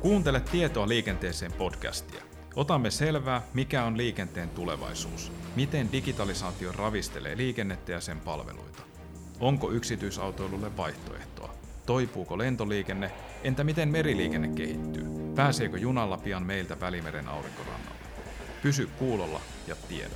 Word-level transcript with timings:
Kuuntele 0.00 0.40
Tietoa 0.40 0.88
liikenteeseen 0.88 1.52
podcastia. 1.52 2.22
Otamme 2.56 2.90
selvää, 2.90 3.42
mikä 3.54 3.84
on 3.84 3.96
liikenteen 3.96 4.48
tulevaisuus, 4.48 5.32
miten 5.56 5.92
digitalisaatio 5.92 6.72
ravistelee 6.72 7.36
liikennettä 7.36 7.92
ja 7.92 8.00
sen 8.00 8.20
palveluita. 8.20 8.82
Onko 9.40 9.70
yksityisautoilulle 9.70 10.76
vaihtoehtoa? 10.76 11.54
Toipuuko 11.86 12.38
lentoliikenne? 12.38 13.10
Entä 13.44 13.64
miten 13.64 13.88
meriliikenne 13.88 14.48
kehittyy? 14.48 15.04
Pääseekö 15.34 15.78
junalla 15.78 16.18
pian 16.18 16.42
meiltä 16.42 16.80
Välimeren 16.80 17.28
aurinkorannalle? 17.28 18.00
Pysy 18.62 18.86
kuulolla 18.98 19.40
ja 19.66 19.76
tiedä. 19.88 20.14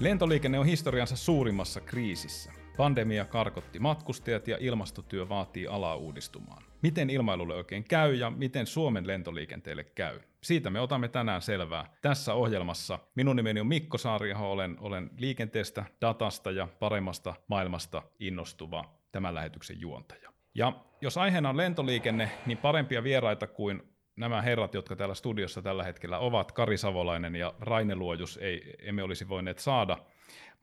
Lentoliikenne 0.00 0.58
on 0.58 0.66
historiansa 0.66 1.16
suurimmassa 1.16 1.80
kriisissä. 1.80 2.61
Pandemia 2.76 3.24
karkotti 3.24 3.78
matkustajat 3.78 4.48
ja 4.48 4.56
ilmastotyö 4.60 5.28
vaatii 5.28 5.66
alaa 5.66 5.96
uudistumaan. 5.96 6.62
Miten 6.82 7.10
ilmailulle 7.10 7.54
oikein 7.54 7.84
käy 7.84 8.14
ja 8.14 8.30
miten 8.30 8.66
Suomen 8.66 9.06
lentoliikenteelle 9.06 9.84
käy? 9.84 10.20
Siitä 10.40 10.70
me 10.70 10.80
otamme 10.80 11.08
tänään 11.08 11.42
selvää 11.42 11.94
tässä 12.02 12.34
ohjelmassa. 12.34 12.98
Minun 13.14 13.36
nimeni 13.36 13.60
on 13.60 13.66
Mikko 13.66 13.98
Saariaho, 13.98 14.52
olen, 14.52 14.76
olen 14.80 15.10
liikenteestä, 15.18 15.84
datasta 16.00 16.50
ja 16.50 16.68
paremmasta 16.78 17.34
maailmasta 17.48 18.02
innostuva 18.18 18.84
tämän 19.12 19.34
lähetyksen 19.34 19.80
juontaja. 19.80 20.32
Ja 20.54 20.72
jos 21.00 21.18
aiheena 21.18 21.48
on 21.48 21.56
lentoliikenne, 21.56 22.30
niin 22.46 22.58
parempia 22.58 23.04
vieraita 23.04 23.46
kuin 23.46 23.82
nämä 24.16 24.42
herrat, 24.42 24.74
jotka 24.74 24.96
täällä 24.96 25.14
studiossa 25.14 25.62
tällä 25.62 25.84
hetkellä 25.84 26.18
ovat, 26.18 26.52
Kari 26.52 26.78
Savolainen 26.78 27.36
ja 27.36 27.54
Raine 27.60 27.94
Luojus, 27.94 28.36
ei, 28.36 28.74
emme 28.78 29.02
olisi 29.02 29.28
voineet 29.28 29.58
saada. 29.58 29.98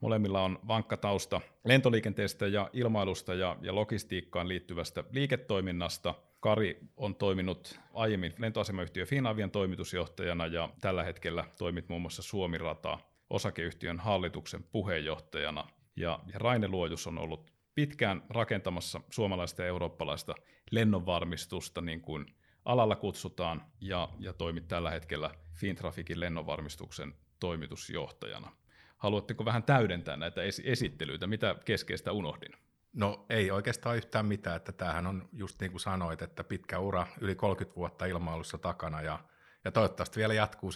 Molemmilla 0.00 0.42
on 0.42 0.58
vankka 0.68 0.96
tausta 0.96 1.40
lentoliikenteestä 1.64 2.46
ja 2.46 2.70
ilmailusta 2.72 3.34
ja, 3.34 3.56
ja 3.62 3.74
logistiikkaan 3.74 4.48
liittyvästä 4.48 5.04
liiketoiminnasta. 5.10 6.14
Kari 6.40 6.78
on 6.96 7.14
toiminut 7.14 7.80
aiemmin 7.94 8.34
lentoasemayhtiö 8.38 9.06
Finavian 9.06 9.50
toimitusjohtajana 9.50 10.46
ja 10.46 10.68
tällä 10.80 11.04
hetkellä 11.04 11.44
toimit 11.58 11.88
muun 11.88 12.02
muassa 12.02 12.22
Suomirata 12.22 12.98
osakeyhtiön 13.30 13.98
hallituksen 13.98 14.64
puheenjohtajana. 14.72 15.68
Ja, 15.96 16.20
ja 16.32 16.38
Raine 16.38 16.68
Luojus 16.68 17.06
on 17.06 17.18
ollut 17.18 17.52
pitkään 17.74 18.22
rakentamassa 18.30 19.00
suomalaista 19.10 19.62
ja 19.62 19.68
eurooppalaista 19.68 20.34
lennonvarmistusta, 20.70 21.80
niin 21.80 22.00
kuin 22.00 22.26
alalla 22.64 22.96
kutsutaan, 22.96 23.62
ja, 23.80 24.08
ja 24.18 24.32
toimit 24.32 24.68
tällä 24.68 24.90
hetkellä 24.90 25.30
Fintrafikin 25.54 26.20
lennonvarmistuksen 26.20 27.14
toimitusjohtajana. 27.40 28.59
Haluatteko 29.00 29.44
vähän 29.44 29.62
täydentää 29.62 30.16
näitä 30.16 30.40
esittelyitä? 30.64 31.26
Mitä 31.26 31.56
keskeistä 31.64 32.12
unohdin? 32.12 32.52
No 32.92 33.26
ei 33.30 33.50
oikeastaan 33.50 33.96
yhtään 33.96 34.26
mitään, 34.26 34.56
että 34.56 34.72
tämähän 34.72 35.06
on 35.06 35.28
just 35.32 35.60
niin 35.60 35.70
kuin 35.70 35.80
sanoit, 35.80 36.22
että 36.22 36.44
pitkä 36.44 36.78
ura, 36.78 37.06
yli 37.20 37.34
30 37.34 37.76
vuotta 37.76 38.06
ilmailussa 38.06 38.58
takana 38.58 39.02
ja, 39.02 39.18
ja 39.64 39.72
toivottavasti 39.72 40.20
vielä 40.20 40.34
jatkuu 40.34 40.70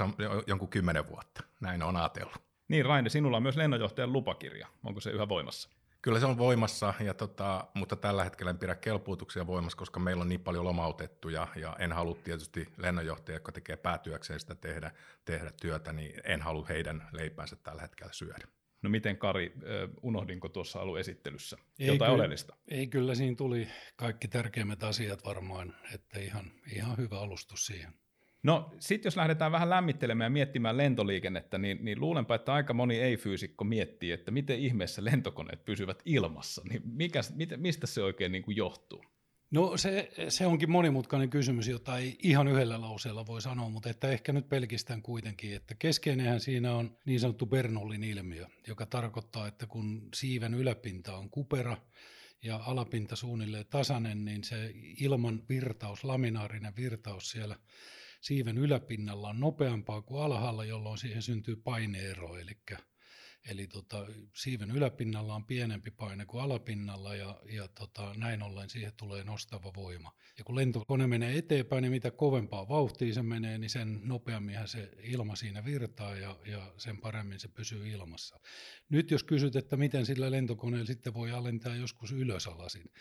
jonkun 0.46 0.68
kymmenen 0.68 1.08
vuotta, 1.08 1.42
näin 1.60 1.82
on 1.82 1.96
ajatellut. 1.96 2.42
Niin 2.68 2.84
Raine, 2.84 3.08
sinulla 3.08 3.36
on 3.36 3.42
myös 3.42 3.56
lennonjohtajan 3.56 4.12
lupakirja, 4.12 4.68
onko 4.84 5.00
se 5.00 5.10
yhä 5.10 5.28
voimassa? 5.28 5.68
Kyllä 6.04 6.20
se 6.20 6.26
on 6.26 6.38
voimassa, 6.38 6.94
ja 7.00 7.14
tota, 7.14 7.66
mutta 7.74 7.96
tällä 7.96 8.24
hetkellä 8.24 8.50
en 8.50 8.58
pidä 8.58 8.74
kelpuutuksia 8.74 9.46
voimassa, 9.46 9.78
koska 9.78 10.00
meillä 10.00 10.22
on 10.22 10.28
niin 10.28 10.40
paljon 10.40 10.64
lomautettuja, 10.64 11.48
ja 11.56 11.76
en 11.78 11.92
halua 11.92 12.16
tietysti 12.24 12.68
lennonjohtajia, 12.76 13.36
jotka 13.36 13.52
tekee 13.52 13.76
päätyökseen 13.76 14.40
sitä 14.40 14.54
tehdä, 14.54 14.90
tehdä 15.24 15.50
työtä, 15.60 15.92
niin 15.92 16.20
en 16.24 16.42
halua 16.42 16.66
heidän 16.66 17.08
leipänsä 17.12 17.56
tällä 17.56 17.82
hetkellä 17.82 18.12
syödä. 18.12 18.48
No 18.82 18.90
miten 18.90 19.16
Kari, 19.16 19.52
unohdinko 20.02 20.48
tuossa 20.48 20.80
aluesittelyssä 20.80 21.56
ei 21.78 21.86
jotain 21.86 21.98
kyllä, 21.98 22.14
oleellista? 22.14 22.56
Ei 22.68 22.86
kyllä, 22.86 23.14
siinä 23.14 23.36
tuli 23.36 23.68
kaikki 23.96 24.28
tärkeimmät 24.28 24.82
asiat 24.82 25.24
varmaan, 25.24 25.74
että 25.94 26.18
ihan, 26.20 26.52
ihan 26.72 26.96
hyvä 26.96 27.20
alustus 27.20 27.66
siihen. 27.66 27.94
No 28.44 28.70
sitten 28.78 29.06
jos 29.06 29.16
lähdetään 29.16 29.52
vähän 29.52 29.70
lämmittelemään 29.70 30.26
ja 30.26 30.30
miettimään 30.30 30.76
lentoliikennettä, 30.76 31.58
niin, 31.58 31.78
niin 31.80 32.00
luulenpa, 32.00 32.34
että 32.34 32.52
aika 32.52 32.74
moni 32.74 33.00
ei-fyysikko 33.00 33.64
miettii, 33.64 34.12
että 34.12 34.30
miten 34.30 34.58
ihmeessä 34.58 35.04
lentokoneet 35.04 35.64
pysyvät 35.64 36.02
ilmassa. 36.04 36.62
Niin 36.68 36.82
mikä, 36.84 37.20
mistä 37.56 37.86
se 37.86 38.02
oikein 38.02 38.32
niin 38.32 38.42
kuin 38.42 38.56
johtuu? 38.56 39.04
No 39.50 39.76
se, 39.76 40.10
se 40.28 40.46
onkin 40.46 40.70
monimutkainen 40.70 41.30
kysymys, 41.30 41.68
jota 41.68 41.98
ei 41.98 42.18
ihan 42.22 42.48
yhdellä 42.48 42.80
lauseella 42.80 43.26
voi 43.26 43.42
sanoa, 43.42 43.68
mutta 43.68 43.90
että 43.90 44.08
ehkä 44.08 44.32
nyt 44.32 44.48
pelkistään 44.48 45.02
kuitenkin, 45.02 45.56
että 45.56 45.74
keskeinenhän 45.78 46.40
siinä 46.40 46.74
on 46.74 46.96
niin 47.04 47.20
sanottu 47.20 47.46
Bernollin 47.46 48.04
ilmiö, 48.04 48.46
joka 48.66 48.86
tarkoittaa, 48.86 49.48
että 49.48 49.66
kun 49.66 50.08
siiven 50.14 50.54
yläpinta 50.54 51.16
on 51.16 51.30
kupera 51.30 51.76
ja 52.42 52.60
alapinta 52.66 53.16
suunnilleen 53.16 53.66
tasainen, 53.70 54.24
niin 54.24 54.44
se 54.44 54.70
ilman 55.00 55.42
virtaus, 55.48 56.04
laminaarinen 56.04 56.76
virtaus 56.76 57.30
siellä 57.30 57.56
siiven 58.24 58.58
yläpinnalla 58.58 59.28
on 59.28 59.40
nopeampaa 59.40 60.02
kuin 60.02 60.22
alhaalla, 60.22 60.64
jolloin 60.64 60.98
siihen 60.98 61.22
syntyy 61.22 61.56
paineero, 61.56 62.36
eli, 62.36 62.56
eli 63.50 63.66
tota, 63.66 64.06
siiven 64.34 64.70
yläpinnalla 64.70 65.34
on 65.34 65.44
pienempi 65.44 65.90
paine 65.90 66.26
kuin 66.26 66.42
alapinnalla 66.42 67.14
ja, 67.14 67.40
ja 67.44 67.68
tota, 67.68 68.14
näin 68.16 68.42
ollen 68.42 68.70
siihen 68.70 68.92
tulee 68.96 69.24
nostava 69.24 69.74
voima. 69.74 70.12
Ja 70.38 70.44
kun 70.44 70.56
lentokone 70.56 71.06
menee 71.06 71.38
eteenpäin, 71.38 71.82
niin 71.82 71.92
mitä 71.92 72.10
kovempaa 72.10 72.68
vauhtia 72.68 73.14
se 73.14 73.22
menee, 73.22 73.58
niin 73.58 73.70
sen 73.70 74.00
nopeammin 74.02 74.56
se 74.64 74.90
ilma 75.02 75.36
siinä 75.36 75.64
virtaa 75.64 76.16
ja, 76.16 76.38
ja 76.46 76.72
sen 76.78 76.98
paremmin 76.98 77.40
se 77.40 77.48
pysyy 77.48 77.88
ilmassa. 77.88 78.40
Nyt 78.88 79.10
jos 79.10 79.24
kysyt, 79.24 79.56
että 79.56 79.76
miten 79.76 80.06
sillä 80.06 80.30
lentokoneella 80.30 80.86
sitten 80.86 81.14
voi 81.14 81.30
alentaa 81.30 81.76
joskus 81.76 82.12
ylösalasin, 82.12 82.92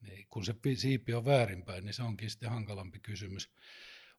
niin 0.00 0.26
kun 0.30 0.44
se 0.44 0.54
siipi 0.74 1.14
on 1.14 1.24
väärinpäin, 1.24 1.84
niin 1.84 1.94
se 1.94 2.02
onkin 2.02 2.30
sitten 2.30 2.50
hankalampi 2.50 3.00
kysymys. 3.00 3.50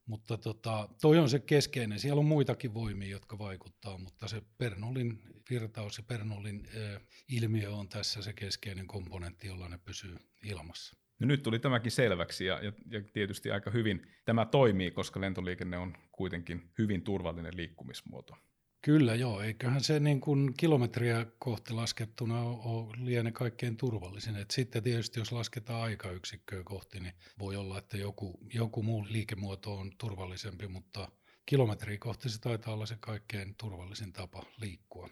Mutta 0.06 0.38
tota, 0.38 0.88
toi 1.00 1.18
on 1.18 1.28
se 1.28 1.38
keskeinen. 1.38 1.98
Siellä 1.98 2.20
on 2.20 2.26
muitakin 2.26 2.74
voimia, 2.74 3.10
jotka 3.10 3.38
vaikuttaa, 3.38 3.98
mutta 3.98 4.28
se 4.28 4.42
Bernollin 4.58 5.18
virtaus 5.50 5.98
ja 5.98 6.04
Bernollin 6.04 6.66
äh, 6.66 7.02
ilmiö 7.28 7.70
on 7.70 7.88
tässä 7.88 8.22
se 8.22 8.32
keskeinen 8.32 8.86
komponentti, 8.86 9.46
jolla 9.46 9.68
ne 9.68 9.78
pysyy 9.78 10.16
ilmassa. 10.44 10.96
No 11.18 11.26
nyt 11.26 11.42
tuli 11.42 11.58
tämäkin 11.58 11.92
selväksi 11.92 12.44
ja, 12.44 12.64
ja, 12.64 12.72
ja 12.90 13.02
tietysti 13.12 13.50
aika 13.50 13.70
hyvin 13.70 14.06
tämä 14.24 14.46
toimii, 14.46 14.90
koska 14.90 15.20
lentoliikenne 15.20 15.78
on 15.78 15.94
kuitenkin 16.12 16.70
hyvin 16.78 17.02
turvallinen 17.02 17.56
liikkumismuoto. 17.56 18.36
Kyllä 18.82 19.14
joo, 19.14 19.40
eiköhän 19.40 19.80
se 19.80 20.00
niin 20.00 20.20
kuin 20.20 20.54
kilometriä 20.56 21.26
kohti 21.38 21.72
laskettuna 21.72 22.42
ole 22.42 22.96
liene 23.04 23.32
kaikkein 23.32 23.76
turvallisin. 23.76 24.36
Et 24.36 24.50
sitten 24.50 24.82
tietysti 24.82 25.20
jos 25.20 25.32
lasketaan 25.32 25.82
aikayksikköä 25.82 26.62
kohti, 26.64 27.00
niin 27.00 27.14
voi 27.38 27.56
olla, 27.56 27.78
että 27.78 27.96
joku, 27.96 28.38
joku 28.54 28.82
muu 28.82 29.06
liikemuoto 29.08 29.74
on 29.74 29.92
turvallisempi, 29.98 30.68
mutta 30.68 31.08
kilometriä 31.46 31.98
kohti 31.98 32.28
se 32.28 32.40
taitaa 32.40 32.74
olla 32.74 32.86
se 32.86 32.96
kaikkein 33.00 33.54
turvallisin 33.54 34.12
tapa 34.12 34.42
liikkua. 34.60 35.08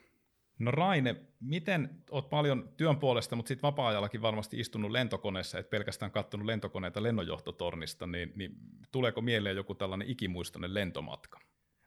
No 0.58 0.70
Raine, 0.70 1.16
miten 1.41 2.04
olet 2.10 2.31
paljon 2.31 2.69
työn 2.76 2.97
puolesta, 2.97 3.37
mutta 3.37 3.48
sitten 3.48 3.69
vapaa-ajallakin 3.69 4.22
varmasti 4.22 4.60
istunut 4.60 4.91
lentokoneessa, 4.91 5.58
et 5.58 5.70
pelkästään 5.70 6.10
katsonut 6.10 6.47
lentokoneita 6.47 7.02
lennonjohtotornista, 7.02 8.06
niin, 8.06 8.32
niin 8.37 8.52
tuleeko 8.92 9.20
mieleen 9.20 9.56
joku 9.56 9.75
tällainen 9.75 10.10
ikimuistoinen 10.10 10.75
lentomatka? 10.75 11.41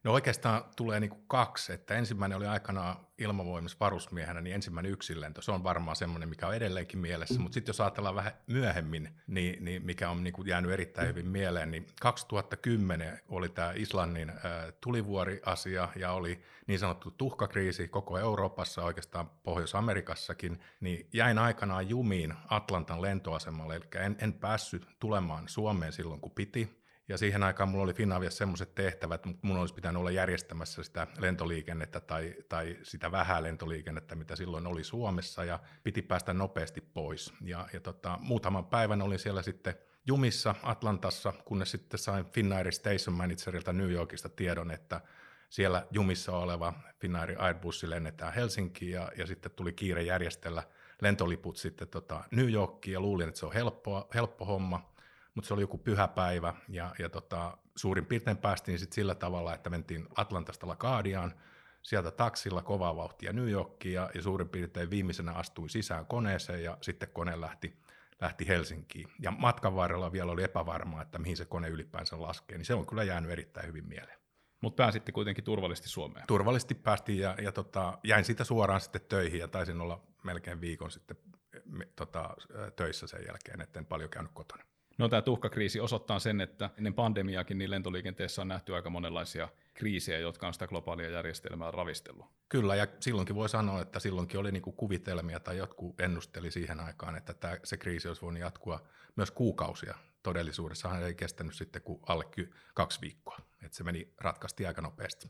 No 0.03 0.13
oikeastaan 0.13 0.63
tulee 0.75 0.99
niin 0.99 1.09
kuin 1.09 1.23
kaksi, 1.27 1.73
että 1.73 1.95
ensimmäinen 1.95 2.37
oli 2.37 2.45
aikanaan 2.45 3.07
ilmavoimissa 3.17 3.77
varusmiehenä, 3.79 4.41
niin 4.41 4.55
ensimmäinen 4.55 4.91
yksilento, 4.91 5.41
se 5.41 5.51
on 5.51 5.63
varmaan 5.63 5.95
semmoinen, 5.95 6.29
mikä 6.29 6.47
on 6.47 6.55
edelleenkin 6.55 6.99
mielessä, 6.99 7.39
mutta 7.39 7.53
sitten 7.53 7.69
jos 7.69 7.81
ajatellaan 7.81 8.15
vähän 8.15 8.33
myöhemmin, 8.47 9.09
niin, 9.27 9.65
niin 9.65 9.85
mikä 9.85 10.09
on 10.09 10.23
niin 10.23 10.33
kuin 10.33 10.47
jäänyt 10.47 10.71
erittäin 10.71 11.07
hyvin 11.07 11.27
mieleen, 11.27 11.71
niin 11.71 11.87
2010 12.01 13.21
oli 13.29 13.49
tämä 13.49 13.73
Islannin 13.75 14.29
äh, 14.29 14.37
tulivuori-asia 14.81 15.89
ja 15.95 16.11
oli 16.11 16.41
niin 16.67 16.79
sanottu 16.79 17.11
tuhkakriisi 17.11 17.87
koko 17.87 18.17
Euroopassa, 18.17 18.83
oikeastaan 18.83 19.29
Pohjois-Amerikassakin, 19.43 20.59
niin 20.79 21.07
jäin 21.13 21.39
aikanaan 21.39 21.89
jumiin 21.89 22.33
Atlantan 22.49 23.01
lentoasemalle, 23.01 23.75
eli 23.75 23.85
en, 23.95 24.15
en 24.21 24.33
päässyt 24.33 24.87
tulemaan 24.99 25.47
Suomeen 25.47 25.93
silloin, 25.93 26.21
kun 26.21 26.31
piti, 26.31 26.82
ja 27.07 27.17
siihen 27.17 27.43
aikaan 27.43 27.69
mulla 27.69 27.83
oli 27.83 27.93
Finaviassa 27.93 28.37
semmoiset 28.37 28.75
tehtävät, 28.75 29.25
mutta 29.25 29.47
mun 29.47 29.57
olisi 29.57 29.73
pitänyt 29.73 29.99
olla 29.99 30.11
järjestämässä 30.11 30.83
sitä 30.83 31.07
lentoliikennettä 31.19 31.99
tai, 31.99 32.35
tai 32.49 32.77
sitä 32.83 33.11
vähää 33.11 33.43
lentoliikennettä, 33.43 34.15
mitä 34.15 34.35
silloin 34.35 34.67
oli 34.67 34.83
Suomessa, 34.83 35.43
ja 35.43 35.59
piti 35.83 36.01
päästä 36.01 36.33
nopeasti 36.33 36.81
pois. 36.81 37.33
Ja, 37.41 37.67
ja 37.73 37.79
tota, 37.79 38.19
muutaman 38.21 38.65
päivän 38.65 39.01
olin 39.01 39.19
siellä 39.19 39.41
sitten 39.41 39.75
jumissa 40.07 40.55
Atlantassa, 40.63 41.33
kunnes 41.45 41.71
sitten 41.71 41.99
sain 41.99 42.25
Finnair 42.25 42.71
Station 42.71 43.17
Managerilta 43.17 43.73
New 43.73 43.91
Yorkista 43.91 44.29
tiedon, 44.29 44.71
että 44.71 45.01
siellä 45.49 45.87
jumissa 45.91 46.37
oleva 46.37 46.73
Finnair 46.99 47.35
Airbus 47.37 47.83
lennetään 47.83 48.33
Helsinkiin, 48.33 48.91
ja, 48.91 49.11
ja 49.17 49.27
sitten 49.27 49.51
tuli 49.51 49.73
kiire 49.73 50.03
järjestellä 50.03 50.63
lentoliput 51.01 51.57
sitten 51.57 51.87
tota 51.87 52.23
New 52.31 52.51
Yorkiin, 52.51 52.93
ja 52.93 52.99
luulin, 52.99 53.27
että 53.27 53.39
se 53.39 53.45
on 53.45 53.53
helppo, 53.53 54.09
helppo 54.13 54.45
homma, 54.45 54.92
mutta 55.35 55.47
se 55.47 55.53
oli 55.53 55.61
joku 55.61 55.77
pyhäpäivä 55.77 56.53
ja, 56.69 56.95
ja 56.99 57.09
tota, 57.09 57.57
suurin 57.75 58.05
piirtein 58.05 58.37
päästiin 58.37 58.79
sitten 58.79 58.95
sillä 58.95 59.15
tavalla, 59.15 59.53
että 59.53 59.69
mentiin 59.69 60.07
Atlantasta 60.15 60.67
Lagadiaan, 60.67 61.33
sieltä 61.81 62.11
taksilla 62.11 62.61
kovaa 62.61 62.95
vauhtia 62.95 63.33
New 63.33 63.49
Yorkiin 63.49 63.93
ja, 63.93 64.09
ja 64.15 64.21
suurin 64.21 64.49
piirtein 64.49 64.89
viimeisenä 64.89 65.31
astui 65.31 65.69
sisään 65.69 66.05
koneeseen 66.05 66.63
ja 66.63 66.77
sitten 66.81 67.09
kone 67.13 67.41
lähti, 67.41 67.73
lähti 68.21 68.47
Helsinkiin. 68.47 69.07
Ja 69.19 69.31
matkan 69.31 69.75
varrella 69.75 70.11
vielä 70.11 70.31
oli 70.31 70.43
epävarmaa, 70.43 71.01
että 71.01 71.19
mihin 71.19 71.37
se 71.37 71.45
kone 71.45 71.69
ylipäänsä 71.69 72.21
laskee, 72.21 72.57
niin 72.57 72.65
se 72.65 72.73
on 72.73 72.87
kyllä 72.87 73.03
jäänyt 73.03 73.31
erittäin 73.31 73.67
hyvin 73.67 73.87
mieleen. 73.87 74.19
Mutta 74.61 74.83
pääsitte 74.83 75.11
kuitenkin 75.11 75.43
turvallisesti 75.43 75.89
Suomeen. 75.89 76.27
Turvallisesti 76.27 76.73
päästiin 76.73 77.19
ja, 77.19 77.35
ja 77.41 77.51
tota, 77.51 77.97
jäin 78.03 78.25
siitä 78.25 78.43
suoraan 78.43 78.81
sitten 78.81 79.01
töihin 79.09 79.39
ja 79.39 79.47
taisin 79.47 79.81
olla 79.81 80.01
melkein 80.23 80.61
viikon 80.61 80.91
sitten 80.91 81.17
me, 81.65 81.87
tota, 81.95 82.35
töissä 82.75 83.07
sen 83.07 83.25
jälkeen, 83.27 83.61
etten 83.61 83.85
paljon 83.85 84.09
käynyt 84.09 84.31
kotona. 84.33 84.63
No 84.97 85.09
tämä 85.09 85.21
tuhkakriisi 85.21 85.79
osoittaa 85.79 86.19
sen, 86.19 86.41
että 86.41 86.69
ennen 86.77 86.93
pandemiaakin 86.93 87.57
niin 87.57 87.71
lentoliikenteessä 87.71 88.41
on 88.41 88.47
nähty 88.47 88.75
aika 88.75 88.89
monenlaisia 88.89 89.49
kriisejä, 89.73 90.19
jotka 90.19 90.47
on 90.47 90.53
sitä 90.53 90.67
globaalia 90.67 91.09
järjestelmää 91.09 91.71
ravistellut. 91.71 92.25
Kyllä, 92.49 92.75
ja 92.75 92.87
silloinkin 92.99 93.35
voi 93.35 93.49
sanoa, 93.49 93.81
että 93.81 93.99
silloinkin 93.99 94.39
oli 94.39 94.51
niinku 94.51 94.71
kuvitelmia 94.71 95.39
tai 95.39 95.57
jotkut 95.57 96.01
ennusteli 96.01 96.51
siihen 96.51 96.79
aikaan, 96.79 97.15
että 97.15 97.33
tämä, 97.33 97.57
se 97.63 97.77
kriisi 97.77 98.07
olisi 98.07 98.21
voinut 98.21 98.41
jatkua 98.41 98.87
myös 99.15 99.31
kuukausia. 99.31 99.95
Todellisuudessahan 100.23 101.03
ei 101.03 101.15
kestänyt 101.15 101.55
sitten 101.55 101.81
kuin 101.81 101.99
alle 102.07 102.25
kaksi 102.73 103.01
viikkoa, 103.01 103.37
että 103.63 103.77
se 103.77 103.83
meni 103.83 104.13
ratkasti 104.17 104.65
aika 104.65 104.81
nopeasti. 104.81 105.27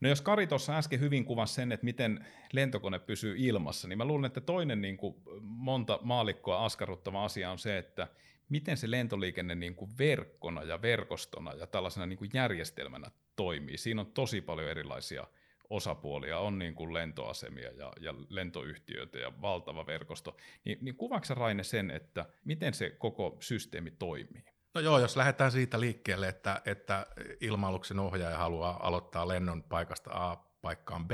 No 0.00 0.08
jos 0.08 0.20
Kari 0.20 0.46
tuossa 0.46 0.76
äsken 0.76 1.00
hyvin 1.00 1.24
kuvasi 1.24 1.54
sen, 1.54 1.72
että 1.72 1.84
miten 1.84 2.26
lentokone 2.52 2.98
pysyy 2.98 3.34
ilmassa, 3.38 3.88
niin 3.88 3.98
mä 3.98 4.04
luulen, 4.04 4.24
että 4.24 4.40
toinen 4.40 4.80
niin 4.80 4.96
kuin 4.96 5.16
monta 5.40 5.98
maalikkoa 6.02 6.64
askarruttava 6.64 7.24
asia 7.24 7.50
on 7.50 7.58
se, 7.58 7.78
että 7.78 8.08
miten 8.48 8.76
se 8.76 8.90
lentoliikenne 8.90 9.54
niin 9.54 9.74
kuin 9.74 9.90
verkkona 9.98 10.62
ja 10.62 10.82
verkostona 10.82 11.52
ja 11.52 11.66
tällaisena 11.66 12.06
niin 12.06 12.18
kuin 12.18 12.30
järjestelmänä 12.34 13.10
toimii. 13.36 13.76
Siinä 13.76 14.00
on 14.00 14.12
tosi 14.12 14.40
paljon 14.40 14.68
erilaisia 14.68 15.26
osapuolia, 15.70 16.38
on 16.38 16.58
niin 16.58 16.74
kuin 16.74 16.94
lentoasemia 16.94 17.72
ja, 17.72 17.92
ja 18.00 18.14
lentoyhtiöitä 18.28 19.18
ja 19.18 19.32
valtava 19.42 19.86
verkosto. 19.86 20.36
Niin, 20.64 20.78
niin 20.80 20.96
kuvaatko 20.96 21.34
Raine 21.34 21.62
sen, 21.64 21.90
että 21.90 22.26
miten 22.44 22.74
se 22.74 22.90
koko 22.90 23.36
systeemi 23.40 23.90
toimii? 23.90 24.44
No 24.74 24.80
joo, 24.80 24.98
jos 24.98 25.16
lähdetään 25.16 25.52
siitä 25.52 25.80
liikkeelle, 25.80 26.28
että, 26.28 26.62
että 26.64 27.06
ilmailuksen 27.40 27.98
ohjaaja 27.98 28.38
haluaa 28.38 28.86
aloittaa 28.86 29.28
lennon 29.28 29.62
paikasta 29.62 30.10
A 30.12 30.36
paikkaan 30.62 31.08
B, 31.08 31.10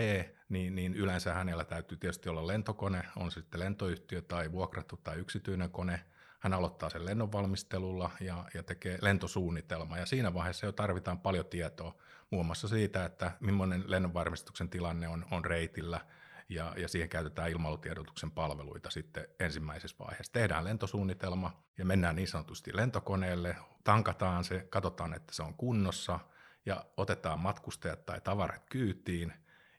niin, 0.49 0.75
niin 0.75 0.95
yleensä 0.95 1.35
hänellä 1.35 1.65
täytyy 1.65 1.99
tietysti 1.99 2.29
olla 2.29 2.47
lentokone, 2.47 3.03
on 3.17 3.31
sitten 3.31 3.61
lentoyhtiö 3.61 4.23
tai 4.23 4.53
vuokrattu 4.53 4.97
tai 4.97 5.19
yksityinen 5.19 5.71
kone. 5.71 6.01
Hän 6.43 6.55
aloittaa 6.55 6.91
sen 6.91 7.07
lennon 7.07 7.33
valmistelulla 7.33 8.11
ja, 8.21 8.45
ja 8.55 8.63
tekee 8.63 8.99
lentosuunnitelma, 9.03 9.99
ja 9.99 10.07
siinä 10.07 10.35
vaiheessa 10.35 10.67
jo 10.67 10.73
tarvitaan 10.73 11.19
paljon 11.19 11.47
tietoa, 11.47 11.95
muun 12.31 12.47
muassa 12.47 12.69
siitä, 12.69 13.05
että 13.05 13.33
millainen 13.41 13.85
lennonvarmistuksen 13.87 14.69
tilanne 14.69 15.09
on, 15.09 15.27
on 15.31 15.45
reitillä, 15.45 16.01
ja, 16.49 16.75
ja 16.77 16.89
siihen 16.89 17.09
käytetään 17.09 17.51
ilmailutiedotuksen 17.51 18.31
palveluita 18.31 18.91
sitten 18.91 19.29
ensimmäisessä 19.41 19.97
vaiheessa. 19.99 20.33
Tehdään 20.33 20.65
lentosuunnitelma 20.65 21.63
ja 21.79 21.85
mennään 21.85 22.17
niin 22.17 22.29
sanotusti 22.29 22.77
lentokoneelle, 22.77 23.57
tankataan 23.85 24.45
se, 24.45 24.67
katsotaan, 24.71 25.15
että 25.15 25.35
se 25.35 25.43
on 25.43 25.55
kunnossa 25.55 26.21
ja 26.67 26.85
otetaan 26.97 27.41
matkustajat 27.41 28.07
tai 28.07 28.21
tavarat 28.21 28.63
kyytiin 28.71 29.33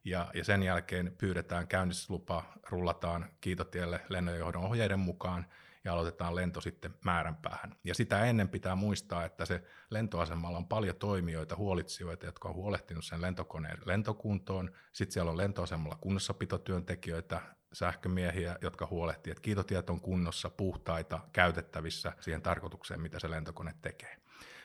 ja, 0.03 0.31
ja 0.33 0.43
sen 0.43 0.63
jälkeen 0.63 1.15
pyydetään 1.17 1.67
käynnistyslupa, 1.67 2.43
rullataan 2.69 3.29
kiitotielle 3.41 4.01
lennonjohdon 4.09 4.63
ohjeiden 4.63 4.99
mukaan 4.99 5.45
ja 5.83 5.93
aloitetaan 5.93 6.35
lento 6.35 6.61
sitten 6.61 6.95
määränpäähän. 7.05 7.75
Ja 7.83 7.95
sitä 7.95 8.25
ennen 8.25 8.49
pitää 8.49 8.75
muistaa, 8.75 9.25
että 9.25 9.45
se 9.45 9.63
lentoasemalla 9.89 10.57
on 10.57 10.67
paljon 10.67 10.95
toimijoita, 10.95 11.55
huolitsijoita, 11.55 12.25
jotka 12.25 12.49
on 12.49 12.55
huolehtinut 12.55 13.05
sen 13.05 13.21
lentokoneen 13.21 13.77
lentokuntoon. 13.85 14.71
Sitten 14.91 15.13
siellä 15.13 15.31
on 15.31 15.37
lentoasemalla 15.37 15.97
kunnossapitotyöntekijöitä, 16.01 17.41
sähkömiehiä, 17.73 18.57
jotka 18.61 18.87
huolehtii, 18.87 19.31
että 19.31 19.41
kiitotiet 19.41 19.89
on 19.89 20.01
kunnossa, 20.01 20.49
puhtaita, 20.49 21.19
käytettävissä 21.33 22.13
siihen 22.19 22.41
tarkoitukseen, 22.41 23.01
mitä 23.01 23.19
se 23.19 23.29
lentokone 23.29 23.75
tekee. 23.81 24.17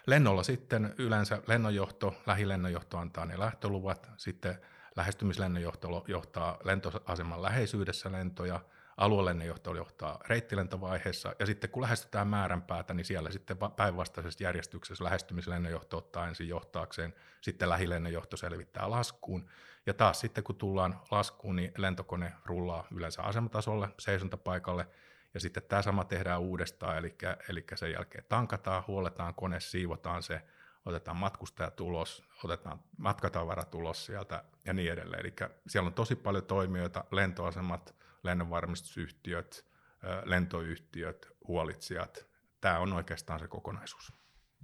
Lennolla 0.07 0.43
sitten 0.43 0.95
yleensä 0.99 1.43
lennonjohto, 1.47 2.15
lähilennonjohto 2.27 2.99
antaa 2.99 3.27
ne 3.27 3.39
lähtöluvat, 3.39 4.11
sitten 4.17 4.61
lähestymislennonjohto 4.97 6.05
johtaa 6.09 6.59
lentoaseman 6.65 7.43
läheisyydessä 7.43 8.13
lentoja– 8.13 8.61
aluelennenjohto 8.99 9.75
johtaa 9.75 10.21
reittilentovaiheessa, 10.29 11.35
ja 11.39 11.47
sitten 11.47 11.71
kun 11.71 11.83
lähestytään 11.83 12.29
määränpäätä, 12.29 12.95
niin 12.95 13.05
siellä 13.05 13.31
sitten 13.31 13.57
päinvastaisessa 13.77 14.45
järjestyksessä 14.45 15.05
lähestymislennonjohto 15.05 15.97
ottaa 15.97 16.29
ensin 16.29 16.49
johtaakseen, 16.49 17.15
sitten 17.41 17.69
lähilennonjohto 17.69 18.37
selvittää 18.37 18.91
laskuun, 18.91 19.49
ja 19.87 19.95
taas 19.95 20.21
sitten 20.21 20.45
kun 20.45 20.57
tullaan 20.57 21.01
laskuun, 21.11 21.57
niin 21.57 21.73
lentokone 21.77 22.33
rullaa 22.45 22.87
yleensä 22.91 23.23
asematasolle, 23.23 23.89
seisontapaikalle, 23.99 24.89
ja 25.35 25.41
sitten 25.41 25.63
tämä 25.63 25.83
sama 25.83 26.05
tehdään 26.05 26.41
uudestaan, 26.41 26.99
eli, 26.99 27.17
eli 27.49 27.65
sen 27.75 27.93
jälkeen 27.93 28.25
tankataan, 28.29 28.85
huoletaan 28.87 29.35
kone, 29.35 29.61
siivotaan 29.61 30.23
se, 30.23 30.43
otetaan 30.85 31.17
matkustajat 31.17 31.81
ulos, 31.81 32.25
otetaan 32.45 32.81
matkatavarat 32.97 33.75
ulos 33.75 34.07
sieltä 34.07 34.45
ja 34.65 34.73
niin 34.73 34.93
edelleen. 34.93 35.21
Eli 35.21 35.35
siellä 35.67 35.87
on 35.87 35.95
tosi 35.95 36.17
paljon 36.17 36.45
toimijoita, 36.45 37.05
lentoasemat, 37.11 37.95
lennonvarmistusyhtiöt, 38.29 39.67
lentoyhtiöt, 40.25 41.29
huolitsijat. 41.49 42.27
Tämä 42.61 42.79
on 42.79 42.93
oikeastaan 42.93 43.41
se 43.41 43.49
kokonaisuus. 43.49 44.13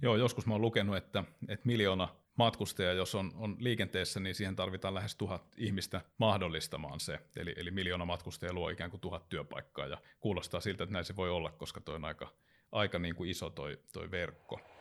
Joo, 0.01 0.15
joskus 0.15 0.45
mä 0.45 0.53
oon 0.53 0.61
lukenut, 0.61 0.97
että, 0.97 1.23
että 1.47 1.65
miljoona 1.65 2.15
matkustaja, 2.35 2.93
jos 2.93 3.15
on, 3.15 3.31
on 3.35 3.55
liikenteessä, 3.59 4.19
niin 4.19 4.35
siihen 4.35 4.55
tarvitaan 4.55 4.93
lähes 4.93 5.15
tuhat 5.15 5.55
ihmistä 5.57 6.01
mahdollistamaan 6.17 6.99
se. 6.99 7.19
Eli, 7.35 7.53
eli 7.57 7.71
miljoona 7.71 8.05
matkustajaa 8.05 8.53
luo 8.53 8.69
ikään 8.69 8.89
kuin 8.91 9.01
tuhat 9.01 9.29
työpaikkaa, 9.29 9.87
ja 9.87 9.97
kuulostaa 10.19 10.61
siltä, 10.61 10.83
että 10.83 10.93
näin 10.93 11.05
se 11.05 11.15
voi 11.15 11.29
olla, 11.29 11.51
koska 11.51 11.81
toi 11.81 11.95
on 11.95 12.05
aika, 12.05 12.33
aika 12.71 12.99
niin 12.99 13.15
kuin 13.15 13.29
iso 13.29 13.49
toi, 13.49 13.79
toi 13.93 14.11
verkko. 14.11 14.74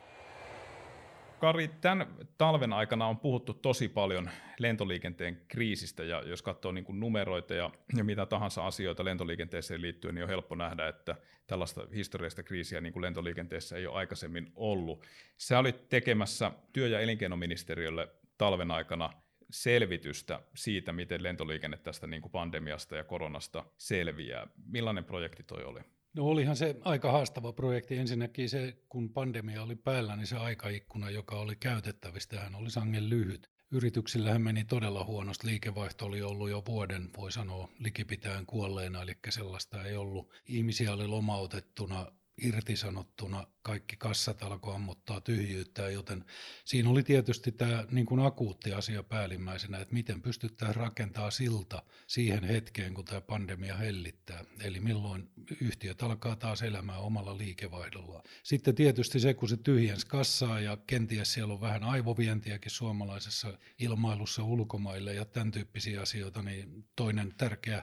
Kari, 1.40 1.68
tämän 1.80 2.06
talven 2.38 2.72
aikana 2.72 3.06
on 3.06 3.18
puhuttu 3.18 3.54
tosi 3.54 3.88
paljon 3.88 4.30
lentoliikenteen 4.58 5.42
kriisistä, 5.48 6.04
ja 6.04 6.22
jos 6.26 6.42
katsoo 6.42 6.72
niin 6.72 6.84
kuin 6.84 7.00
numeroita 7.00 7.54
ja, 7.54 7.70
ja 7.96 8.04
mitä 8.04 8.26
tahansa 8.26 8.66
asioita 8.66 9.04
lentoliikenteeseen 9.04 9.82
liittyen, 9.82 10.14
niin 10.14 10.22
on 10.22 10.28
helppo 10.28 10.54
nähdä, 10.54 10.88
että 10.88 11.16
tällaista 11.46 11.86
historiallista 11.94 12.42
kriisiä 12.42 12.80
niin 12.80 12.92
kuin 12.92 13.02
lentoliikenteessä 13.02 13.76
ei 13.76 13.86
ole 13.86 13.96
aikaisemmin 13.96 14.52
ollut. 14.54 15.06
Sä 15.38 15.58
olit 15.58 15.88
tekemässä 15.88 16.52
työ- 16.72 16.88
ja 16.88 17.00
elinkeinoministeriölle 17.00 18.08
talven 18.38 18.70
aikana 18.70 19.10
selvitystä 19.50 20.40
siitä, 20.54 20.92
miten 20.92 21.22
lentoliikenne 21.22 21.76
tästä 21.76 22.06
niin 22.06 22.22
kuin 22.22 22.32
pandemiasta 22.32 22.96
ja 22.96 23.04
koronasta 23.04 23.64
selviää. 23.78 24.46
Millainen 24.66 25.04
projekti 25.04 25.42
toi 25.42 25.64
oli? 25.64 25.80
No 26.14 26.24
olihan 26.24 26.56
se 26.56 26.76
aika 26.80 27.12
haastava 27.12 27.52
projekti. 27.52 27.98
Ensinnäkin 27.98 28.50
se, 28.50 28.76
kun 28.88 29.10
pandemia 29.10 29.62
oli 29.62 29.76
päällä, 29.76 30.16
niin 30.16 30.26
se 30.26 30.36
aikaikkuna, 30.36 31.10
joka 31.10 31.36
oli 31.36 31.56
käytettävissä, 31.56 32.40
hän 32.40 32.54
oli 32.54 32.70
sangen 32.70 33.10
lyhyt. 33.10 33.50
Yrityksillähän 33.70 34.42
meni 34.42 34.64
todella 34.64 35.04
huonosti. 35.04 35.46
Liikevaihto 35.46 36.06
oli 36.06 36.22
ollut 36.22 36.50
jo 36.50 36.62
vuoden, 36.68 37.10
voi 37.16 37.32
sanoa, 37.32 37.68
likipitäen 37.78 38.46
kuolleena, 38.46 39.02
eli 39.02 39.12
sellaista 39.28 39.84
ei 39.84 39.96
ollut. 39.96 40.32
Ihmisiä 40.48 40.92
oli 40.92 41.06
lomautettuna, 41.06 42.06
irtisanottuna, 42.42 43.46
kaikki 43.62 43.96
kassat 43.96 44.42
alkoi 44.42 44.74
ammuttaa 44.74 45.20
tyhjyyttä, 45.20 45.90
joten 45.90 46.24
siinä 46.64 46.90
oli 46.90 47.02
tietysti 47.02 47.52
tämä 47.52 47.84
niin 47.90 48.06
kuin 48.06 48.20
akuutti 48.20 48.72
asia 48.72 49.02
päällimmäisenä, 49.02 49.78
että 49.78 49.94
miten 49.94 50.22
pystytään 50.22 50.74
rakentamaan 50.74 51.32
silta 51.32 51.82
siihen 52.06 52.44
hetkeen, 52.44 52.94
kun 52.94 53.04
tämä 53.04 53.20
pandemia 53.20 53.76
hellittää, 53.76 54.44
eli 54.60 54.80
milloin 54.80 55.30
yhtiöt 55.60 56.02
alkaa 56.02 56.36
taas 56.36 56.62
elämään 56.62 57.00
omalla 57.00 57.38
liikevaihdolla. 57.38 58.22
Sitten 58.42 58.74
tietysti 58.74 59.20
se, 59.20 59.34
kun 59.34 59.48
se 59.48 59.56
tyhjens 59.56 60.04
kassaa 60.04 60.60
ja 60.60 60.78
kenties 60.86 61.32
siellä 61.32 61.54
on 61.54 61.60
vähän 61.60 61.84
aivovientiäkin 61.84 62.70
suomalaisessa 62.70 63.58
ilmailussa 63.78 64.44
ulkomaille 64.44 65.14
ja 65.14 65.24
tämän 65.24 65.50
tyyppisiä 65.50 66.00
asioita, 66.00 66.42
niin 66.42 66.84
toinen 66.96 67.34
tärkeä 67.36 67.82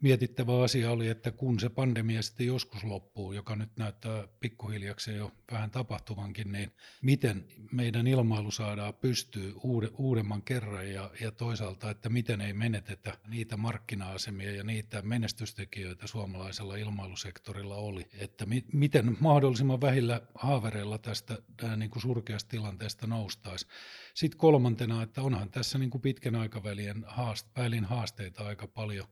mietittävä 0.00 0.62
asia 0.62 0.90
oli, 0.90 1.08
että 1.08 1.30
kun 1.30 1.60
se 1.60 1.68
pandemia 1.68 2.22
sitten 2.22 2.46
joskus 2.46 2.84
loppuu, 2.84 3.32
joka 3.32 3.56
nyt 3.56 3.76
näyttää 3.76 4.28
pikkuhiljaksi 4.40 5.14
jo 5.16 5.32
vähän 5.52 5.70
tapahtuvankin, 5.70 6.52
niin 6.52 6.72
miten 7.02 7.44
meidän 7.72 8.06
ilmailu 8.06 8.50
saadaan 8.50 8.94
pystyä 8.94 9.52
uudemman 9.98 10.42
kerran 10.42 10.90
ja, 10.90 11.10
ja 11.20 11.30
toisaalta, 11.30 11.90
että 11.90 12.08
miten 12.08 12.40
ei 12.40 12.52
menetetä 12.52 13.18
niitä 13.28 13.56
markkina-asemia 13.56 14.50
ja 14.50 14.64
niitä 14.64 15.02
menestystekijöitä 15.02 16.06
suomalaisella 16.06 16.76
ilmailusektorilla 16.76 17.76
oli, 17.76 18.06
että 18.18 18.46
mi, 18.46 18.64
miten 18.72 19.16
mahdollisimman 19.20 19.80
vähillä 19.80 20.20
haavereilla 20.34 20.98
tästä 20.98 21.38
niin 21.76 21.90
kuin 21.90 22.02
surkeasta 22.02 22.50
tilanteesta 22.50 23.06
noustaisi. 23.06 23.66
Sitten 24.14 24.38
kolmantena, 24.38 25.02
että 25.02 25.22
onhan 25.22 25.50
tässä 25.50 25.78
niin 25.78 25.90
kuin 25.90 26.02
pitkän 26.02 26.34
aikavälin 26.34 27.04
haast, 27.06 27.46
välin 27.56 27.84
haasteita 27.84 28.46
aika 28.46 28.66
paljon. 28.66 29.06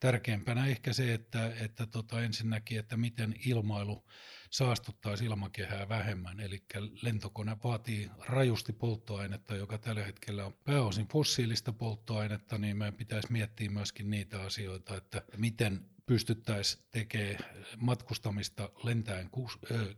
Tärkeimpänä 0.00 0.66
ehkä 0.66 0.92
se, 0.92 1.14
että, 1.14 1.52
että 1.60 1.86
tota 1.86 2.22
ensinnäkin, 2.22 2.78
että 2.78 2.96
miten 2.96 3.34
ilmailu 3.46 4.04
saastuttaisi 4.50 5.24
ilmakehää 5.24 5.88
vähemmän. 5.88 6.40
Eli 6.40 6.62
lentokone 7.02 7.56
vaatii 7.64 8.10
rajusti 8.18 8.72
polttoainetta, 8.72 9.56
joka 9.56 9.78
tällä 9.78 10.04
hetkellä 10.04 10.46
on 10.46 10.54
pääosin 10.64 11.08
fossiilista 11.08 11.72
polttoainetta, 11.72 12.58
niin 12.58 12.76
meidän 12.76 12.94
pitäisi 12.94 13.32
miettiä 13.32 13.70
myöskin 13.70 14.10
niitä 14.10 14.42
asioita, 14.42 14.96
että 14.96 15.22
miten 15.36 15.90
pystyttäisiin 16.08 16.84
tekemään 16.90 17.44
matkustamista 17.76 18.70
lentäen 18.82 19.30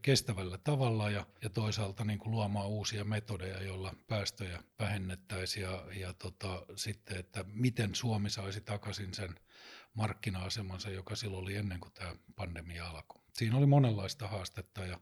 kestävällä 0.02 0.58
tavalla 0.58 1.10
ja, 1.10 1.26
ja 1.42 1.50
toisaalta 1.50 2.04
niin 2.04 2.18
kuin 2.18 2.30
luomaan 2.30 2.68
uusia 2.68 3.04
metodeja, 3.04 3.62
joilla 3.62 3.94
päästöjä 4.08 4.62
vähennettäisiin 4.78 5.62
ja, 5.62 5.84
ja 5.96 6.12
tota, 6.12 6.62
sitten, 6.76 7.16
että 7.16 7.44
miten 7.52 7.94
Suomi 7.94 8.30
saisi 8.30 8.60
takaisin 8.60 9.14
sen 9.14 9.34
markkina-asemansa, 9.94 10.90
joka 10.90 11.16
silloin 11.16 11.42
oli 11.42 11.56
ennen 11.56 11.80
kuin 11.80 11.92
tämä 11.92 12.16
pandemia 12.36 12.86
alkoi. 12.90 13.22
Siinä 13.34 13.56
oli 13.56 13.66
monenlaista 13.66 14.28
haastetta 14.28 14.84
ja 14.86 15.00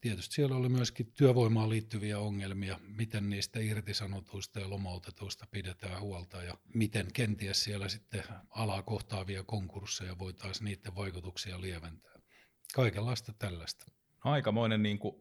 tietysti 0.00 0.34
siellä 0.34 0.56
oli 0.56 0.68
myöskin 0.68 1.12
työvoimaan 1.12 1.70
liittyviä 1.70 2.18
ongelmia, 2.18 2.80
miten 2.82 3.30
niistä 3.30 3.60
irtisanotuista 3.60 4.60
ja 4.60 4.70
lomautetuista 4.70 5.46
pidetään 5.50 6.00
huolta 6.00 6.42
ja 6.42 6.58
miten 6.74 7.12
kenties 7.12 7.64
siellä 7.64 7.88
sitten 7.88 8.24
alaa 8.50 8.82
kohtaavia 8.82 9.42
konkursseja 9.42 10.18
voitaisiin 10.18 10.64
niiden 10.64 10.94
vaikutuksia 10.94 11.60
lieventää. 11.60 12.20
Kaikenlaista 12.74 13.32
tällaista 13.32 13.95
aikamoinen 14.24 14.82
niin 14.82 14.98
kuin 14.98 15.16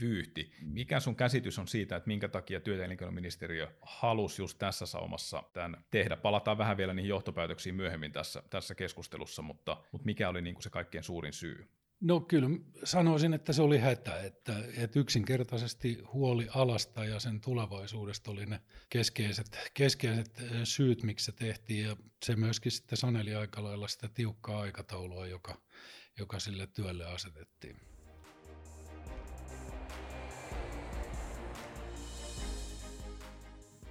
vyyhti. 0.00 0.52
Mikä 0.62 1.00
sun 1.00 1.16
käsitys 1.16 1.58
on 1.58 1.68
siitä, 1.68 1.96
että 1.96 2.06
minkä 2.06 2.28
takia 2.28 2.60
työ- 2.60 2.76
ja 2.76 2.84
elinkeinoministeriö 2.84 3.68
halusi 3.82 4.42
just 4.42 4.58
tässä 4.58 4.86
saumassa 4.86 5.42
tämän 5.52 5.84
tehdä? 5.90 6.16
Palataan 6.16 6.58
vähän 6.58 6.76
vielä 6.76 6.94
niihin 6.94 7.08
johtopäätöksiin 7.08 7.74
myöhemmin 7.74 8.12
tässä, 8.12 8.42
tässä 8.50 8.74
keskustelussa, 8.74 9.42
mutta, 9.42 9.76
mutta 9.92 10.04
mikä 10.04 10.28
oli 10.28 10.42
niin 10.42 10.54
kuin 10.54 10.62
se 10.62 10.70
kaikkein 10.70 11.04
suurin 11.04 11.32
syy? 11.32 11.68
No 12.00 12.20
kyllä 12.20 12.48
sanoisin, 12.84 13.34
että 13.34 13.52
se 13.52 13.62
oli 13.62 13.78
hätä, 13.78 14.20
että, 14.20 14.64
että 14.76 15.00
yksinkertaisesti 15.00 16.02
huoli 16.12 16.46
alasta 16.54 17.04
ja 17.04 17.20
sen 17.20 17.40
tulevaisuudesta 17.40 18.30
oli 18.30 18.46
ne 18.46 18.60
keskeiset, 18.88 19.58
keskeiset 19.74 20.42
syyt, 20.64 21.02
miksi 21.02 21.26
se 21.26 21.32
tehtiin 21.32 21.84
ja 21.84 21.96
se 22.24 22.36
myöskin 22.36 22.72
sitten 22.72 22.98
saneli 22.98 23.34
aika 23.34 23.64
lailla 23.64 23.88
sitä 23.88 24.08
tiukkaa 24.08 24.60
aikataulua, 24.60 25.26
joka, 25.26 25.60
joka 26.18 26.38
sille 26.38 26.66
työlle 26.66 27.06
asetettiin. 27.06 27.89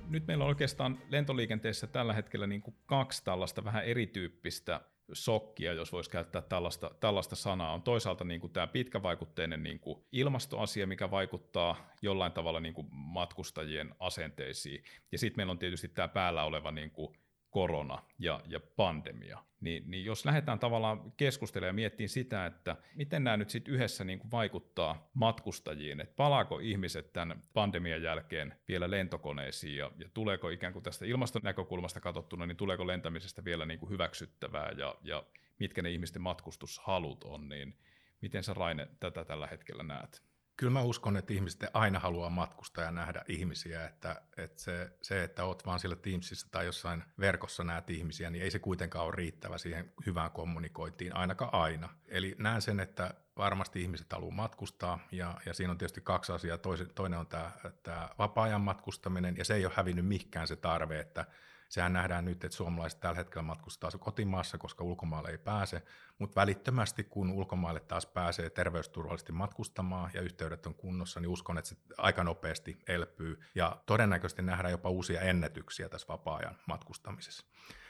Nyt 0.09 0.27
meillä 0.27 0.43
on 0.43 0.49
oikeastaan 0.49 0.99
lentoliikenteessä 1.09 1.87
tällä 1.87 2.13
hetkellä 2.13 2.47
niin 2.47 2.61
kuin 2.61 2.75
kaksi 2.85 3.23
tällaista 3.23 3.63
vähän 3.63 3.85
erityyppistä 3.85 4.81
sokkia, 5.13 5.73
jos 5.73 5.91
voisi 5.91 6.09
käyttää 6.09 6.41
tällaista, 6.41 6.91
tällaista 6.99 7.35
sanaa. 7.35 7.73
On 7.73 7.81
toisaalta 7.81 8.23
niin 8.23 8.41
kuin 8.41 8.53
tämä 8.53 8.67
pitkävaikutteinen 8.67 9.63
niin 9.63 9.79
kuin 9.79 10.03
ilmastoasia, 10.11 10.87
mikä 10.87 11.11
vaikuttaa 11.11 11.89
jollain 12.01 12.31
tavalla 12.31 12.59
niin 12.59 12.73
kuin 12.73 12.87
matkustajien 12.91 13.95
asenteisiin. 13.99 14.83
Ja 15.11 15.17
sitten 15.17 15.39
meillä 15.39 15.51
on 15.51 15.59
tietysti 15.59 15.87
tämä 15.87 16.07
päällä 16.07 16.43
oleva 16.43 16.71
niin 16.71 16.91
kuin 16.91 17.15
korona 17.49 18.03
ja, 18.19 18.41
ja 18.47 18.59
pandemia. 18.59 19.43
Niin, 19.61 19.83
niin 19.91 20.05
jos 20.05 20.25
lähdetään 20.25 20.59
tavallaan 20.59 21.13
keskustelemaan 21.17 21.69
ja 21.69 21.73
miettimään 21.73 22.09
sitä, 22.09 22.45
että 22.45 22.75
miten 22.95 23.23
nämä 23.23 23.37
nyt 23.37 23.49
sitten 23.49 23.73
yhdessä 23.73 24.03
niin 24.03 24.19
kuin 24.19 24.31
vaikuttaa 24.31 25.09
matkustajiin, 25.13 26.01
että 26.01 26.15
palaako 26.15 26.59
ihmiset 26.59 27.13
tämän 27.13 27.43
pandemian 27.53 28.01
jälkeen 28.01 28.55
vielä 28.67 28.91
lentokoneisiin 28.91 29.77
ja, 29.77 29.91
ja 29.97 30.09
tuleeko 30.13 30.49
ikään 30.49 30.73
kuin 30.73 30.83
tästä 30.83 31.05
ilmaston 31.05 31.41
näkökulmasta 31.43 31.99
katsottuna, 31.99 32.45
niin 32.45 32.57
tuleeko 32.57 32.87
lentämisestä 32.87 33.43
vielä 33.43 33.65
niin 33.65 33.79
kuin 33.79 33.89
hyväksyttävää 33.89 34.71
ja, 34.77 34.95
ja 35.01 35.23
mitkä 35.59 35.81
ne 35.81 35.91
ihmisten 35.91 36.21
matkustushalut 36.21 37.23
on, 37.23 37.49
niin 37.49 37.75
miten 38.21 38.43
sä 38.43 38.53
Raine 38.53 38.87
tätä 38.99 39.25
tällä 39.25 39.47
hetkellä 39.47 39.83
näet? 39.83 40.28
Kyllä 40.59 40.71
mä 40.71 40.81
uskon, 40.81 41.17
että 41.17 41.33
ihmiset 41.33 41.65
aina 41.73 41.99
haluaa 41.99 42.29
matkustaa 42.29 42.83
ja 42.83 42.91
nähdä 42.91 43.21
ihmisiä, 43.27 43.85
että, 43.85 44.21
että 44.37 44.61
se, 44.61 44.91
se, 45.01 45.23
että 45.23 45.45
oot 45.45 45.65
vaan 45.65 45.79
sillä 45.79 45.95
Teamsissa 45.95 46.47
tai 46.51 46.65
jossain 46.65 47.03
verkossa 47.19 47.63
näet 47.63 47.89
ihmisiä, 47.89 48.29
niin 48.29 48.43
ei 48.43 48.51
se 48.51 48.59
kuitenkaan 48.59 49.05
ole 49.05 49.15
riittävä 49.15 49.57
siihen 49.57 49.93
hyvään 50.05 50.31
kommunikointiin, 50.31 51.15
ainakaan 51.15 51.53
aina. 51.53 51.89
Eli 52.07 52.35
näen 52.39 52.61
sen, 52.61 52.79
että 52.79 53.13
varmasti 53.37 53.81
ihmiset 53.81 54.13
haluaa 54.13 54.35
matkustaa 54.35 54.99
ja, 55.11 55.41
ja 55.45 55.53
siinä 55.53 55.71
on 55.71 55.77
tietysti 55.77 56.01
kaksi 56.01 56.31
asiaa. 56.31 56.57
toinen 56.95 57.19
on 57.19 57.27
tämä, 57.27 57.51
tämä 57.83 58.09
vapaa-ajan 58.17 58.61
matkustaminen 58.61 59.37
ja 59.37 59.45
se 59.45 59.55
ei 59.55 59.65
ole 59.65 59.73
hävinnyt 59.75 60.05
mihinkään 60.05 60.47
se 60.47 60.55
tarve, 60.55 60.99
että 60.99 61.25
Sehän 61.69 61.93
nähdään 61.93 62.25
nyt, 62.25 62.43
että 62.43 62.57
suomalaiset 62.57 62.99
tällä 62.99 63.15
hetkellä 63.15 63.43
matkustaa 63.43 63.91
kotimaassa, 63.99 64.57
koska 64.57 64.83
ulkomaille 64.83 65.29
ei 65.29 65.37
pääse, 65.37 65.83
mutta 66.19 66.41
välittömästi 66.41 67.03
kun 67.03 67.31
ulkomaille 67.31 67.79
taas 67.79 68.05
pääsee 68.05 68.49
terveysturvallisesti 68.49 69.31
matkustamaan 69.31 70.11
ja 70.13 70.21
yhteydet 70.21 70.65
on 70.65 70.75
kunnossa, 70.75 71.19
niin 71.19 71.29
uskon, 71.29 71.57
että 71.57 71.69
se 71.69 71.75
aika 71.97 72.23
nopeasti 72.23 72.79
elpyy 72.87 73.39
ja 73.55 73.81
todennäköisesti 73.85 74.41
nähdään 74.41 74.71
jopa 74.71 74.89
uusia 74.89 75.21
ennätyksiä 75.21 75.89
tässä 75.89 76.07
vapaa-ajan 76.07 76.57
matkustamisessa. 76.65 77.45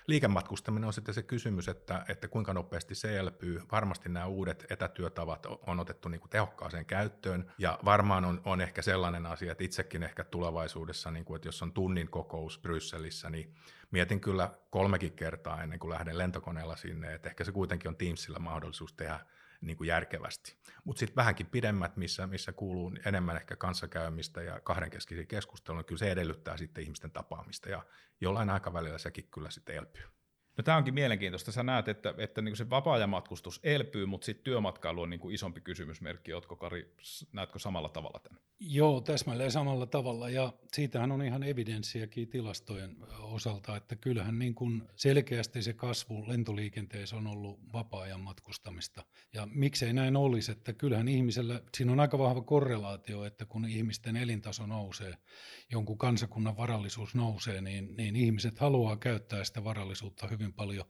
Liikematkustaminen 0.10 0.88
on 0.88 0.94
sitten 0.94 1.14
se 1.14 1.24
kysymys, 1.24 1.68
että, 1.68 2.06
että 2.08 2.28
kuinka 2.28 2.54
nopeasti 2.54 2.96
se 2.96 3.18
elpyy. 3.18 3.62
Varmasti 3.72 4.10
nämä 4.10 4.26
uudet 4.26 4.66
etätyötavat 4.70 5.46
on 5.68 5.80
otettu 5.80 6.10
niin 6.10 6.22
kuin 6.22 6.30
tehokkaaseen 6.30 6.86
käyttöön 6.86 7.52
ja 7.58 7.80
varmaan 7.86 8.26
on, 8.26 8.42
on 8.46 8.62
ehkä 8.62 8.82
sellainen 8.82 9.26
asia, 9.26 9.52
että 9.52 9.64
itsekin 9.64 10.04
ehkä 10.04 10.24
tulevaisuudessa, 10.24 11.12
niin 11.12 11.26
kuin, 11.26 11.36
että 11.36 11.48
jos 11.48 11.62
on 11.62 11.74
tunnin 11.74 12.10
kokous 12.10 12.60
Brysselissä, 12.60 13.30
niin 13.30 13.54
mietin 13.92 14.22
kyllä 14.22 14.50
kolmekin 14.70 15.12
kertaa 15.14 15.64
ennen 15.64 15.80
kuin 15.80 15.92
lähden 15.92 16.18
lentokoneella 16.18 16.76
sinne, 16.76 17.14
että 17.14 17.30
ehkä 17.30 17.44
se 17.44 17.52
kuitenkin 17.52 17.90
on 17.90 17.96
Teamsilla 17.96 18.40
mahdollisuus 18.40 18.94
tehdä 18.94 19.20
niin 19.62 19.78
kuin 19.78 19.88
järkevästi. 19.88 20.56
Mutta 20.84 21.00
sitten 21.00 21.16
vähänkin 21.16 21.46
pidemmät, 21.46 21.98
missä, 21.98 22.28
missä 22.28 22.54
kuuluu 22.54 22.92
enemmän 23.06 23.36
ehkä 23.36 23.56
kanssakäymistä 23.56 24.42
ja 24.42 24.60
kahdenkeskisiä 24.60 25.26
keskustelua, 25.26 25.80
niin 25.80 25.86
kyllä 25.86 26.00
se 26.00 26.12
edellyttää 26.12 26.58
sitten 26.58 26.84
ihmisten 26.84 27.12
tapaamista 27.12 27.70
ja 27.70 27.86
jollain 28.22 28.50
aikavälillä 28.50 28.98
sekin 28.98 29.28
kyllä 29.32 29.50
sitten 29.50 29.76
elpyy. 29.76 30.19
No 30.60 30.64
tämä 30.64 30.78
onkin 30.78 30.94
mielenkiintoista. 30.94 31.52
Sä 31.52 31.64
näet, 31.64 31.88
että, 31.88 32.14
että 32.18 32.42
niin 32.42 32.56
se 32.56 32.70
vapaa-ajamatkustus 32.70 33.60
elpyy, 33.64 34.06
mutta 34.06 34.26
sitten 34.26 34.44
työmatkailu 34.44 35.02
on 35.02 35.10
niin 35.10 35.20
kuin 35.20 35.36
isompi 35.36 35.62
kysymysmerkki. 35.62 36.34
Oletko 36.34 36.56
Kari, 36.56 36.96
näetkö 37.34 37.60
samalla 37.60 37.90
tavalla 37.90 38.20
tämän? 38.20 38.42
Joo, 38.60 39.02
täsmälleen 39.02 39.52
samalla 39.52 39.86
tavalla 39.86 40.30
ja 40.30 40.54
siitähän 40.74 41.12
on 41.12 41.22
ihan 41.22 41.44
evidenssiäkin 41.44 42.28
tilastojen 42.28 42.98
osalta, 43.20 43.76
että 43.76 43.96
kyllähän 43.96 44.40
niin 44.40 44.56
kuin 44.56 44.84
selkeästi 44.96 45.62
se 45.62 45.74
kasvu 45.74 46.28
lentoliikenteessä 46.28 47.16
on 47.16 47.28
ollut 47.28 47.60
vapaa-ajan 47.74 48.22
matkustamista. 48.22 49.06
Ja 49.34 49.48
miksei 49.52 49.94
näin 49.94 50.16
olisi, 50.16 50.52
että 50.52 50.74
kyllähän 50.74 51.08
ihmisellä, 51.08 51.62
siinä 51.78 51.92
on 51.92 52.00
aika 52.00 52.18
vahva 52.18 52.42
korrelaatio, 52.42 53.26
että 53.26 53.46
kun 53.46 53.66
ihmisten 53.66 54.16
elintaso 54.18 54.66
nousee, 54.66 55.14
jonkun 55.72 55.98
kansakunnan 55.98 56.58
varallisuus 56.58 57.16
nousee, 57.16 57.62
niin, 57.62 57.98
niin 57.98 58.16
ihmiset 58.16 58.60
haluaa 58.60 58.98
käyttää 58.98 59.44
sitä 59.44 59.64
varallisuutta 59.64 60.28
hyvin 60.28 60.49
paljon 60.54 60.86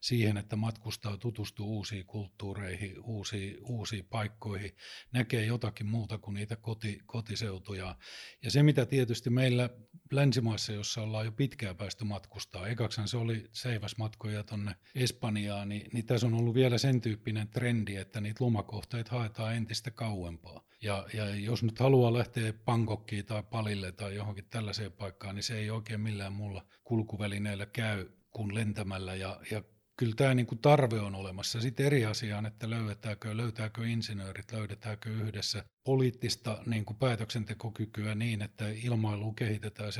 siihen, 0.00 0.36
että 0.36 0.56
matkustaa, 0.56 1.16
tutustuu 1.16 1.76
uusiin 1.76 2.06
kulttuureihin, 2.06 3.00
uusiin, 3.00 3.56
uusiin 3.64 4.04
paikkoihin, 4.04 4.76
näkee 5.12 5.44
jotakin 5.46 5.86
muuta 5.86 6.18
kuin 6.18 6.34
niitä 6.34 6.56
koti, 6.56 6.98
kotiseutuja. 7.06 7.96
Ja 8.42 8.50
se, 8.50 8.62
mitä 8.62 8.86
tietysti 8.86 9.30
meillä 9.30 9.70
länsimaissa, 10.12 10.72
jossa 10.72 11.02
ollaan 11.02 11.24
jo 11.24 11.32
pitkään 11.32 11.76
päästy 11.76 12.04
matkustaa, 12.04 12.68
ekaksihan 12.68 13.08
se 13.08 13.16
oli 13.16 13.48
seiväsmatkoja 13.52 14.44
tuonne 14.44 14.74
Espanjaan, 14.94 15.68
niin, 15.68 15.90
niin 15.92 16.06
tässä 16.06 16.26
on 16.26 16.34
ollut 16.34 16.54
vielä 16.54 16.78
sen 16.78 17.00
tyyppinen 17.00 17.48
trendi, 17.48 17.96
että 17.96 18.20
niitä 18.20 18.44
lomakohteita 18.44 19.10
haetaan 19.10 19.54
entistä 19.54 19.90
kauempaa. 19.90 20.64
Ja, 20.82 21.06
ja 21.14 21.34
jos 21.34 21.62
nyt 21.62 21.78
haluaa 21.78 22.12
lähteä 22.12 22.52
Pankokkiin 22.52 23.26
tai 23.26 23.42
Palille 23.42 23.92
tai 23.92 24.14
johonkin 24.14 24.46
tällaiseen 24.50 24.92
paikkaan, 24.92 25.34
niin 25.34 25.42
se 25.42 25.58
ei 25.58 25.70
oikein 25.70 26.00
millään 26.00 26.32
muulla 26.32 26.66
kulkuvälineellä 26.84 27.66
käy 27.66 28.08
kuin 28.30 28.54
lentämällä 28.54 29.14
ja, 29.14 29.40
ja 29.50 29.62
kyllä 30.00 30.14
tämä 30.16 30.34
niin 30.34 30.46
kuin 30.46 30.58
tarve 30.58 31.00
on 31.00 31.14
olemassa. 31.14 31.60
Sitten 31.60 31.86
eri 31.86 32.04
asia 32.04 32.38
on, 32.38 32.46
että 32.46 32.70
löydetäänkö, 32.70 33.36
löytääkö 33.36 33.86
insinöörit, 33.86 34.52
löydetäänkö 34.52 35.10
yhdessä 35.10 35.64
poliittista 35.84 36.62
niin 36.66 36.84
kuin 36.84 36.96
päätöksentekokykyä 36.96 38.14
niin, 38.14 38.42
että 38.42 38.64
ilmailu 38.68 39.32
kehitetään 39.32 39.92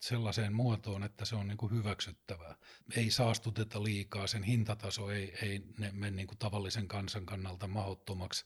sellaiseen 0.00 0.52
muotoon, 0.52 1.02
että 1.02 1.24
se 1.24 1.36
on 1.36 1.48
niin 1.48 1.58
kuin 1.58 1.72
hyväksyttävää. 1.72 2.54
Ei 2.96 3.10
saastuteta 3.10 3.82
liikaa, 3.82 4.26
sen 4.26 4.42
hintataso 4.42 5.10
ei, 5.10 5.34
ei 5.42 5.62
ne 5.78 5.90
mene 5.92 6.16
niin 6.16 6.26
kuin 6.26 6.38
tavallisen 6.38 6.88
kansan 6.88 7.26
kannalta 7.26 7.66
mahdottomaksi 7.66 8.44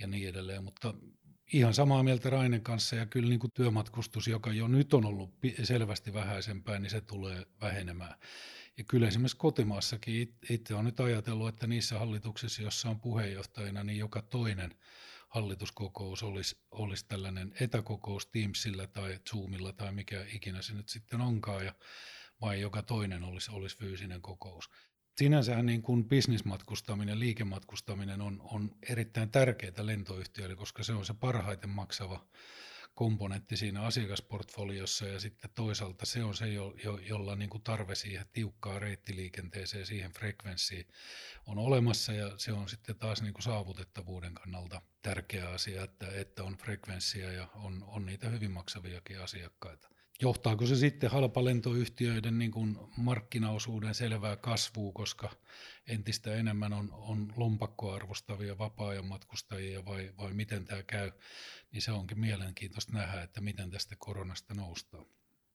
ja 0.00 0.06
niin 0.06 0.28
edelleen, 0.28 0.64
mutta 0.64 0.94
ihan 1.52 1.74
samaa 1.74 2.02
mieltä 2.02 2.30
Rainen 2.30 2.62
kanssa 2.62 2.96
ja 2.96 3.06
kyllä 3.06 3.28
niin 3.28 3.40
kuin 3.40 3.52
työmatkustus, 3.54 4.28
joka 4.28 4.52
jo 4.52 4.68
nyt 4.68 4.94
on 4.94 5.04
ollut 5.04 5.34
selvästi 5.62 6.14
vähäisempää, 6.14 6.78
niin 6.78 6.90
se 6.90 7.00
tulee 7.00 7.46
vähenemään. 7.60 8.14
Ja 8.78 8.84
kyllä 8.84 9.08
esimerkiksi 9.08 9.36
kotimaassakin 9.36 10.36
itse 10.50 10.74
olen 10.74 10.84
nyt 10.84 11.00
ajatellut, 11.00 11.48
että 11.48 11.66
niissä 11.66 11.98
hallituksissa, 11.98 12.62
joissa 12.62 12.90
on 12.90 13.00
puheenjohtajana, 13.00 13.84
niin 13.84 13.98
joka 13.98 14.22
toinen 14.22 14.74
hallituskokous 15.28 16.22
olisi, 16.22 16.56
olisi 16.70 17.06
tällainen 17.08 17.54
etäkokous 17.60 18.26
Teamsillä 18.26 18.86
tai 18.86 19.18
Zoomilla 19.30 19.72
tai 19.72 19.92
mikä 19.92 20.26
ikinä 20.32 20.62
se 20.62 20.74
nyt 20.74 20.88
sitten 20.88 21.20
onkaan, 21.20 21.64
ja 21.64 21.74
vai 22.40 22.60
joka 22.60 22.82
toinen 22.82 23.24
olisi, 23.24 23.50
olisi 23.50 23.78
fyysinen 23.78 24.22
kokous. 24.22 24.70
Sinänsähän 25.18 25.66
niin 25.66 25.82
kuin 25.82 26.04
bisnismatkustaminen, 26.04 27.20
liikematkustaminen 27.20 28.20
on, 28.20 28.40
on 28.44 28.70
erittäin 28.88 29.30
tärkeää 29.30 29.86
lentoyhtiöille, 29.86 30.56
koska 30.56 30.82
se 30.82 30.92
on 30.92 31.06
se 31.06 31.14
parhaiten 31.14 31.70
maksava 31.70 32.26
komponentti 32.94 33.56
siinä 33.56 33.82
asiakasportfoliossa 33.82 35.06
ja 35.06 35.20
sitten 35.20 35.50
toisaalta 35.54 36.06
se 36.06 36.24
on 36.24 36.34
se, 36.34 36.48
jo, 36.48 36.74
jo, 36.84 36.98
jolla 36.98 37.36
niin 37.36 37.50
kuin 37.50 37.62
tarve 37.62 37.94
siihen 37.94 38.26
tiukkaan 38.32 38.82
reittiliikenteeseen, 38.82 39.86
siihen 39.86 40.12
frekvenssiin 40.12 40.86
on 41.46 41.58
olemassa 41.58 42.12
ja 42.12 42.38
se 42.38 42.52
on 42.52 42.68
sitten 42.68 42.96
taas 42.98 43.22
niin 43.22 43.34
kuin 43.34 43.42
saavutettavuuden 43.42 44.34
kannalta 44.34 44.82
tärkeä 45.02 45.50
asia, 45.50 45.84
että, 45.84 46.06
että 46.14 46.44
on 46.44 46.56
frekvenssiä 46.56 47.32
ja 47.32 47.48
on, 47.54 47.84
on 47.86 48.06
niitä 48.06 48.28
hyvin 48.28 48.50
maksaviakin 48.50 49.20
asiakkaita. 49.20 49.93
Johtaako 50.22 50.66
se 50.66 50.76
sitten 50.76 51.10
halpalentoyhtiöiden 51.10 52.38
niin 52.38 52.50
kuin 52.50 52.76
markkinaosuuden 52.96 53.94
selvää 53.94 54.36
kasvua, 54.36 54.92
koska 54.92 55.30
entistä 55.88 56.34
enemmän 56.34 56.72
on, 56.72 56.88
on 56.92 57.32
lompakkoa 57.36 57.94
arvostavia 57.94 58.58
vapaa-ajan 58.58 59.06
matkustajia 59.06 59.84
vai, 59.84 60.10
vai 60.18 60.32
miten 60.32 60.64
tämä 60.64 60.82
käy, 60.82 61.12
niin 61.72 61.82
se 61.82 61.92
onkin 61.92 62.20
mielenkiintoista 62.20 62.92
nähdä, 62.92 63.22
että 63.22 63.40
miten 63.40 63.70
tästä 63.70 63.96
koronasta 63.98 64.54
noustaan. 64.54 65.06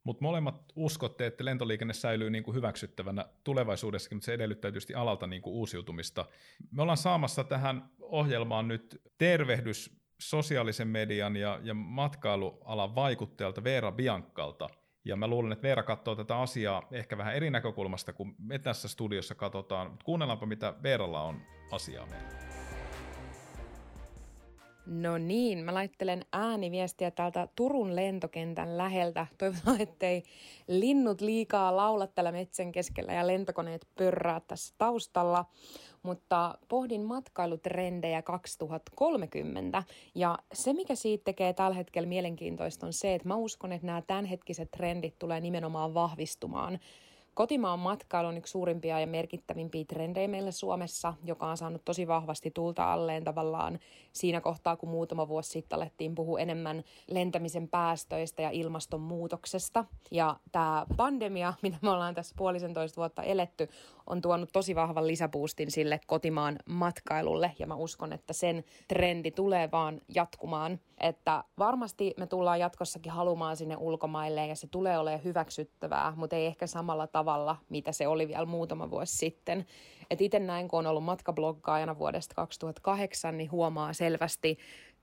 Mutta 0.03 0.23
molemmat 0.23 0.71
uskotte, 0.75 1.25
että 1.25 1.45
lentoliikenne 1.45 1.93
säilyy 1.93 2.29
niin 2.29 2.43
kuin 2.43 2.55
hyväksyttävänä 2.55 3.25
tulevaisuudessakin, 3.43 4.15
mutta 4.15 4.25
se 4.25 4.33
edellyttää 4.33 4.71
tietysti 4.71 4.93
alalta 4.93 5.27
niin 5.27 5.41
kuin 5.41 5.53
uusiutumista. 5.53 6.25
Me 6.71 6.81
ollaan 6.81 6.97
saamassa 6.97 7.43
tähän 7.43 7.89
ohjelmaan 7.99 8.67
nyt 8.67 9.01
tervehdys 9.17 9.98
sosiaalisen 10.19 10.87
median 10.87 11.35
ja, 11.35 11.59
ja 11.63 11.73
matkailualan 11.73 12.95
vaikuttajalta 12.95 13.63
Veera 13.63 13.91
Biancalta. 13.91 14.69
Ja 15.05 15.15
mä 15.15 15.27
luulen, 15.27 15.51
että 15.51 15.63
Veera 15.63 15.83
katsoo 15.83 16.15
tätä 16.15 16.39
asiaa 16.39 16.87
ehkä 16.91 17.17
vähän 17.17 17.35
eri 17.35 17.49
näkökulmasta 17.49 18.13
kuin 18.13 18.35
me 18.37 18.59
tässä 18.59 18.87
studiossa 18.87 19.35
katsotaan. 19.35 19.99
Kuunnellaanpa, 20.03 20.45
mitä 20.45 20.73
Veeralla 20.83 21.21
on 21.21 21.41
asiaa 21.71 22.05
meillä. 22.05 22.29
No 24.89 25.17
niin, 25.17 25.59
mä 25.59 25.73
laittelen 25.73 26.25
ääniviestiä 26.33 27.11
täältä 27.11 27.47
Turun 27.55 27.95
lentokentän 27.95 28.77
läheltä. 28.77 29.27
Toivotaan, 29.37 29.81
ettei 29.81 30.23
linnut 30.67 31.21
liikaa 31.21 31.75
laula 31.75 32.07
tällä 32.07 32.31
metsän 32.31 32.71
keskellä 32.71 33.13
ja 33.13 33.27
lentokoneet 33.27 33.87
pörrää 33.95 34.39
tässä 34.39 34.75
taustalla. 34.77 35.45
Mutta 36.03 36.57
pohdin 36.67 37.01
matkailutrendejä 37.01 38.21
2030 38.21 39.83
ja 40.15 40.37
se, 40.53 40.73
mikä 40.73 40.95
siitä 40.95 41.23
tekee 41.23 41.53
tällä 41.53 41.75
hetkellä 41.75 42.07
mielenkiintoista 42.07 42.85
on 42.85 42.93
se, 42.93 43.15
että 43.15 43.27
mä 43.27 43.35
uskon, 43.35 43.71
että 43.71 43.87
nämä 43.87 44.01
tämänhetkiset 44.01 44.71
trendit 44.71 45.19
tulee 45.19 45.39
nimenomaan 45.39 45.93
vahvistumaan 45.93 46.79
Kotimaan 47.33 47.79
matkailu 47.79 48.27
on 48.27 48.37
yksi 48.37 48.51
suurimpia 48.51 48.99
ja 48.99 49.07
merkittävimpiä 49.07 49.85
trendejä 49.85 50.27
meillä 50.27 50.51
Suomessa, 50.51 51.13
joka 51.23 51.47
on 51.47 51.57
saanut 51.57 51.85
tosi 51.85 52.07
vahvasti 52.07 52.51
tulta 52.51 52.93
alleen 52.93 53.23
tavallaan 53.23 53.79
siinä 54.13 54.41
kohtaa, 54.41 54.75
kun 54.75 54.89
muutama 54.89 55.27
vuosi 55.27 55.49
sitten 55.49 55.75
alettiin 55.75 56.15
puhua 56.15 56.39
enemmän 56.39 56.83
lentämisen 57.07 57.67
päästöistä 57.67 58.41
ja 58.41 58.49
ilmastonmuutoksesta. 58.49 59.85
Ja 60.11 60.35
tämä 60.51 60.85
pandemia, 60.97 61.53
mitä 61.61 61.77
me 61.81 61.89
ollaan 61.89 62.15
tässä 62.15 62.35
puolisentoista 62.37 62.97
vuotta 62.97 63.23
eletty, 63.23 63.67
on 64.07 64.21
tuonut 64.21 64.49
tosi 64.53 64.75
vahvan 64.75 65.07
lisäpuustin 65.07 65.71
sille 65.71 65.99
kotimaan 66.07 66.55
matkailulle 66.65 67.51
ja 67.59 67.67
mä 67.67 67.75
uskon, 67.75 68.13
että 68.13 68.33
sen 68.33 68.63
trendi 68.87 69.31
tulee 69.31 69.71
vaan 69.71 70.01
jatkumaan. 70.15 70.79
Että 70.99 71.43
varmasti 71.59 72.13
me 72.17 72.27
tullaan 72.27 72.59
jatkossakin 72.59 73.11
halumaan 73.11 73.57
sinne 73.57 73.77
ulkomaille 73.77 74.47
ja 74.47 74.55
se 74.55 74.67
tulee 74.67 74.97
olemaan 74.97 75.23
hyväksyttävää, 75.23 76.13
mutta 76.15 76.35
ei 76.35 76.45
ehkä 76.45 76.67
samalla 76.67 77.07
tavalla, 77.07 77.55
mitä 77.69 77.91
se 77.91 78.07
oli 78.07 78.27
vielä 78.27 78.45
muutama 78.45 78.91
vuosi 78.91 79.17
sitten. 79.17 79.65
Et 80.09 80.21
itse 80.21 80.39
näin, 80.39 80.67
kun 80.67 80.79
on 80.79 80.87
ollut 80.87 81.03
matkabloggaajana 81.03 81.99
vuodesta 81.99 82.35
2008, 82.35 83.37
niin 83.37 83.51
huomaa 83.51 83.93
selvästi 83.93 84.57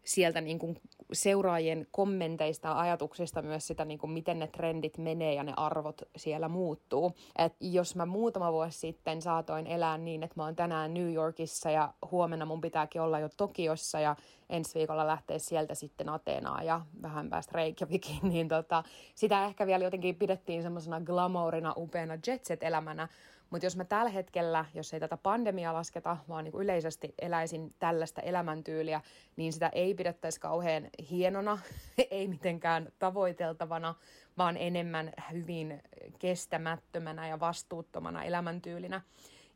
sieltä 0.04 0.40
niin 0.40 0.58
kuin 0.58 0.80
seuraajien 1.12 1.86
kommenteista 1.90 2.68
ja 2.68 2.78
ajatuksista 2.78 3.42
myös 3.42 3.66
sitä, 3.66 3.84
niin 3.84 3.98
kuin 3.98 4.10
miten 4.10 4.38
ne 4.38 4.46
trendit 4.46 4.98
menee 4.98 5.34
ja 5.34 5.42
ne 5.42 5.52
arvot 5.56 6.02
siellä 6.16 6.48
muuttuu. 6.48 7.12
Et 7.38 7.52
jos 7.60 7.96
mä 7.96 8.06
muutama 8.06 8.52
vuosi 8.52 8.78
sitten 8.78 9.22
saatoin 9.22 9.66
elää 9.66 9.98
niin, 9.98 10.22
että 10.22 10.34
mä 10.36 10.44
oon 10.44 10.56
tänään 10.56 10.94
New 10.94 11.12
Yorkissa 11.12 11.70
ja 11.70 11.92
huomenna 12.10 12.44
mun 12.44 12.60
pitääkin 12.60 13.00
olla 13.00 13.18
jo 13.18 13.28
Tokiossa 13.36 14.00
ja 14.00 14.16
ensi 14.50 14.78
viikolla 14.78 15.06
lähteä 15.06 15.38
sieltä 15.38 15.74
sitten 15.74 16.08
Ateenaan 16.08 16.66
ja 16.66 16.80
vähän 17.02 17.30
päästä 17.30 17.52
Reykjavikin, 17.54 18.18
niin 18.32 18.48
tota, 18.48 18.82
sitä 19.14 19.44
ehkä 19.44 19.66
vielä 19.66 19.84
jotenkin 19.84 20.16
pidettiin 20.16 20.62
semmoisena 20.62 21.00
glamourina, 21.00 21.74
upeana 21.76 22.18
jetset-elämänä, 22.26 23.08
mutta 23.50 23.66
jos 23.66 23.76
mä 23.76 23.84
tällä 23.84 24.10
hetkellä, 24.10 24.64
jos 24.74 24.94
ei 24.94 25.00
tätä 25.00 25.16
pandemiaa 25.16 25.74
lasketa, 25.74 26.16
vaan 26.28 26.44
niin 26.44 26.54
yleisesti 26.60 27.14
eläisin 27.22 27.74
tällaista 27.78 28.20
elämäntyyliä, 28.20 29.00
niin 29.36 29.52
sitä 29.52 29.68
ei 29.68 29.94
pidettäisi 29.94 30.40
kauhean 30.40 30.88
hienona, 31.10 31.58
ei 32.10 32.28
mitenkään 32.28 32.88
tavoiteltavana, 32.98 33.94
vaan 34.38 34.56
enemmän 34.56 35.12
hyvin 35.32 35.82
kestämättömänä 36.18 37.28
ja 37.28 37.40
vastuuttomana 37.40 38.24
elämäntyylinä. 38.24 39.00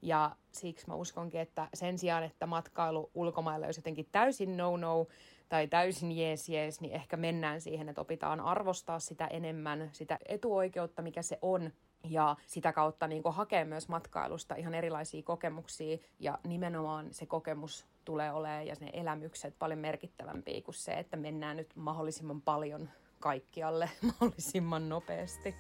Ja 0.03 0.37
siksi 0.53 0.87
mä 0.87 0.95
uskonkin, 0.95 1.41
että 1.41 1.69
sen 1.75 1.99
sijaan, 1.99 2.25
että 2.25 2.47
matkailu 2.47 3.11
ulkomailla 3.15 3.67
olisi 3.67 3.81
jotenkin 3.81 4.09
täysin 4.13 4.57
no-no 4.57 5.07
tai 5.49 5.69
täysin 5.69 6.13
jees 6.13 6.49
jees, 6.49 6.81
niin 6.81 6.93
ehkä 6.93 7.17
mennään 7.17 7.61
siihen, 7.61 7.89
että 7.89 8.01
opitaan 8.01 8.41
arvostaa 8.41 8.99
sitä 8.99 9.27
enemmän, 9.27 9.91
sitä 9.93 10.19
etuoikeutta, 10.29 11.03
mikä 11.03 11.23
se 11.23 11.39
on, 11.43 11.73
ja 12.05 12.37
sitä 12.47 12.73
kautta 12.73 13.07
niin 13.07 13.23
hakea 13.31 13.65
myös 13.65 13.89
matkailusta 13.89 14.55
ihan 14.55 14.75
erilaisia 14.75 15.23
kokemuksia 15.23 15.99
ja 16.19 16.39
nimenomaan 16.47 17.15
se 17.15 17.27
kokemus 17.27 17.87
tulee 18.05 18.33
olemaan 18.33 18.67
ja 18.67 18.75
ne 18.81 18.91
elämykset 18.93 19.55
paljon 19.59 19.79
merkittävämpiä 19.79 20.63
kuin 20.63 20.75
se, 20.75 20.93
että 20.93 21.17
mennään 21.17 21.57
nyt 21.57 21.77
mahdollisimman 21.77 22.43
paljon 22.43 22.89
kaikkialle 23.21 23.91
mahdollisimman 24.21 24.89
nopeasti. 24.89 25.55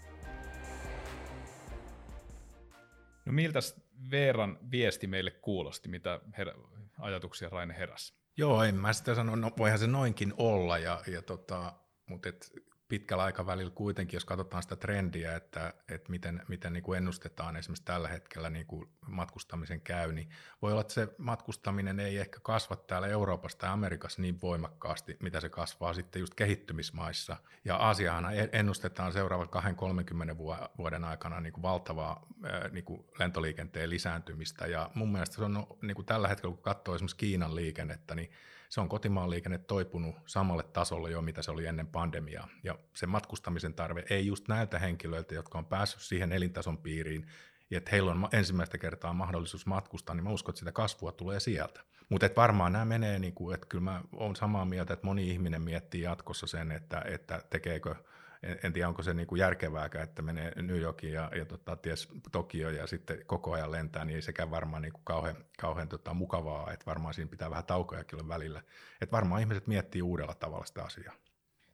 No 3.25 3.33
miltä 3.33 3.59
Veeran 4.11 4.59
viesti 4.71 5.07
meille 5.07 5.31
kuulosti, 5.31 5.89
mitä 5.89 6.21
her- 6.39 6.81
ajatuksia 6.99 7.49
Raine 7.49 7.75
heräsi? 7.79 8.15
Joo, 8.37 8.63
en 8.63 8.75
mä 8.75 8.93
sitä 8.93 9.15
sano, 9.15 9.37
no 9.37 9.51
voihan 9.59 9.79
se 9.79 9.87
noinkin 9.87 10.35
olla, 10.37 10.79
ja, 10.79 11.01
ja 11.07 11.23
tota, 11.23 11.73
mutta 12.07 12.29
et 12.29 12.53
pitkällä 12.91 13.25
aikavälillä 13.25 13.71
kuitenkin, 13.71 14.17
jos 14.17 14.25
katsotaan 14.25 14.63
sitä 14.63 14.77
trendiä, 14.77 15.37
että, 15.37 15.75
että 15.89 16.11
miten, 16.11 16.43
miten 16.49 16.73
niin 16.73 16.83
kuin 16.83 16.97
ennustetaan 16.97 17.57
esimerkiksi 17.57 17.85
tällä 17.85 18.09
hetkellä 18.09 18.51
niin 18.51 18.67
kuin 18.67 18.89
matkustamisen 19.07 19.81
käy, 19.81 20.13
niin 20.13 20.29
voi 20.63 20.73
olla, 20.73 20.81
että 20.81 20.93
se 20.93 21.09
matkustaminen 21.19 22.01
ei 22.01 22.19
ehkä 22.19 22.41
kasva 22.43 22.77
täällä 22.77 23.09
Euroopassa 23.09 23.59
tai 23.59 23.71
Amerikassa 23.71 24.23
niin 24.23 24.41
voimakkaasti, 24.43 25.17
mitä 25.21 25.41
se 25.41 25.49
kasvaa 25.49 25.95
sitten 25.95 26.21
just 26.21 26.35
kehittymismaissa. 26.35 27.37
Ja 27.65 27.77
Aasiahan 27.77 28.27
ennustetaan 28.53 29.13
seuraavan 29.13 29.49
20-30 29.49 30.39
vuoden 30.79 31.05
aikana 31.05 31.41
niin 31.41 31.53
kuin 31.53 31.63
valtavaa 31.63 32.27
niin 32.71 32.85
kuin 32.85 33.07
lentoliikenteen 33.19 33.91
lisääntymistä. 33.91 34.67
Ja 34.67 34.91
mun 34.95 35.13
mielestä 35.13 35.37
se 35.37 35.45
on 35.45 35.55
no, 35.55 35.79
niin 35.83 35.95
kuin 35.95 36.07
tällä 36.07 36.29
hetkellä, 36.29 36.55
kun 36.55 36.63
katsoo 36.63 36.95
esimerkiksi 36.95 37.17
Kiinan 37.17 37.55
liikennettä, 37.55 38.15
niin 38.15 38.31
se 38.71 38.81
on 38.81 38.89
kotimaan 38.89 39.31
liikenne 39.31 39.59
toipunut 39.59 40.17
samalle 40.27 40.63
tasolle 40.63 41.11
jo, 41.11 41.23
mitä 41.23 41.43
se 41.43 41.51
oli 41.51 41.67
ennen 41.67 41.87
pandemiaa. 41.87 42.49
Ja 42.65 42.79
se 42.95 43.07
matkustamisen 43.07 43.75
tarve 43.75 44.05
ei 44.11 44.27
just 44.27 44.49
näiltä 44.49 44.79
henkilöiltä, 44.79 45.35
jotka 45.35 45.59
on 45.59 45.67
päässyt 45.67 46.03
siihen 46.03 46.33
elintason 46.33 46.79
piiriin, 46.79 47.27
että 47.71 47.91
heillä 47.91 48.11
on 48.11 48.29
ensimmäistä 48.33 48.79
kertaa 48.79 49.13
mahdollisuus 49.13 49.67
matkustaa, 49.67 50.15
niin 50.15 50.25
mä 50.25 50.31
uskon, 50.31 50.53
että 50.53 50.59
sitä 50.59 50.73
kasvua 50.73 51.13
tulee 51.13 51.41
sieltä. 51.41 51.81
Mutta 52.09 52.29
varmaan 52.37 52.73
nämä 52.73 52.85
menee, 52.85 53.19
niin 53.19 53.35
kuin, 53.35 53.55
että 53.55 53.67
kyllä 53.67 53.85
mä 53.85 54.03
olen 54.13 54.37
samaa 54.37 54.65
mieltä, 54.65 54.93
että 54.93 55.07
moni 55.07 55.31
ihminen 55.31 55.63
miettii 55.63 56.03
jatkossa 56.03 56.47
sen, 56.47 56.73
että, 56.73 57.03
että 57.07 57.43
tekeekö– 57.51 57.95
en, 58.43 58.59
en 58.63 58.73
tiedä 58.73 58.89
onko 58.89 59.03
se 59.03 59.15
niin 59.15 59.27
kuin 59.27 59.39
järkevääkään, 59.39 60.05
että 60.05 60.23
menee 60.23 60.63
New 60.63 60.81
Yorkiin 60.81 61.13
ja, 61.13 61.31
ja 61.37 61.45
tota, 61.45 61.77
ties 61.77 62.09
Tokio 62.33 62.71
ja 62.71 62.87
sitten 62.87 63.27
koko 63.27 63.53
ajan 63.53 63.73
lentää, 63.73 64.05
niin 64.05 64.17
ei 64.17 64.23
sekään 64.23 64.51
varmaan 64.51 64.83
niin 64.83 64.93
kuin 64.93 65.05
kauhean, 65.05 65.45
kauhean 65.59 65.89
tota, 65.89 66.15
mukavaa, 66.15 66.73
että 66.73 66.87
varmaan 66.87 67.15
siinä 67.15 67.31
pitää 67.31 67.51
vähän 67.51 67.65
taukojakin 67.65 68.19
olla 68.19 68.29
välillä. 68.29 68.63
Että 69.01 69.13
varmaan 69.13 69.41
ihmiset 69.41 69.67
miettii 69.67 70.03
uudella 70.03 70.35
tavalla 70.35 70.65
sitä 70.65 70.83
asiaa. 70.85 71.15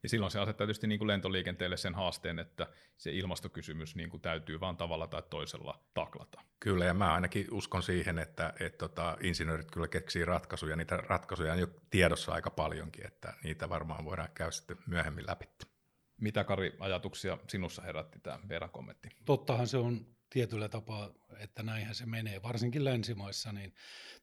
Ja 0.02 0.09
silloin 0.09 0.33
se 0.33 0.40
asettaa 0.40 0.66
tietysti 0.66 0.87
niin 0.87 0.98
kuin 0.98 1.09
lentoliikenteelle 1.09 1.76
sen 1.76 1.94
haasteen, 1.94 2.38
että 2.38 2.66
se 2.96 3.11
ilmastokysymys 3.11 3.96
niin 3.96 4.11
kuin 4.11 4.20
täytyy 4.20 4.61
vaan 4.61 4.76
tavalla 4.76 5.07
tai 5.07 5.22
toisella 5.31 5.81
taklata. 5.94 6.40
Kyllä, 6.61 6.85
ja 6.85 6.94
mä 6.94 7.14
ainakin 7.14 7.46
uskon 7.50 7.83
siihen, 7.83 8.18
että, 8.18 8.55
että 8.61 8.79
tota, 8.79 9.16
insinöörit 9.20 9.70
kyllä 9.70 9.88
keksii 9.88 10.24
ratkaisuja. 10.24 10.76
Niitä 10.76 10.96
ratkaisuja 10.96 11.52
on 11.52 11.59
jo 11.59 11.66
tiedossa 11.90 12.33
aika 12.33 12.50
paljonkin, 12.50 13.07
että 13.07 13.35
niitä 13.44 13.68
varmaan 13.68 14.05
voidaan 14.05 14.29
käydä 14.35 14.50
sitten 14.50 14.79
myöhemmin 14.87 15.26
läpi. 15.26 15.48
Mitä 16.20 16.44
Kari 16.44 16.76
ajatuksia 16.81 17.38
sinussa 17.48 17.83
herätti 17.83 18.18
tämä 18.20 18.38
Veeran 18.48 18.70
kommentti? 18.70 19.09
Tottahan 19.24 19.66
se 19.66 19.76
on 19.76 20.07
tietyllä 20.37 20.68
tapaa, 20.68 21.11
että 21.38 21.62
näinhän 21.62 21.94
se 21.94 22.07
menee. 22.07 22.42
Varsinkin 22.42 22.85
länsimaissa, 22.85 23.53
niin 23.53 23.75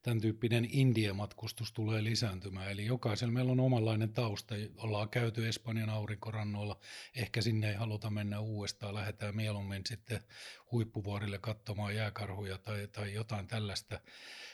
tämän 0.02 0.20
tyyppinen 0.20 0.68
India-matkustus 0.70 1.72
tulee 1.72 2.04
lisääntymään. 2.04 2.70
Eli 2.70 2.86
jokaisella 2.86 3.32
meillä 3.32 3.52
on 3.52 3.60
omanlainen 3.60 4.12
tausta. 4.12 4.54
Ollaan 4.76 5.08
käyty 5.08 5.48
Espanjan 5.48 5.90
aurinkorannoilla, 5.90 6.80
ehkä 7.14 7.42
sinne 7.42 7.68
ei 7.68 7.74
haluta 7.74 8.10
mennä 8.10 8.40
uudestaan, 8.40 8.94
lähdetään 8.94 9.36
mieluummin 9.36 9.82
sitten 9.86 10.20
huippuvuorille 10.72 11.38
katsomaan 11.38 11.96
jääkarhuja 11.96 12.58
tai, 12.58 12.88
tai 12.88 13.14
jotain 13.14 13.46
tällaista. 13.46 14.00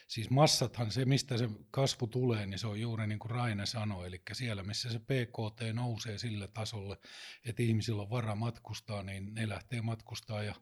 Siis 0.09 0.31
massathan 0.31 0.91
se, 0.91 1.05
mistä 1.05 1.39
se 1.39 1.49
kasvu 1.71 2.07
tulee, 2.07 2.47
niin 2.47 2.59
se 2.59 2.67
on 2.67 2.81
juuri 2.81 3.07
niin 3.07 3.19
kuin 3.19 3.31
Raine 3.31 3.67
sanoi, 3.67 4.07
eli 4.07 4.23
siellä 4.33 4.63
missä 4.63 4.91
se 4.91 4.99
PKT 4.99 5.61
nousee 5.73 6.19
sille 6.19 6.49
tasolle, 6.49 6.97
että 7.45 7.63
ihmisillä 7.63 8.03
on 8.03 8.11
vara 8.11 8.35
matkustaa, 8.35 9.03
niin 9.03 9.35
ne 9.35 9.49
lähtee 9.49 9.83
matkustaa 9.83 10.43
ja 10.43 10.55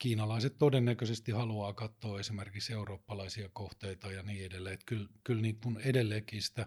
kiinalaiset 0.00 0.58
todennäköisesti 0.58 1.32
haluaa 1.32 1.72
katsoa 1.72 2.20
esimerkiksi 2.20 2.72
eurooppalaisia 2.72 3.48
kohteita 3.52 4.12
ja 4.12 4.22
niin 4.22 4.44
edelleen. 4.46 4.74
Että 4.74 4.86
kyllä, 4.86 5.08
kyllä 5.24 5.42
niin 5.42 5.60
kuin 5.62 5.78
edelleenkin 5.80 6.42
sitä 6.42 6.66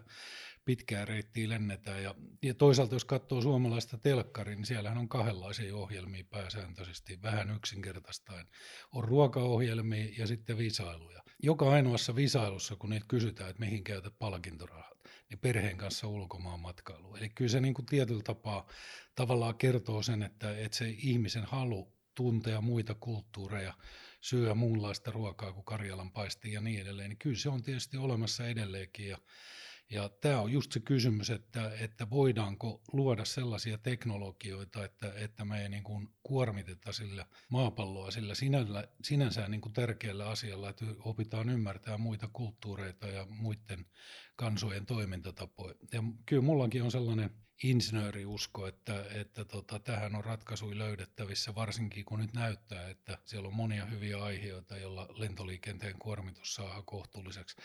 pitkää 0.64 1.04
reittiä 1.04 1.48
lennetään. 1.48 2.02
Ja, 2.02 2.14
ja 2.42 2.54
toisaalta 2.54 2.94
jos 2.94 3.04
katsoo 3.04 3.40
suomalaista 3.42 3.98
telkkaria, 3.98 4.56
niin 4.56 4.66
siellähän 4.66 4.98
on 4.98 5.08
kahdenlaisia 5.08 5.76
ohjelmia 5.76 6.24
pääsääntöisesti, 6.30 7.22
vähän 7.22 7.50
yksinkertaistaen. 7.56 8.46
On 8.92 9.04
ruokaohjelmia 9.04 10.06
ja 10.18 10.26
sitten 10.26 10.58
visailuja. 10.58 11.22
Joka 11.42 11.70
ainoassa 11.70 12.16
visailussa, 12.16 12.76
kun 12.76 12.90
niitä 12.90 13.06
kysytään, 13.08 13.50
että 13.50 13.60
mihin 13.64 13.84
käytät 13.84 14.14
palkintorahat, 14.18 14.98
niin 15.30 15.38
perheen 15.38 15.76
kanssa 15.76 16.08
ulkomaan 16.08 16.60
matkailu. 16.60 17.16
Eli 17.16 17.28
kyllä 17.28 17.50
se 17.50 17.60
niin 17.60 17.74
kuin 17.74 17.86
tietyllä 17.86 18.22
tapaa 18.22 18.66
tavallaan 19.14 19.58
kertoo 19.58 20.02
sen, 20.02 20.22
että, 20.22 20.58
että 20.58 20.76
se 20.76 20.88
ihmisen 20.88 21.44
halu 21.44 21.94
tuntea 22.14 22.60
muita 22.60 22.94
kulttuureja, 22.94 23.74
syödä 24.20 24.54
muunlaista 24.54 25.10
ruokaa 25.10 25.52
kuin 25.52 25.64
Karjalan 25.64 26.12
paisti 26.12 26.52
ja 26.52 26.60
niin 26.60 26.80
edelleen, 26.80 27.08
niin 27.08 27.18
kyllä 27.18 27.36
se 27.36 27.48
on 27.48 27.62
tietysti 27.62 27.96
olemassa 27.96 28.46
edelleenkin. 28.46 29.08
Ja, 29.08 29.18
ja 29.90 30.08
tämä 30.08 30.40
on 30.40 30.52
just 30.52 30.72
se 30.72 30.80
kysymys, 30.80 31.30
että, 31.30 31.72
että 31.80 32.10
voidaanko 32.10 32.82
luoda 32.92 33.24
sellaisia 33.24 33.78
teknologioita, 33.78 34.84
että, 34.84 35.12
että 35.16 35.44
me 35.44 35.62
ei 35.62 35.68
niin 35.68 35.84
kuin 35.84 36.08
kuormiteta 36.22 36.92
sillä 36.92 37.26
maapalloa 37.48 38.10
sillä 38.10 38.34
sinällä, 38.34 38.88
sinänsä 39.02 39.48
niin 39.48 39.60
kuin 39.60 39.72
tärkeällä 39.72 40.28
asialla, 40.28 40.68
että 40.70 40.84
opitaan 40.98 41.48
ymmärtää 41.48 41.98
muita 41.98 42.28
kulttuureita 42.32 43.06
ja 43.06 43.26
muiden 43.28 43.86
kansojen 44.36 44.86
toimintatapoja. 44.86 45.74
Ja 45.92 46.02
kyllä 46.26 46.42
mullakin 46.42 46.82
on 46.82 46.90
sellainen 46.90 47.43
insinööriusko, 47.62 48.66
että, 48.66 49.04
että 49.14 49.44
tota, 49.44 49.78
tähän 49.78 50.14
on 50.14 50.24
ratkaisuja 50.24 50.78
löydettävissä, 50.78 51.54
varsinkin 51.54 52.04
kun 52.04 52.20
nyt 52.20 52.32
näyttää, 52.32 52.88
että 52.88 53.18
siellä 53.24 53.48
on 53.48 53.54
monia 53.54 53.86
hyviä 53.86 54.22
aiheita, 54.22 54.76
joilla 54.76 55.08
lentoliikenteen 55.10 55.98
kuormitus 55.98 56.54
saa 56.54 56.82
kohtuulliseksi. 56.82 57.56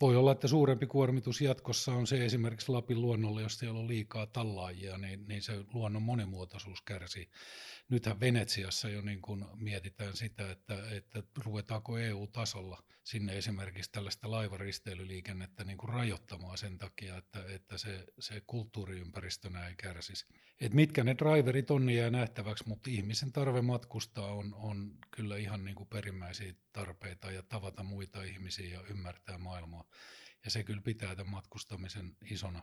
Voi 0.00 0.16
olla, 0.16 0.32
että 0.32 0.48
suurempi 0.48 0.86
kuormitus 0.86 1.40
jatkossa 1.40 1.92
on 1.92 2.06
se 2.06 2.24
esimerkiksi 2.24 2.72
Lapin 2.72 3.00
luonnolle, 3.02 3.42
jos 3.42 3.58
siellä 3.58 3.80
on 3.80 3.88
liikaa 3.88 4.26
tallaajia, 4.26 4.98
niin, 4.98 5.28
niin 5.28 5.42
se 5.42 5.64
luonnon 5.74 6.02
monimuotoisuus 6.02 6.82
kärsii. 6.82 7.30
Nythän 7.88 8.20
Venetsiassa 8.20 8.88
jo 8.88 9.00
niin 9.00 9.22
kuin 9.22 9.44
mietitään 9.54 10.16
sitä, 10.16 10.50
että, 10.50 10.90
että 10.90 11.22
ruvetaanko 11.44 11.98
EU-tasolla 11.98 12.82
sinne 13.04 13.38
esimerkiksi 13.38 13.92
tällaista 13.92 14.30
laivaristeilyliikennettä 14.30 15.64
niin 15.64 15.78
kuin 15.78 15.88
rajoittamaan 15.88 16.58
sen 16.58 16.78
takia, 16.78 17.16
että, 17.16 17.44
että 17.48 17.78
se, 17.78 18.04
se 18.18 18.42
kulttuuriympäristönä 18.46 19.68
ei 19.68 19.74
kärsisi. 19.76 20.26
Et 20.60 20.74
mitkä 20.74 21.04
ne 21.04 21.16
driverit 21.18 21.70
on, 21.70 21.86
niin 21.86 21.98
jää 21.98 22.10
nähtäväksi, 22.10 22.64
mutta 22.68 22.90
ihmisen 22.90 23.32
tarve 23.32 23.62
matkustaa 23.62 24.32
on, 24.32 24.54
on 24.54 24.98
kyllä 25.10 25.36
ihan 25.36 25.64
niin 25.64 25.74
kuin 25.74 25.88
perimmäisiä 25.88 26.54
tarpeita 26.72 27.30
ja 27.30 27.42
tavata 27.42 27.82
muita 27.82 28.22
ihmisiä 28.22 28.74
ja 28.74 28.82
ymmärtää 28.90 29.38
maailmaa. 29.38 29.84
Ja 30.44 30.50
se 30.50 30.64
kyllä 30.64 30.82
pitää 30.82 31.16
tämän 31.16 31.32
matkustamisen 31.32 32.16
isona 32.30 32.62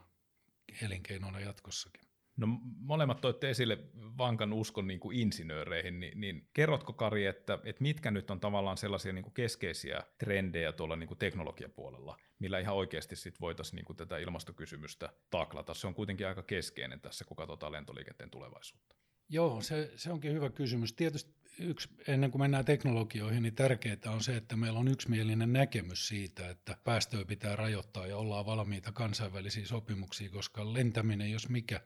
elinkeinona 0.82 1.40
jatkossakin. 1.40 2.11
No 2.42 2.48
molemmat 2.80 3.22
toitte 3.22 3.50
esille 3.50 3.78
vankan 4.18 4.54
uskon 4.54 4.88
niin 4.88 5.00
kuin 5.00 5.18
insinööreihin, 5.18 6.00
niin, 6.00 6.22
niin 6.22 6.48
kerrotko 6.54 6.94
Kari, 6.94 7.26
että, 7.26 7.60
että 7.64 7.82
mitkä 7.82 8.12
nyt 8.12 8.32
on 8.32 8.40
tavallaan 8.40 8.78
sellaisia 8.78 9.14
niin 9.14 9.24
kuin 9.24 9.34
keskeisiä 9.34 10.04
trendejä 10.18 10.72
tuolla 10.72 10.96
niin 10.96 11.08
kuin 11.08 11.18
teknologiapuolella, 11.18 12.18
millä 12.40 12.60
ihan 12.60 12.76
oikeasti 12.76 13.16
sit 13.16 13.42
voitaisiin 13.42 13.76
niin 13.76 13.86
kuin 13.86 13.98
tätä 13.98 14.18
ilmastokysymystä 14.18 15.10
taklata? 15.30 15.74
Se 15.74 15.88
on 15.88 15.94
kuitenkin 15.94 16.28
aika 16.28 16.44
keskeinen 16.44 17.02
tässä, 17.02 17.26
kun 17.26 17.38
katsotaan 17.38 17.72
lentoliikenteen 17.72 18.30
tulevaisuutta. 18.30 18.96
Joo, 19.30 19.62
se, 19.62 19.92
se 19.96 20.12
onkin 20.12 20.34
hyvä 20.34 20.50
kysymys. 20.50 20.94
Tietysti 20.94 21.34
yksi, 21.60 21.90
ennen 22.08 22.32
kuin 22.32 22.42
mennään 22.42 22.66
teknologioihin, 22.66 23.44
niin 23.44 23.56
tärkeää 23.56 23.98
on 24.08 24.24
se, 24.24 24.38
että 24.38 24.56
meillä 24.56 24.80
on 24.80 24.88
yksimielinen 24.88 25.54
näkemys 25.54 26.08
siitä, 26.08 26.50
että 26.50 26.78
päästöjä 26.84 27.26
pitää 27.26 27.56
rajoittaa 27.56 28.08
ja 28.08 28.18
ollaan 28.18 28.46
valmiita 28.46 28.92
kansainvälisiä 28.92 29.66
sopimuksia, 29.66 30.30
koska 30.30 30.74
lentäminen, 30.74 31.32
jos 31.32 31.50
mikä, 31.50 31.82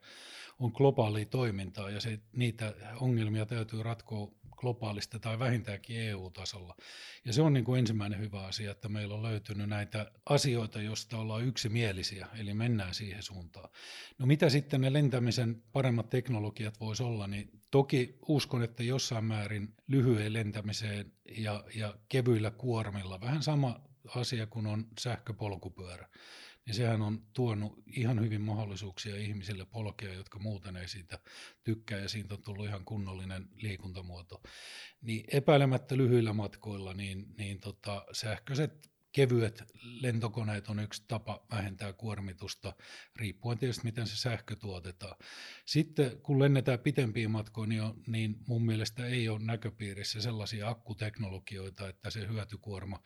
on 0.58 0.72
globaalia 0.74 1.26
toimintaa 1.26 1.90
ja 1.90 2.00
se, 2.00 2.20
niitä 2.32 2.74
ongelmia 3.00 3.46
täytyy 3.46 3.82
ratkoa 3.82 4.28
globaalista 4.56 5.18
tai 5.18 5.38
vähintäänkin 5.38 6.00
EU-tasolla. 6.00 6.76
Ja 7.24 7.32
se 7.32 7.42
on 7.42 7.52
niin 7.52 7.64
kuin 7.64 7.78
ensimmäinen 7.78 8.20
hyvä 8.20 8.42
asia, 8.42 8.70
että 8.70 8.88
meillä 8.88 9.14
on 9.14 9.22
löytynyt 9.22 9.68
näitä 9.68 10.12
asioita, 10.26 10.82
joista 10.82 11.18
ollaan 11.18 11.44
yksimielisiä, 11.44 12.26
eli 12.38 12.54
mennään 12.54 12.94
siihen 12.94 13.22
suuntaan. 13.22 13.68
No 14.18 14.26
mitä 14.26 14.48
sitten 14.48 14.80
ne 14.80 14.92
lentämisen 14.92 15.62
paremmat 15.72 16.10
teknologiat 16.10 16.80
voisi 16.80 17.02
olla, 17.02 17.26
niin 17.26 17.50
toki 17.70 18.18
uskon, 18.28 18.62
että 18.62 18.82
jossain 18.82 19.24
määrin 19.24 19.74
lyhyen 19.88 20.32
lentämiseen 20.32 21.12
ja, 21.38 21.64
ja 21.74 21.94
kevyillä 22.08 22.50
kuormilla, 22.50 23.20
vähän 23.20 23.42
sama 23.42 23.80
asia 24.14 24.46
kuin 24.46 24.66
on 24.66 24.86
sähköpolkupyörä 24.98 26.08
niin 26.66 26.74
sehän 26.74 27.02
on 27.02 27.22
tuonut 27.32 27.82
ihan 27.86 28.20
hyvin 28.20 28.40
mahdollisuuksia 28.40 29.16
ihmisille 29.16 29.64
polkea, 29.64 30.14
jotka 30.14 30.38
muuten 30.38 30.76
ei 30.76 30.88
siitä 30.88 31.18
tykkää, 31.64 31.98
ja 31.98 32.08
siitä 32.08 32.34
on 32.34 32.42
tullut 32.42 32.66
ihan 32.66 32.84
kunnollinen 32.84 33.48
liikuntamuoto. 33.56 34.42
Niin 35.00 35.24
epäilemättä 35.32 35.96
lyhyillä 35.96 36.32
matkoilla, 36.32 36.94
niin, 36.94 37.34
niin 37.38 37.60
tota, 37.60 38.04
sähköiset 38.12 38.95
kevyet 39.16 39.64
lentokoneet 40.00 40.68
on 40.68 40.78
yksi 40.78 41.04
tapa 41.08 41.46
vähentää 41.50 41.92
kuormitusta, 41.92 42.72
riippuen 43.16 43.58
tietysti 43.58 43.84
miten 43.84 44.06
se 44.06 44.16
sähkö 44.16 44.56
tuotetaan. 44.56 45.16
Sitten 45.64 46.20
kun 46.22 46.38
lennetään 46.38 46.78
pitempiin 46.78 47.30
matkoihin, 47.30 47.68
niin, 47.68 47.82
on, 47.82 48.02
niin 48.06 48.36
mun 48.46 48.66
mielestä 48.66 49.06
ei 49.06 49.28
ole 49.28 49.40
näköpiirissä 49.44 50.20
sellaisia 50.20 50.68
akkuteknologioita, 50.68 51.88
että 51.88 52.10
se 52.10 52.28
hyötykuorma 52.28 53.02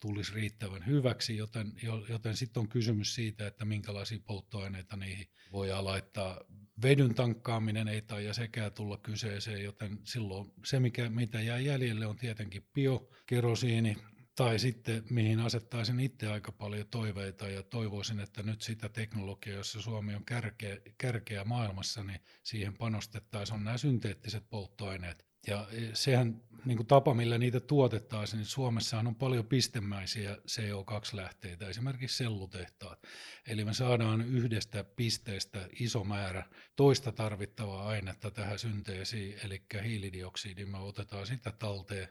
tulisi 0.00 0.34
riittävän 0.34 0.86
hyväksi, 0.86 1.36
joten, 1.36 1.72
joten 2.08 2.36
sitten 2.36 2.60
on 2.60 2.68
kysymys 2.68 3.14
siitä, 3.14 3.46
että 3.46 3.64
minkälaisia 3.64 4.18
polttoaineita 4.26 4.96
niihin 4.96 5.26
voidaan 5.52 5.84
laittaa. 5.84 6.40
Vedyn 6.82 7.14
tankkaaminen 7.14 7.88
ei 7.88 8.02
taida 8.02 8.32
sekään 8.32 8.72
tulla 8.72 8.98
kyseeseen, 8.98 9.64
joten 9.64 9.98
silloin 10.04 10.52
se, 10.64 10.80
mikä, 10.80 11.10
mitä 11.10 11.40
jää 11.40 11.58
jäljelle, 11.58 12.06
on 12.06 12.16
tietenkin 12.16 12.66
biokerosiini, 12.74 13.96
tai 14.40 14.58
sitten 14.58 15.04
mihin 15.10 15.40
asettaisin 15.40 16.00
itse 16.00 16.28
aika 16.28 16.52
paljon 16.52 16.86
toiveita 16.90 17.48
ja 17.48 17.62
toivoisin, 17.62 18.20
että 18.20 18.42
nyt 18.42 18.62
sitä 18.62 18.88
teknologiaa, 18.88 19.56
jossa 19.56 19.82
Suomi 19.82 20.14
on 20.14 20.24
kärkeä, 20.24 20.76
kärkeä 20.98 21.44
maailmassa, 21.44 22.04
niin 22.04 22.20
siihen 22.42 22.76
panostettaisiin 22.76 23.54
on 23.54 23.64
nämä 23.64 23.78
synteettiset 23.78 24.50
polttoaineet. 24.50 25.26
Ja 25.46 25.66
sehän 25.92 26.42
niin 26.64 26.76
kuin 26.76 26.86
tapa, 26.86 27.14
millä 27.14 27.38
niitä 27.38 27.60
tuotettaisiin, 27.60 28.38
niin 28.38 28.46
Suomessahan 28.46 29.06
on 29.06 29.14
paljon 29.14 29.46
pistemäisiä 29.46 30.34
CO2-lähteitä, 30.34 31.68
esimerkiksi 31.68 32.16
sellutehtaat. 32.16 33.02
Eli 33.46 33.64
me 33.64 33.74
saadaan 33.74 34.20
yhdestä 34.20 34.84
pisteestä 34.84 35.68
iso 35.80 36.04
määrä 36.04 36.44
toista 36.76 37.12
tarvittavaa 37.12 37.88
ainetta 37.88 38.30
tähän 38.30 38.58
synteesiin, 38.58 39.38
eli 39.44 39.62
hiilidioksidi, 39.84 40.64
me 40.64 40.78
otetaan 40.78 41.26
sitä 41.26 41.52
talteen 41.52 42.08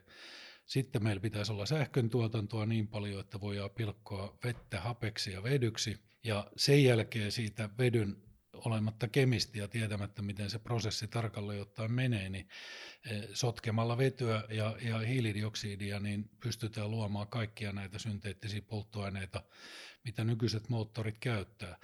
sitten 0.70 1.02
meillä 1.02 1.20
pitäisi 1.20 1.52
olla 1.52 1.66
sähkön 1.66 2.10
tuotantoa 2.10 2.66
niin 2.66 2.88
paljon, 2.88 3.20
että 3.20 3.40
voidaan 3.40 3.70
pilkkoa 3.70 4.38
vettä 4.44 4.80
hapeksi 4.80 5.32
ja 5.32 5.42
vedyksi. 5.42 5.98
Ja 6.24 6.50
sen 6.56 6.84
jälkeen 6.84 7.32
siitä 7.32 7.70
vedyn 7.78 8.16
olematta 8.54 9.08
kemisti 9.08 9.58
ja 9.58 9.68
tietämättä, 9.68 10.22
miten 10.22 10.50
se 10.50 10.58
prosessi 10.58 11.08
tarkalleen 11.08 11.62
ottaen 11.62 11.92
menee, 11.92 12.28
niin 12.28 12.48
eh, 13.10 13.28
sotkemalla 13.32 13.98
vetyä 13.98 14.44
ja, 14.48 14.76
ja 14.82 14.98
hiilidioksidia, 14.98 16.00
niin 16.00 16.30
pystytään 16.40 16.90
luomaan 16.90 17.28
kaikkia 17.28 17.72
näitä 17.72 17.98
synteettisiä 17.98 18.62
polttoaineita, 18.62 19.42
mitä 20.04 20.24
nykyiset 20.24 20.68
moottorit 20.68 21.18
käyttää. 21.18 21.78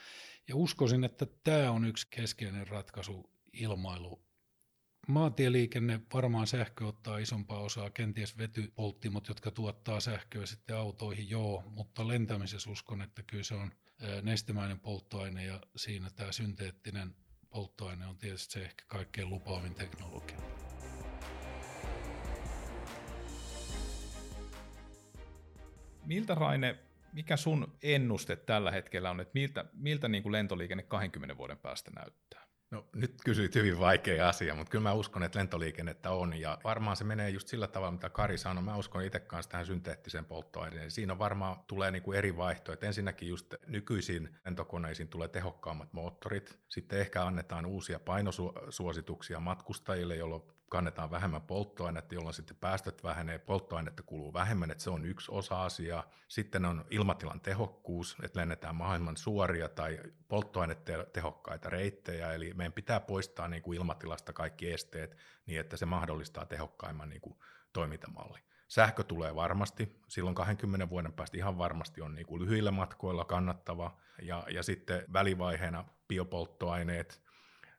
Ja 0.48 0.56
uskoisin, 0.56 1.04
että 1.04 1.26
tämä 1.44 1.70
on 1.70 1.84
yksi 1.84 2.06
keskeinen 2.10 2.68
ratkaisu 2.68 3.30
ilmailu 3.52 4.25
Maantieliikenne, 5.06 6.00
varmaan 6.14 6.46
sähkö 6.46 6.86
ottaa 6.86 7.18
isompaa 7.18 7.60
osaa, 7.60 7.90
kenties 7.90 8.38
vetypolttimot, 8.38 9.28
jotka 9.28 9.50
tuottaa 9.50 10.00
sähköä 10.00 10.46
sitten 10.46 10.76
autoihin, 10.76 11.30
joo, 11.30 11.64
mutta 11.66 12.08
lentämisessä 12.08 12.70
uskon, 12.70 13.02
että 13.02 13.22
kyllä 13.22 13.44
se 13.44 13.54
on 13.54 13.72
nestemäinen 14.22 14.80
polttoaine 14.80 15.44
ja 15.44 15.60
siinä 15.76 16.10
tämä 16.10 16.32
synteettinen 16.32 17.14
polttoaine 17.50 18.06
on 18.06 18.18
tietysti 18.18 18.52
se 18.52 18.62
ehkä 18.62 18.84
kaikkein 18.86 19.30
lupaavin 19.30 19.74
teknologia. 19.74 20.38
Miltä 26.04 26.34
Raine, 26.34 26.78
mikä 27.12 27.36
sun 27.36 27.78
ennuste 27.82 28.36
tällä 28.36 28.70
hetkellä 28.70 29.10
on, 29.10 29.20
että 29.20 29.34
miltä, 29.34 29.64
miltä 29.72 30.08
niin 30.08 30.22
kuin 30.22 30.32
lentoliikenne 30.32 30.82
20 30.82 31.36
vuoden 31.36 31.58
päästä 31.58 31.90
näyttää? 31.90 32.45
No 32.70 32.86
nyt 32.94 33.14
kysyit 33.24 33.54
hyvin 33.54 33.78
vaikea 33.78 34.28
asia, 34.28 34.54
mutta 34.54 34.70
kyllä 34.70 34.82
mä 34.82 34.92
uskon, 34.92 35.22
että 35.22 35.38
lentoliikennettä 35.38 36.10
on 36.10 36.40
ja 36.40 36.58
varmaan 36.64 36.96
se 36.96 37.04
menee 37.04 37.30
just 37.30 37.48
sillä 37.48 37.66
tavalla, 37.66 37.92
mitä 37.92 38.10
Kari 38.10 38.38
sanoi. 38.38 38.64
Mä 38.64 38.76
uskon 38.76 39.04
itse 39.04 39.20
kanssa 39.20 39.50
tähän 39.50 39.66
synteettiseen 39.66 40.24
polttoaineeseen. 40.24 40.90
Siinä 40.90 41.18
varmaan 41.18 41.56
tulee 41.66 41.90
niin 41.90 42.02
kuin 42.02 42.18
eri 42.18 42.36
vaihtoehtoja. 42.36 42.88
Ensinnäkin 42.88 43.28
just 43.28 43.54
nykyisiin 43.66 44.36
lentokoneisiin 44.44 45.08
tulee 45.08 45.28
tehokkaammat 45.28 45.92
moottorit. 45.92 46.58
Sitten 46.68 47.00
ehkä 47.00 47.24
annetaan 47.24 47.66
uusia 47.66 48.00
painosuosituksia 48.00 49.40
matkustajille, 49.40 50.16
jolloin 50.16 50.42
kannetaan 50.68 51.10
vähemmän 51.10 51.42
polttoainetta, 51.42 52.14
jolloin 52.14 52.34
sitten 52.34 52.56
päästöt 52.56 53.04
vähenee, 53.04 53.38
polttoainetta 53.38 54.02
kuluu 54.02 54.32
vähemmän, 54.32 54.70
että 54.70 54.84
se 54.84 54.90
on 54.90 55.04
yksi 55.04 55.32
osa 55.32 55.64
asiaa. 55.64 56.10
Sitten 56.28 56.64
on 56.64 56.84
ilmatilan 56.90 57.40
tehokkuus, 57.40 58.16
että 58.22 58.40
lennetään 58.40 58.76
mahdollisimman 58.76 59.16
suoria 59.16 59.68
tai 59.68 59.98
polttoainetehokkaita 60.28 61.70
reittejä, 61.70 62.32
eli 62.32 62.54
meidän 62.54 62.72
pitää 62.72 63.00
poistaa 63.00 63.48
niin 63.48 63.62
kuin 63.62 63.76
ilmatilasta 63.76 64.32
kaikki 64.32 64.72
esteet 64.72 65.16
niin, 65.46 65.60
että 65.60 65.76
se 65.76 65.86
mahdollistaa 65.86 66.46
tehokkaimman 66.46 67.08
niin 67.08 67.20
kuin 67.20 67.36
toimintamalli. 67.72 68.38
Sähkö 68.68 69.04
tulee 69.04 69.34
varmasti, 69.34 70.00
silloin 70.08 70.34
20 70.34 70.88
vuoden 70.88 71.12
päästä 71.12 71.36
ihan 71.36 71.58
varmasti 71.58 72.02
on 72.02 72.14
niin 72.14 72.26
kuin 72.26 72.42
lyhyillä 72.42 72.70
matkoilla 72.70 73.24
kannattava, 73.24 73.96
ja, 74.22 74.46
ja 74.50 74.62
sitten 74.62 75.04
välivaiheena 75.12 75.84
biopolttoaineet, 76.08 77.25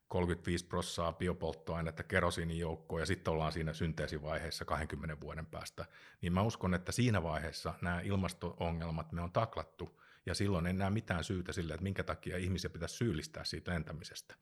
35 0.08 0.66
prossaa 0.66 1.14
biopolttoainetta 1.14 2.04
kerosiinijoukkoon 2.04 3.02
ja 3.02 3.06
sitten 3.06 3.32
ollaan 3.32 3.52
siinä 3.52 3.74
synteesivaiheessa 3.74 4.66
20 4.66 5.22
vuoden 5.22 5.46
päästä, 5.46 5.86
niin 6.22 6.34
mä 6.34 6.42
uskon, 6.42 6.74
että 6.74 6.92
siinä 6.92 7.24
vaiheessa 7.24 7.74
nämä 7.82 8.02
ilmasto-ongelmat 8.02 9.12
me 9.12 9.22
on 9.22 9.32
taklattu 9.32 10.02
ja 10.26 10.36
silloin 10.36 10.68
en 10.68 10.78
näe 10.78 10.90
mitään 10.90 11.24
syytä 11.24 11.54
sille, 11.54 11.74
että 11.74 11.84
minkä 11.84 12.04
takia 12.04 12.38
ihmisiä 12.38 12.70
pitäisi 12.70 12.96
syyllistää 12.96 13.44
siitä 13.44 13.72
lentämisestä. 13.72 14.36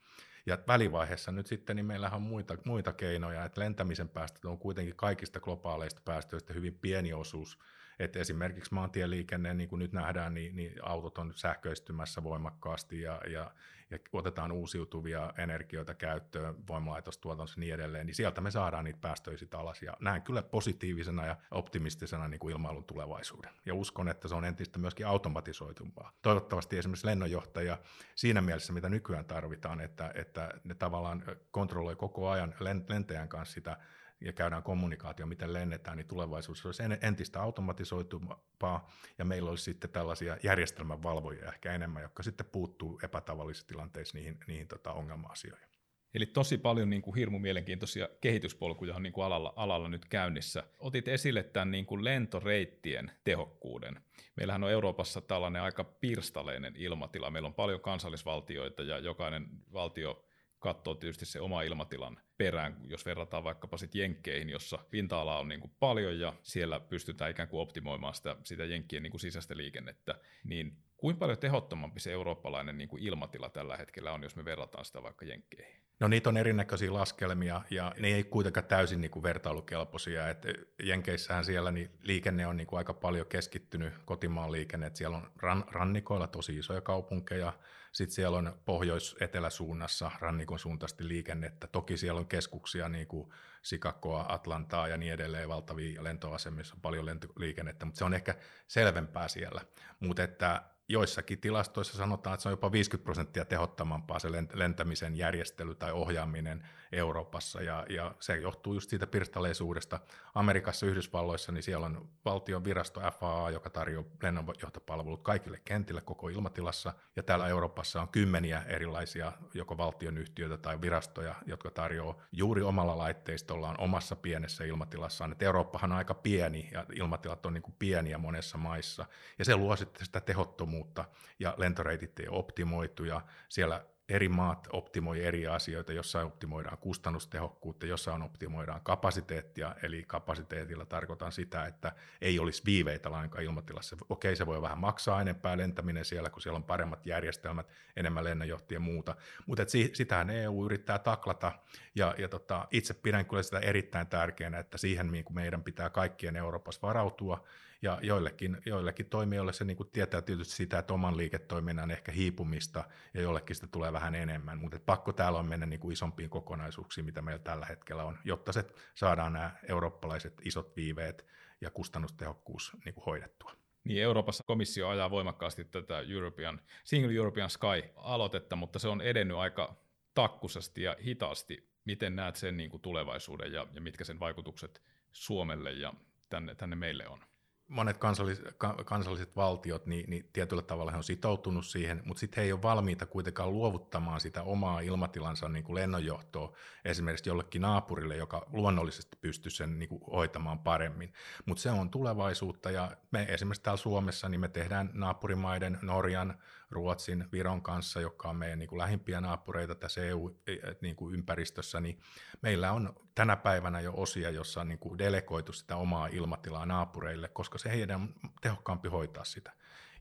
Ja 0.46 0.58
välivaiheessa 0.68 1.32
nyt 1.32 1.48
sitten, 1.48 1.76
niin 1.76 1.86
meillähän 1.86 2.16
on 2.16 2.22
muita, 2.22 2.58
muita 2.66 2.94
keinoja, 2.94 3.46
että 3.46 3.62
lentämisen 3.62 4.10
päästöt 4.10 4.46
on 4.46 4.58
kuitenkin 4.58 4.96
kaikista 4.96 5.40
globaaleista 5.40 6.02
päästöistä 6.06 6.54
hyvin 6.54 6.74
pieni 6.74 7.14
osuus, 7.14 7.60
että 8.00 8.20
esimerkiksi 8.20 8.74
maantieliikenne, 8.74 9.54
niin 9.54 9.70
kuin 9.70 9.80
nyt 9.80 9.94
nähdään, 9.94 10.34
niin, 10.34 10.56
niin 10.56 10.74
autot 10.82 11.18
on 11.18 11.34
sähköistymässä 11.36 12.24
voimakkaasti 12.24 13.02
ja, 13.02 13.22
ja, 13.28 13.52
ja 13.90 14.00
otetaan 14.14 14.52
uusiutuvia 14.52 15.34
energioita 15.38 15.94
käyttöön, 15.94 16.56
voimalaitostuotannossa 16.68 17.60
ja 17.60 17.60
niin 17.60 17.74
edelleen, 17.74 18.06
niin 18.06 18.16
sieltä 18.16 18.42
me 18.42 18.52
saadaan 18.52 18.86
niitä 18.86 19.00
päästöjä 19.02 19.38
sitten 19.38 19.60
alas. 19.60 19.82
Ja 19.82 19.94
näen 20.00 20.22
kyllä 20.22 20.44
positiivisena 20.44 21.26
ja 21.26 21.38
optimistisena 21.52 22.28
niin 22.28 22.40
kuin 22.40 22.52
ilmailun 22.52 22.84
tulevaisuuden. 22.84 23.52
Ja 23.66 23.76
uskon, 23.76 24.10
että 24.10 24.28
se 24.28 24.36
on 24.36 24.46
entistä 24.46 24.80
myöskin 24.80 25.08
automatisoitumpaa. 25.08 26.12
Toivottavasti 26.22 26.78
esimerkiksi 26.78 27.08
lennonjohtaja 27.08 27.78
siinä 28.16 28.42
mielessä, 28.42 28.74
mitä 28.74 28.90
nykyään 28.90 29.26
tarvitaan, 29.26 29.82
että, 29.82 30.12
että 30.16 30.50
ne 30.64 30.76
tavallaan 30.76 31.24
kontrolloi 31.52 31.96
koko 31.96 32.30
ajan 32.30 32.56
lentäjän 32.90 33.30
kanssa 33.30 33.54
sitä 33.54 33.78
ja 34.22 34.34
käydään 34.34 34.64
kommunikaatio, 34.64 35.26
miten 35.26 35.54
lennetään, 35.54 35.98
niin 35.98 36.08
tulevaisuudessa 36.08 36.68
olisi 36.68 36.84
entistä 37.02 37.42
automatisoitumpaa, 37.42 38.92
ja 39.18 39.26
meillä 39.26 39.50
olisi 39.50 39.64
sitten 39.64 39.90
tällaisia 39.90 40.38
järjestelmänvalvojia 40.44 41.52
ehkä 41.52 41.74
enemmän, 41.74 42.02
jotka 42.02 42.24
sitten 42.24 42.46
puuttuu 42.52 43.00
epätavallisissa 43.04 43.68
tilanteissa 43.68 44.18
niihin, 44.18 44.40
niihin 44.48 44.68
tota 44.68 44.94
ongelma-asioihin. 44.94 45.76
Eli 46.16 46.26
tosi 46.26 46.58
paljon 46.58 46.90
niin 46.90 47.02
kuin 47.02 47.16
hirmu 47.16 47.40
mielenkiintoisia 47.40 48.10
kehityspolkuja 48.22 48.96
on 48.96 49.04
niin 49.04 49.14
kuin 49.14 49.26
alalla, 49.26 49.54
alalla 49.56 49.90
nyt 49.90 50.06
käynnissä. 50.06 50.64
Otit 50.80 51.08
esille 51.08 51.44
tämän 51.44 51.72
niin 51.72 51.86
kuin 51.86 52.04
lentoreittien 52.04 53.12
tehokkuuden. 53.24 54.02
Meillähän 54.36 54.64
on 54.64 54.72
Euroopassa 54.72 55.22
tällainen 55.22 55.62
aika 55.62 55.84
pirstaleinen 55.84 56.74
ilmatila. 56.78 57.32
Meillä 57.32 57.48
on 57.48 57.54
paljon 57.54 57.82
kansallisvaltioita 57.82 58.84
ja 58.84 58.98
jokainen 58.98 59.48
valtio 59.74 60.25
katsoo 60.66 60.96
tietysti 60.96 61.26
se 61.26 61.42
oma 61.42 61.62
ilmatilan 61.62 62.18
perään, 62.38 62.78
jos 62.84 63.06
verrataan 63.06 63.44
vaikkapa 63.44 63.78
sitten 63.78 64.00
Jenkkeihin, 64.00 64.50
jossa 64.50 64.80
pinta-ala 64.92 65.40
on 65.40 65.48
niin 65.48 65.60
kuin 65.60 65.72
paljon 65.80 66.20
ja 66.20 66.34
siellä 66.42 66.80
pystytään 66.80 67.32
ikään 67.32 67.50
kuin 67.50 67.62
optimoimaan 67.62 68.14
sitä, 68.14 68.36
sitä 68.44 68.66
Jenkkien 68.66 69.04
niin 69.04 69.12
kuin 69.12 69.22
sisäistä 69.22 69.58
liikennettä, 69.58 70.20
niin 70.44 70.78
kuinka 70.98 71.20
paljon 71.20 71.38
tehottomampi 71.38 72.00
se 72.00 72.12
eurooppalainen 72.12 72.78
niin 72.78 72.88
kuin 72.88 73.04
ilmatila 73.04 73.50
tällä 73.50 73.78
hetkellä 73.78 74.12
on, 74.12 74.24
jos 74.24 74.36
me 74.36 74.46
verrataan 74.46 74.86
sitä 74.86 75.04
vaikka 75.04 75.26
Jenkkeihin? 75.26 75.85
No 76.00 76.08
niitä 76.08 76.30
on 76.30 76.38
erinäköisiä 76.38 76.94
laskelmia 76.94 77.62
ja 77.70 77.94
ne 78.00 78.08
ei 78.08 78.24
kuitenkaan 78.24 78.66
täysin 78.66 79.02
niin 79.02 79.12
kuin 79.12 79.24
vertailukelpoisia. 79.24 80.30
Et 80.30 80.46
Jenkeissähän 80.84 81.46
siellä 81.46 81.72
niin 81.72 81.92
liikenne 82.02 82.48
on 82.48 82.58
niin 82.58 82.68
kuin 82.68 82.78
aika 82.78 82.94
paljon 82.94 83.28
keskittynyt 83.28 83.94
kotimaan 84.06 84.52
liikenne, 84.52 84.88
että 84.88 84.98
siellä 84.98 85.18
on 85.18 85.32
ran, 85.42 85.66
rannikoilla 85.72 86.28
tosi 86.28 86.58
isoja 86.58 86.82
kaupunkeja, 86.82 87.54
sitten 87.92 88.16
siellä 88.16 88.38
on 88.38 88.60
pohjois-eteläsuunnassa 88.66 90.12
rannikon 90.20 90.60
suuntaisesti 90.60 91.08
liikennettä. 91.08 91.68
Toki 91.68 91.98
siellä 91.98 92.20
on 92.20 92.28
keskuksia 92.28 92.90
niin 92.90 93.08
kuin 93.08 93.34
Sikakoa, 93.62 94.26
Atlantaa 94.30 94.88
ja 94.88 94.98
niin 94.98 95.14
edelleen, 95.14 95.50
valtavia 95.50 96.04
lentoasemia, 96.04 96.64
on 96.74 96.82
paljon 96.82 97.06
lentoliikennettä, 97.06 97.86
mutta 97.86 97.98
se 97.98 98.06
on 98.06 98.14
ehkä 98.14 98.36
selvempää 98.68 99.28
siellä. 99.28 99.62
Mutta 100.00 100.24
että 100.24 100.62
joissakin 100.90 101.40
tilastoissa 101.40 101.98
sanotaan, 101.98 102.34
että 102.34 102.42
se 102.42 102.50
on 102.50 102.54
jopa 102.54 102.72
50 102.72 103.04
prosenttia 103.04 103.46
tehottomampaa 103.46 104.20
se 104.20 104.30
lentämisen 104.54 105.16
järjestely 105.16 105.76
tai 105.76 105.92
ohjaaminen 105.92 106.68
Euroopassa, 106.96 107.62
ja, 107.62 107.86
ja 107.90 108.16
se 108.20 108.38
johtuu 108.38 108.74
just 108.74 108.90
siitä 108.90 109.08
pirstaleisuudesta. 109.08 110.00
Amerikassa, 110.36 110.86
Yhdysvalloissa, 110.86 111.52
niin 111.52 111.64
siellä 111.64 111.86
on 111.86 112.10
valtion 112.26 112.64
virasto 112.64 113.02
FAA, 113.20 113.50
joka 113.50 113.70
tarjoaa 113.70 114.06
lennonjohtopalvelut 114.24 115.22
kaikille 115.22 115.62
kentille 115.66 116.02
koko 116.02 116.30
ilmatilassa, 116.30 116.94
ja 117.16 117.24
täällä 117.24 117.48
Euroopassa 117.48 118.02
on 118.02 118.10
kymmeniä 118.10 118.64
erilaisia 118.68 119.32
joko 119.54 119.78
valtionyhtiöitä 119.78 120.58
tai 120.58 120.82
virastoja, 120.82 121.36
jotka 121.46 121.72
tarjoaa 121.72 122.16
juuri 122.32 122.62
omalla 122.62 122.98
laitteistollaan 122.98 123.76
omassa 123.80 124.16
pienessä 124.16 124.64
ilmatilassaan. 124.64 125.32
Et 125.32 125.44
Eurooppahan 125.44 125.92
on 125.92 125.98
aika 125.98 126.14
pieni, 126.14 126.70
ja 126.72 126.86
ilmatilat 126.94 127.46
on 127.46 127.54
niin 127.54 127.62
kuin 127.62 127.76
pieniä 127.80 128.18
monessa 128.18 128.58
maissa, 128.58 129.06
ja 129.40 129.46
se 129.46 129.56
luo 129.56 129.76
sitten 129.76 130.06
sitä 130.06 130.22
tehottomuutta, 130.22 131.06
ja 131.40 131.54
lentoreitit 131.58 132.20
ei 132.20 132.28
ole 132.28 132.40
optimoitu, 132.40 133.04
ja 133.04 133.22
siellä 133.50 133.86
eri 134.10 134.30
maat 134.30 134.68
optimoi 134.72 135.24
eri 135.24 135.48
asioita, 135.48 135.94
jossain 135.94 136.28
optimoidaan 136.28 136.78
kustannustehokkuutta, 136.78 137.86
jossain 137.86 138.22
optimoidaan 138.22 138.82
kapasiteettia, 138.84 139.76
eli 139.84 140.04
kapasiteetilla 140.08 140.86
tarkoitan 140.86 141.32
sitä, 141.32 141.66
että 141.66 141.92
ei 142.22 142.40
olisi 142.40 142.62
viiveitä 142.66 143.12
lainkaan 143.12 143.44
ilmatilassa. 143.44 143.98
Okei, 144.10 144.36
se 144.36 144.46
voi 144.46 144.62
vähän 144.62 144.78
maksaa 144.78 145.22
enempää 145.22 145.58
lentäminen 145.58 146.06
siellä, 146.06 146.30
kun 146.30 146.42
siellä 146.42 146.58
on 146.58 146.64
paremmat 146.64 147.06
järjestelmät, 147.06 147.68
enemmän 147.96 148.24
lennonjohtia 148.24 148.76
ja 148.76 148.80
muuta, 148.80 149.16
mutta 149.46 149.64
sitähän 149.94 150.30
EU 150.30 150.66
yrittää 150.66 151.00
taklata, 151.00 151.52
ja, 151.96 152.16
ja 152.18 152.30
tota, 152.30 152.68
itse 152.72 152.94
pidän 152.94 153.26
kyllä 153.26 153.44
sitä 153.44 153.60
erittäin 153.60 154.08
tärkeänä, 154.08 154.60
että 154.60 154.78
siihen 154.78 155.12
meidän 155.30 155.64
pitää 155.64 155.90
kaikkien 155.90 156.36
Euroopassa 156.36 156.82
varautua, 156.82 157.44
ja 157.82 158.00
joillekin, 158.02 158.58
joillekin 158.66 159.06
toimijoille 159.06 159.54
se 159.54 159.66
niin 159.66 159.78
kuin 159.78 159.90
tietää 159.90 160.22
tietysti 160.22 160.56
sitä, 160.56 160.80
että 160.80 160.94
oman 160.94 161.18
liiketoiminnan 161.18 161.92
ehkä 161.92 162.12
hiipumista 162.12 162.84
ja 163.14 163.22
jollekin 163.22 163.56
sitä 163.56 163.68
tulee 163.68 163.94
vähän 163.94 164.16
enemmän, 164.16 164.58
mutta 164.58 164.80
pakko 164.86 165.14
täällä 165.14 165.40
on 165.40 165.46
mennä 165.46 165.66
niin 165.66 165.80
kuin 165.80 165.94
isompiin 165.94 166.30
kokonaisuuksiin, 166.30 167.06
mitä 167.06 167.22
meillä 167.22 167.44
tällä 167.44 167.66
hetkellä 167.66 168.04
on, 168.04 168.18
jotta 168.24 168.54
se 168.54 168.66
saadaan 168.96 169.34
nämä 169.34 169.52
eurooppalaiset 169.70 170.42
isot 170.46 170.76
viiveet 170.76 171.26
ja 171.62 171.72
kustannustehokkuus 171.72 172.78
niin 172.86 172.96
kuin 172.96 173.06
hoidettua. 173.06 173.52
Niin, 173.84 174.04
Euroopassa 174.04 174.44
komissio 174.48 174.90
ajaa 174.90 175.12
voimakkaasti 175.12 175.64
tätä 175.64 176.00
European, 176.00 176.62
Single 176.84 177.14
European 177.14 177.50
Sky-aloitetta, 177.50 178.56
mutta 178.56 178.80
se 178.80 178.88
on 178.88 179.02
edennyt 179.02 179.38
aika 179.38 179.76
takkusasti 180.14 180.84
ja 180.84 180.96
hitaasti. 181.04 181.70
Miten 181.86 182.16
näet 182.16 182.36
sen 182.36 182.58
niin 182.58 182.70
kuin 182.70 182.82
tulevaisuuden 182.82 183.54
ja, 183.54 183.68
ja 183.74 183.82
mitkä 183.82 184.04
sen 184.04 184.20
vaikutukset 184.20 184.82
Suomelle 185.12 185.72
ja 185.72 185.94
tänne, 186.30 186.56
tänne 186.56 186.76
meille 186.76 187.08
on? 187.08 187.20
Monet 187.68 187.98
kansallis, 187.98 188.42
kansalliset 188.86 189.36
valtiot, 189.36 189.86
niin, 189.86 190.10
niin 190.10 190.30
tietyllä 190.34 190.62
tavalla 190.62 190.92
he 190.92 190.98
on 190.98 191.04
sitoutunut 191.04 191.66
siihen, 191.66 192.02
mutta 192.06 192.20
sitten 192.20 192.42
he 192.42 192.46
ei 192.46 192.54
ole 192.54 192.62
valmiita 192.62 193.06
kuitenkaan 193.06 193.54
luovuttamaan 193.54 194.22
sitä 194.22 194.44
omaa 194.44 194.80
ilmatilansa 194.80 195.50
niin 195.50 195.64
kuin 195.64 195.76
lennonjohtoa 195.76 196.54
esimerkiksi 196.86 197.30
jollekin 197.30 197.62
naapurille, 197.62 198.16
joka 198.16 198.46
luonnollisesti 198.52 199.18
pystyy 199.22 199.52
sen 199.52 199.80
niin 199.80 199.90
kuin 199.90 200.02
hoitamaan 200.12 200.60
paremmin. 200.60 201.14
Mutta 201.46 201.62
se 201.62 201.72
on 201.72 201.90
tulevaisuutta 201.90 202.72
ja 202.72 202.92
me 203.12 203.26
esimerkiksi 203.30 203.64
täällä 203.64 203.78
Suomessa 203.78 204.30
niin 204.30 204.42
me 204.42 204.48
tehdään 204.48 204.90
naapurimaiden, 204.94 205.80
Norjan, 205.82 206.38
Ruotsin, 206.72 207.26
Viron 207.32 207.62
kanssa, 207.62 208.02
joka 208.02 208.30
on 208.30 208.36
meidän 208.36 208.60
niin 208.60 208.70
kuin 208.70 208.80
lähimpiä 208.80 209.22
naapureita 209.22 209.76
tässä 209.76 210.02
EU-ympäristössä, 210.02 211.78
e, 211.78 211.82
niin 211.82 212.00
meillä 212.42 212.72
on 212.72 212.94
tänä 213.16 213.36
päivänä 213.36 213.80
jo 213.80 213.94
osia, 213.98 214.30
jossa 214.30 214.62
on 214.62 214.68
niin 214.68 214.80
kuin 214.80 214.98
delegoitu 214.98 215.54
sitä 215.54 215.76
omaa 215.76 216.08
ilmatilaa 216.08 216.66
naapureille, 216.66 217.28
koska 217.28 217.58
se 217.58 217.70
heidän 217.70 218.02
on 218.02 218.14
tehokkaampi 218.42 218.90
hoitaa 218.90 219.24
sitä. 219.24 219.52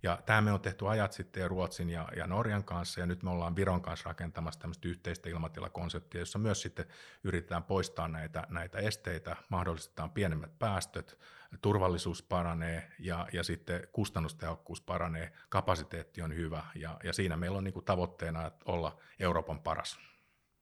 Ja 0.05 0.19
tämä 0.27 0.41
me 0.41 0.53
on 0.53 0.61
tehty 0.61 0.89
ajat 0.89 1.13
sitten 1.13 1.51
Ruotsin 1.51 1.91
ja, 1.91 2.09
ja 2.17 2.27
Norjan 2.27 2.65
kanssa, 2.65 3.01
ja 3.01 3.07
nyt 3.07 3.23
me 3.23 3.31
ollaan 3.31 3.57
Viron 3.57 3.83
kanssa 3.83 4.09
rakentamassa 4.09 4.61
tämmöistä 4.61 4.89
yhteistä 4.89 5.29
ilmatilakonseptia, 5.29 6.21
jossa 6.21 6.39
myös 6.39 6.63
sitten 6.63 6.87
yritetään 7.25 7.65
poistaa 7.65 8.09
näitä, 8.09 8.47
näitä 8.49 8.79
esteitä, 8.79 9.37
mahdollistetaan 9.49 10.11
pienemmät 10.11 10.59
päästöt, 10.59 11.19
turvallisuus 11.63 12.23
paranee 12.23 12.91
ja, 12.99 13.27
ja 13.33 13.43
sitten 13.43 13.89
kustannustehokkuus 13.93 14.81
paranee, 14.81 15.33
kapasiteetti 15.49 16.23
on 16.23 16.35
hyvä, 16.35 16.65
ja, 16.75 17.01
ja 17.05 17.13
siinä 17.13 17.37
meillä 17.37 17.59
on 17.59 17.65
niin 17.65 17.75
kuin 17.75 17.85
tavoitteena 17.85 18.51
olla 18.65 18.99
Euroopan 19.21 19.61
paras. 19.61 19.99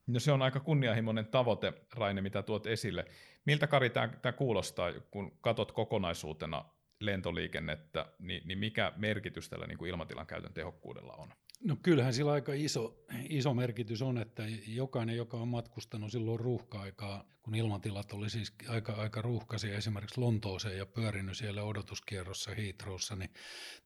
No 0.06 0.20
se 0.20 0.32
on 0.32 0.42
aika 0.42 0.60
kunnianhimoinen 0.60 1.26
tavoite, 1.26 1.72
Raine, 1.94 2.20
mitä 2.20 2.42
tuot 2.42 2.66
esille. 2.66 3.04
Miltä 3.44 3.66
Kari 3.66 3.90
tämä, 3.90 4.08
tämä 4.08 4.32
kuulostaa, 4.32 4.92
kun 5.10 5.38
katot 5.40 5.72
kokonaisuutena 5.72 6.64
lentoliikennettä, 7.00 8.06
niin, 8.18 8.48
niin 8.48 8.58
mikä 8.58 8.92
merkitys 8.96 9.48
tällä 9.48 9.66
niin 9.66 9.78
kuin 9.78 9.90
ilmatilan 9.90 10.26
käytön 10.26 10.52
tehokkuudella 10.52 11.12
on? 11.12 11.32
No 11.64 11.76
kyllähän 11.82 12.14
sillä 12.14 12.32
aika 12.32 12.52
iso, 12.52 13.04
iso 13.28 13.54
merkitys 13.54 14.02
on, 14.02 14.18
että 14.18 14.42
jokainen, 14.66 15.16
joka 15.16 15.36
on 15.36 15.48
matkustanut 15.48 16.12
silloin 16.12 16.40
ruuhka-aikaa, 16.40 17.24
kun 17.42 17.54
ilmatilat 17.54 18.12
oli 18.12 18.30
siis 18.30 18.52
aika, 18.68 18.92
aika 18.92 19.22
ruuhkaisia 19.22 19.76
esimerkiksi 19.76 20.20
Lontooseen 20.20 20.78
ja 20.78 20.86
pyörinyt 20.86 21.36
siellä 21.36 21.62
odotuskierrossa 21.62 22.54
Heathrowssa, 22.54 23.16
niin 23.16 23.30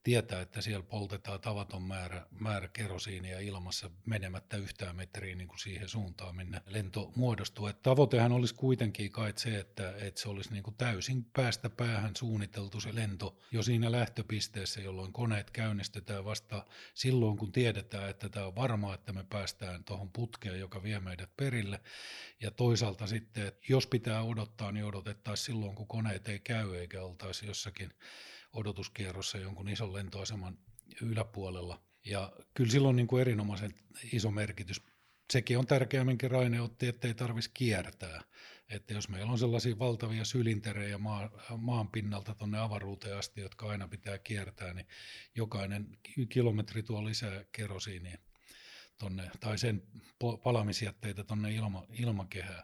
tietää, 0.02 0.40
että 0.40 0.60
siellä 0.60 0.82
poltetaan 0.82 1.40
tavaton 1.40 1.82
määrä, 1.82 2.26
määrä 2.30 2.68
kerosiinia 2.68 3.40
ilmassa 3.40 3.90
menemättä 4.06 4.56
yhtään 4.56 4.96
metriä 4.96 5.34
niin 5.34 5.48
kuin 5.48 5.58
siihen 5.58 5.88
suuntaan, 5.88 6.36
minne 6.36 6.62
lento 6.66 7.12
muodostuu. 7.16 7.66
Et 7.66 7.82
tavoitehan 7.82 8.32
olisi 8.32 8.54
kuitenkin 8.54 9.12
kai 9.12 9.32
se, 9.36 9.58
että, 9.58 9.94
että 9.96 10.20
se 10.20 10.28
olisi 10.28 10.52
niin 10.52 10.62
kuin 10.62 10.76
täysin 10.76 11.24
päästä 11.24 11.70
päähän 11.70 12.16
suunniteltu 12.16 12.80
se 12.80 12.94
lento 12.94 13.38
jo 13.52 13.62
siinä 13.62 13.92
lähtöpisteessä, 13.92 14.80
jolloin 14.80 15.12
koneet 15.12 15.50
käynnistetään 15.50 16.24
vasta 16.24 16.66
silloin, 16.94 17.36
kun 17.36 17.52
tiedetään, 17.52 18.10
että 18.10 18.28
tämä 18.28 18.46
on 18.46 18.54
varmaa, 18.54 18.94
että 18.94 19.12
me 19.12 19.24
päästään 19.24 19.84
tuohon 19.84 20.10
putkeen, 20.12 20.60
joka 20.60 20.82
vie 20.82 21.00
meidät 21.00 21.36
perille. 21.36 21.80
Ja 22.40 22.50
toisaalta 22.50 23.06
sitten, 23.06 23.45
että 23.46 23.66
jos 23.68 23.86
pitää 23.86 24.22
odottaa, 24.22 24.72
niin 24.72 24.84
odotettaisiin 24.84 25.46
silloin, 25.46 25.74
kun 25.74 25.86
koneet 25.86 26.28
ei 26.28 26.38
käy, 26.38 26.76
eikä 26.76 27.02
oltaisi 27.02 27.46
jossakin 27.46 27.90
odotuskierrossa 28.52 29.38
jonkun 29.38 29.68
ison 29.68 29.92
lentoaseman 29.92 30.58
yläpuolella. 31.02 31.82
Ja 32.04 32.32
kyllä 32.54 32.70
silloin 32.70 32.96
niin 32.96 33.06
kuin 33.06 33.20
erinomaisen 33.20 33.74
iso 34.12 34.30
merkitys. 34.30 34.82
Sekin 35.32 35.58
on 35.58 35.66
tärkeää, 35.66 36.04
minkä 36.04 36.28
Raine 36.28 36.60
otti, 36.60 36.86
ettei 36.86 37.14
tarvitsisi 37.14 37.54
kiertää. 37.54 38.22
Että 38.68 38.94
jos 38.94 39.08
meillä 39.08 39.32
on 39.32 39.38
sellaisia 39.38 39.78
valtavia 39.78 40.24
sylinterejä 40.24 40.98
maa, 40.98 41.30
maan 41.56 41.88
pinnalta 41.88 42.34
tuonne 42.34 42.58
avaruuteen 42.58 43.16
asti, 43.16 43.40
jotka 43.40 43.68
aina 43.68 43.88
pitää 43.88 44.18
kiertää, 44.18 44.74
niin 44.74 44.86
jokainen 45.36 45.98
kilometri 46.28 46.82
tuo 46.82 47.04
lisää 47.04 47.44
kerosiinia 47.52 48.18
tonne, 48.98 49.30
tai 49.40 49.58
sen 49.58 49.82
palamisjätteitä 50.42 51.24
tuonne 51.24 51.54
ilma, 51.54 51.86
ilmakehään. 51.92 52.62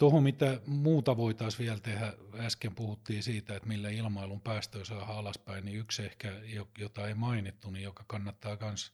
Tuohon, 0.00 0.22
mitä 0.22 0.60
muuta 0.66 1.16
voitaisiin 1.16 1.66
vielä 1.66 1.80
tehdä, 1.80 2.12
äsken 2.34 2.74
puhuttiin 2.74 3.22
siitä, 3.22 3.56
että 3.56 3.68
millä 3.68 3.90
ilmailun 3.90 4.40
päästöjä 4.40 4.84
saa 4.84 5.18
alaspäin, 5.18 5.64
niin 5.64 5.78
yksi 5.78 6.02
ehkä, 6.02 6.32
jota 6.78 7.08
ei 7.08 7.14
mainittu, 7.14 7.70
niin 7.70 7.82
joka 7.82 8.04
kannattaa 8.06 8.56
myös 8.60 8.92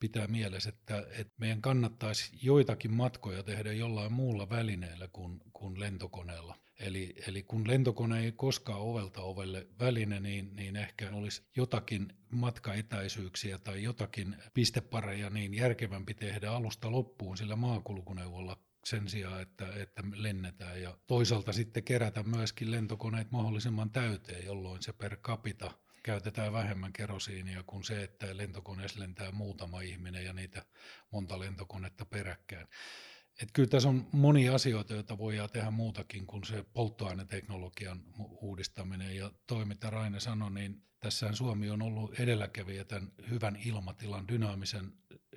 pitää 0.00 0.26
mielessä, 0.26 0.68
että, 0.68 1.06
että 1.10 1.32
meidän 1.38 1.62
kannattaisi 1.62 2.38
joitakin 2.42 2.92
matkoja 2.92 3.42
tehdä 3.42 3.72
jollain 3.72 4.12
muulla 4.12 4.50
välineellä 4.50 5.08
kuin, 5.08 5.40
kuin 5.52 5.80
lentokoneella. 5.80 6.56
Eli, 6.80 7.14
eli 7.26 7.42
kun 7.42 7.68
lentokone 7.68 8.20
ei 8.20 8.32
koskaan 8.32 8.80
ovelta 8.80 9.22
ovelle 9.22 9.66
väline, 9.80 10.20
niin, 10.20 10.56
niin 10.56 10.76
ehkä 10.76 11.10
olisi 11.12 11.42
jotakin 11.56 12.12
matkaetäisyyksiä 12.30 13.58
tai 13.58 13.82
jotakin 13.82 14.36
pistepareja 14.54 15.30
niin 15.30 15.54
järkevämpi 15.54 16.14
tehdä 16.14 16.50
alusta 16.50 16.90
loppuun 16.90 17.36
sillä 17.36 17.56
maakulkuneuvolla 17.56 18.67
sen 18.88 19.08
sijaan, 19.08 19.42
että, 19.42 19.66
että 19.76 20.02
lennetään. 20.14 20.82
Ja 20.82 20.98
toisaalta 21.06 21.52
sitten 21.52 21.84
kerätä 21.84 22.22
myöskin 22.22 22.70
lentokoneet 22.70 23.30
mahdollisimman 23.30 23.90
täyteen, 23.90 24.46
jolloin 24.46 24.82
se 24.82 24.92
per 24.92 25.16
capita 25.16 25.70
käytetään 26.02 26.52
vähemmän 26.52 26.92
kerosiinia 26.92 27.62
kuin 27.62 27.84
se, 27.84 28.02
että 28.02 28.36
lentokoneessa 28.36 29.00
lentää 29.00 29.32
muutama 29.32 29.80
ihminen 29.80 30.24
ja 30.24 30.32
niitä 30.32 30.64
monta 31.10 31.38
lentokonetta 31.38 32.04
peräkkäin. 32.04 32.66
Et 33.42 33.48
kyllä 33.52 33.68
tässä 33.68 33.88
on 33.88 34.08
monia 34.12 34.54
asioita, 34.54 34.94
joita 34.94 35.18
voidaan 35.18 35.50
tehdä 35.50 35.70
muutakin 35.70 36.26
kuin 36.26 36.44
se 36.44 36.64
polttoaineteknologian 36.72 38.02
uudistaminen. 38.18 39.16
Ja 39.16 39.30
toi, 39.46 39.64
mitä 39.64 39.90
Raine 39.90 40.20
sanoi, 40.20 40.50
niin 40.50 40.82
tässä 41.00 41.32
Suomi 41.32 41.70
on 41.70 41.82
ollut 41.82 42.20
edelläkävijä 42.20 42.84
tämän 42.84 43.12
hyvän 43.30 43.58
ilmatilan, 43.64 44.28
dynaamisen 44.28 44.92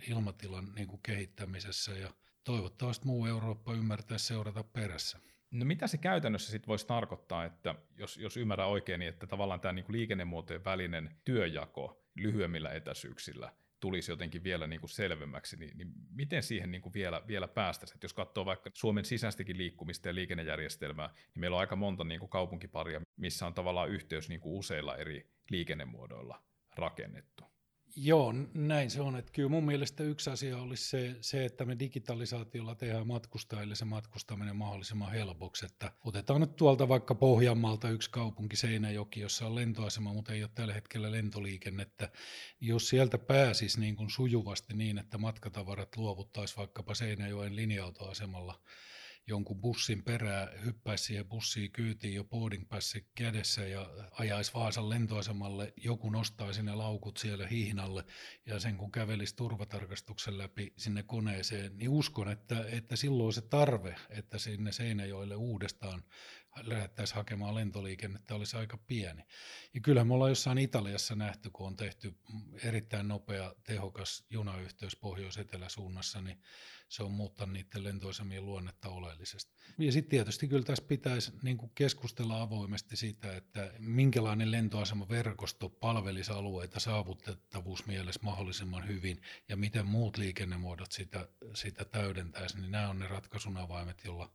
ilmatilan 0.08 0.74
niin 0.76 0.88
kuin 0.88 1.02
kehittämisessä 1.04 1.92
ja 1.92 2.14
toivottavasti 2.44 3.06
muu 3.06 3.26
Eurooppa 3.26 3.74
ymmärtää 3.74 4.18
seurata 4.18 4.64
perässä. 4.64 5.20
No 5.52 5.66
mitä 5.66 5.88
se 5.88 5.98
käytännössä 5.98 6.52
sitten 6.52 6.68
voisi 6.68 6.88
tarkoittaa, 6.88 7.46
että 7.46 7.76
jos, 7.98 8.18
jos 8.18 8.38
ymmärrän 8.38 8.68
oikein, 8.68 9.00
niin 9.00 9.10
että 9.10 9.28
tavallaan 9.28 9.60
tämä 9.60 9.74
niin 9.74 9.86
liikennemuotojen 9.88 10.64
välinen 10.64 11.16
työjako 11.26 12.06
lyhyemmillä 12.16 12.70
etäisyyksillä 12.70 13.52
tulisi 13.82 14.12
jotenkin 14.12 14.44
vielä 14.44 14.68
niin 14.68 14.80
kuin 14.80 14.90
selvemmäksi, 14.90 15.58
niin, 15.58 15.78
niin 15.78 15.94
miten 16.12 16.44
siihen 16.44 16.72
niin 16.72 16.82
kuin 16.82 16.94
vielä, 16.94 17.22
vielä 17.28 17.48
päästäisiin? 17.48 18.00
Jos 18.04 18.14
katsoo 18.14 18.46
vaikka 18.46 18.70
Suomen 18.74 19.06
sisäistäkin 19.06 19.58
liikkumista 19.58 20.08
ja 20.08 20.16
liikennejärjestelmää, 20.16 21.08
niin 21.08 21.40
meillä 21.40 21.56
on 21.56 21.62
aika 21.62 21.76
monta 21.76 22.04
niin 22.04 22.20
kuin 22.20 22.30
kaupunkiparia, 22.30 23.02
missä 23.18 23.48
on 23.48 23.54
tavallaan 23.54 23.90
yhteys 23.90 24.30
niin 24.30 24.42
kuin 24.42 24.58
useilla 24.58 24.98
eri 24.98 25.30
liikennemuodoilla 25.50 26.44
rakennettu. 26.76 27.51
Joo, 27.96 28.34
näin 28.54 28.90
se 28.90 29.02
on. 29.02 29.16
Että 29.16 29.32
kyllä 29.32 29.50
mun 29.50 29.66
mielestä 29.66 30.04
yksi 30.04 30.30
asia 30.30 30.58
olisi 30.58 30.90
se, 30.90 31.16
se, 31.22 31.46
että 31.46 31.66
me 31.66 31.80
digitalisaatiolla 31.80 32.76
tehdään 32.76 33.08
matkustajille 33.08 33.76
se 33.76 33.86
matkustaminen 33.86 34.56
mahdollisimman 34.56 35.12
helpoksi. 35.12 35.66
Että 35.66 35.92
otetaan 36.04 36.42
nyt 36.42 36.56
tuolta 36.56 36.88
vaikka 36.88 37.16
Pohjanmaalta 37.16 37.90
yksi 37.90 38.10
kaupunki 38.12 38.56
Seinäjoki, 38.56 39.20
jossa 39.20 39.46
on 39.48 39.56
lentoasema, 39.56 40.14
mutta 40.14 40.34
ei 40.34 40.44
ole 40.44 40.52
tällä 40.56 40.74
hetkellä 40.74 41.12
lentoliikennettä. 41.12 42.10
Jos 42.62 42.90
sieltä 42.90 43.18
pääsisi 43.18 43.80
niin 43.80 43.96
kuin 43.96 44.10
sujuvasti 44.10 44.74
niin, 44.74 44.98
että 44.98 45.18
matkatavarat 45.18 45.98
luovuttaisiin 45.98 46.58
vaikkapa 46.58 46.96
Seinäjoen 46.96 47.56
linja-autoasemalla– 47.56 48.60
jonkun 49.28 49.62
bussin 49.62 50.04
perää, 50.04 50.52
hyppäisi 50.66 51.04
siihen 51.04 51.28
bussiin 51.28 51.72
kyytiin 51.72 52.14
jo 52.14 52.24
boarding 52.24 52.70
passi 52.70 53.08
kädessä 53.16 53.68
ja 53.68 53.90
ajaisi 54.12 54.54
Vaasan 54.54 54.90
lentoasemalle, 54.90 55.74
joku 55.78 56.10
nostaisi 56.10 56.64
ne 56.64 56.76
laukut 56.76 57.18
siellä 57.18 57.48
hihnalle 57.48 58.04
ja 58.46 58.60
sen 58.60 58.78
kun 58.78 58.92
kävelisi 58.92 59.36
turvatarkastuksen 59.36 60.38
läpi 60.38 60.74
sinne 60.78 61.04
koneeseen, 61.04 61.78
niin 61.78 61.90
uskon, 61.90 62.32
että, 62.32 62.66
että 62.72 62.96
silloin 62.96 63.34
se 63.34 63.42
tarve, 63.42 63.96
että 64.10 64.38
sinne 64.38 64.72
Seinäjoelle 64.72 65.36
uudestaan 65.36 66.04
lähdettäisiin 66.64 67.16
hakemaan 67.16 67.56
lentoliikennettä, 67.56 68.36
olisi 68.36 68.58
aika 68.58 68.78
pieni. 68.78 69.24
Ja 69.74 69.82
kyllähän 69.82 70.08
me 70.08 70.14
ollaan 70.14 70.32
jossain 70.32 70.58
Italiassa 70.58 71.16
nähty, 71.16 71.50
kun 71.50 71.68
on 71.68 71.76
tehty 71.76 72.16
erittäin 72.64 73.08
nopea, 73.08 73.54
tehokas 73.64 74.26
junayhteys 74.30 74.96
pohjois-eteläsuunnassa, 74.96 76.22
niin 76.22 76.42
se 76.92 77.04
on 77.04 77.12
muuttanut 77.12 77.54
niiden 77.54 77.84
lentoasemien 77.84 78.46
luonnetta 78.46 78.90
oleellisesti. 78.90 79.52
Ja 79.78 79.92
sitten 79.92 80.10
tietysti 80.10 80.48
kyllä 80.48 80.64
tässä 80.64 80.84
pitäisi 80.88 81.32
niin 81.42 81.58
keskustella 81.76 82.42
avoimesti 82.42 82.96
siitä, 82.96 83.36
että 83.36 83.74
minkälainen 83.80 84.52
lentoasemaverkosto 84.52 85.70
palvelisi 85.70 86.32
alueita 86.32 86.80
saavutettavuusmielessä 86.80 88.20
mahdollisimman 88.24 88.88
hyvin 88.88 89.22
ja 89.50 89.58
miten 89.58 89.86
muut 89.86 90.18
liikennemuodot 90.18 90.92
sitä, 90.92 91.28
sitä 91.54 91.86
täydentäisi, 91.86 92.60
niin 92.60 92.72
nämä 92.72 92.90
on 92.90 93.00
ne 93.00 93.08
ratkaisun 93.08 93.58
avaimet, 93.58 94.02
jolla 94.06 94.30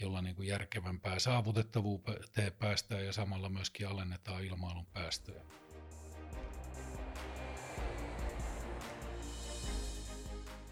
jolla 0.00 0.22
niin 0.22 0.36
kuin 0.36 0.48
järkevämpää 0.48 1.18
saavutettavuuteen 1.18 2.52
päästään 2.58 3.06
ja 3.06 3.12
samalla 3.12 3.48
myöskin 3.48 3.88
alennetaan 3.88 4.44
ilmailun 4.44 4.86
päästöjä. 4.86 5.44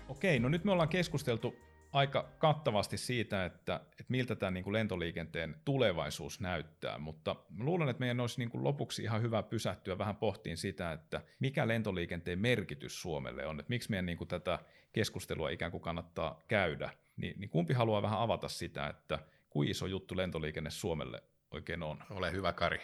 Okei, 0.09 0.39
no 0.39 0.49
nyt 0.49 0.65
me 0.65 0.73
ollaan 0.73 0.89
keskusteltu 0.89 1.57
aika 1.93 2.29
kattavasti 2.39 2.99
siitä, 2.99 3.45
että, 3.45 3.75
että 3.91 4.05
miltä 4.09 4.37
tämä 4.37 4.51
niin 4.51 4.65
kuin 4.65 4.73
lentoliikenteen 4.73 5.57
tulevaisuus 5.65 6.41
näyttää, 6.41 6.99
mutta 6.99 7.37
luulen, 7.59 7.89
että 7.89 8.01
meidän 8.01 8.21
olisi 8.21 8.39
niin 8.39 8.51
kuin 8.51 8.65
lopuksi 8.65 9.03
ihan 9.03 9.23
hyvä 9.23 9.43
pysähtyä 9.43 9.99
vähän 9.99 10.17
pohtiin 10.17 10.57
sitä, 10.57 10.93
että 10.93 11.21
mikä 11.41 11.69
lentoliikenteen 11.69 12.39
merkitys 12.39 13.03
Suomelle 13.03 13.47
on, 13.47 13.61
että 13.61 13.71
miksi 13.71 13.91
meidän 13.91 14.07
niin 14.07 14.19
kuin 14.19 14.29
tätä 14.29 14.59
keskustelua 14.93 15.51
ikään 15.51 15.71
kuin 15.71 15.83
kannattaa 15.83 16.41
käydä, 16.49 16.91
niin, 17.17 17.41
niin 17.41 17.51
kumpi 17.51 17.75
haluaa 17.75 18.03
vähän 18.03 18.21
avata 18.21 18.49
sitä, 18.49 18.87
että 18.87 19.19
kuinka 19.51 19.71
iso 19.71 19.87
juttu 19.87 20.17
lentoliikenne 20.17 20.71
Suomelle 20.71 21.23
oikein 21.51 21.83
on? 21.83 21.99
Ole 22.11 22.33
hyvä, 22.33 22.53
Kari. 22.53 22.81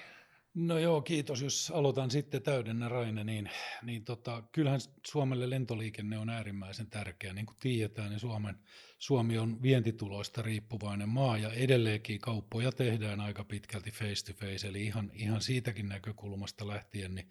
No 0.55 0.79
joo, 0.79 1.03
kiitos. 1.03 1.43
Jos 1.43 1.73
aloitan 1.75 2.11
sitten 2.11 2.43
täydennä 2.43 2.89
Raine, 2.89 3.25
niin, 3.25 3.51
niin 3.83 4.05
tota, 4.05 4.43
kyllähän 4.53 4.81
Suomelle 5.07 5.51
lentoliikenne 5.51 6.19
on 6.19 6.31
äärimmäisen 6.31 6.91
tärkeä. 6.91 7.33
Niin 7.33 7.47
kuin 7.47 7.57
tiedetään, 7.61 8.11
niin 8.11 8.21
Suomen, 8.21 8.59
Suomi 8.99 9.39
on 9.39 9.63
vientituloista 9.63 10.43
riippuvainen 10.43 11.09
maa 11.09 11.39
ja 11.39 11.53
edelleenkin 11.53 12.21
kauppoja 12.21 12.73
tehdään 12.73 13.21
aika 13.21 13.45
pitkälti 13.45 13.91
face 13.91 14.33
to 14.33 14.39
face, 14.39 14.69
eli 14.69 14.85
ihan, 14.85 15.11
ihan 15.15 15.41
siitäkin 15.41 15.89
näkökulmasta 15.89 16.67
lähtien 16.67 17.15
niin 17.15 17.31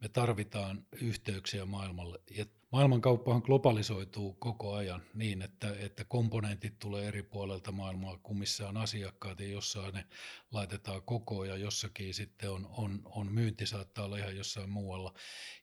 me 0.00 0.08
tarvitaan 0.08 0.86
yhteyksiä 1.00 1.64
maailmalle. 1.64 2.20
Ja 2.30 2.46
maailmankauppahan 2.72 3.42
globalisoituu 3.44 4.32
koko 4.32 4.74
ajan 4.74 5.02
niin, 5.14 5.42
että, 5.42 5.74
että 5.78 6.04
komponentit 6.04 6.78
tulee 6.78 7.08
eri 7.08 7.22
puolelta 7.22 7.72
maailmaa, 7.72 8.18
kun 8.22 8.38
missä 8.38 8.68
on 8.68 8.76
asiakkaat 8.76 9.40
ja 9.40 9.48
jossain 9.48 9.94
ne 9.94 10.04
laitetaan 10.52 11.02
koko 11.02 11.44
ja 11.44 11.56
jossakin 11.56 12.14
sitten 12.14 12.50
on, 12.50 12.66
on, 12.76 13.02
on 13.04 13.32
myynti 13.32 13.66
saattaa 13.66 14.04
olla 14.04 14.16
ihan 14.16 14.36
jossain 14.36 14.70
muualla. 14.70 15.14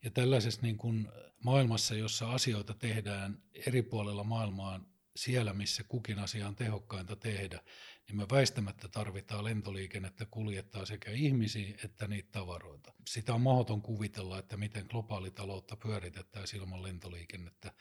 Ja 0.04 0.12
tällaisessa 0.12 0.62
niin 0.62 0.78
kuin 0.78 1.08
maailmassa, 1.44 1.96
jossa 1.96 2.32
asioita 2.32 2.74
tehdään 2.74 3.42
eri 3.68 3.82
puolella 3.82 4.24
maailmaa 4.24 4.95
siellä, 5.16 5.54
missä 5.54 5.84
kukin 5.84 6.20
asia 6.20 6.48
on 6.48 6.56
tehokkainta 6.56 7.16
tehdä, 7.16 7.60
niin 8.08 8.18
me 8.18 8.26
väistämättä 8.32 8.88
tarvitaan 8.88 9.44
lentoliikennettä 9.44 10.26
kuljettaa 10.26 10.86
sekä 10.86 11.12
ihmisiä 11.12 11.78
että 11.84 12.08
niitä 12.08 12.30
tavaroita. 12.32 12.94
Sitä 13.08 13.34
on 13.34 13.42
mahdoton 13.42 13.82
kuvitella, 13.82 14.40
että 14.40 14.58
miten 14.58 14.86
globaalitaloutta 14.90 15.76
pyöritettäisiin 15.76 16.62
ilman 16.62 16.84
lentoliikennettä. 16.84 17.72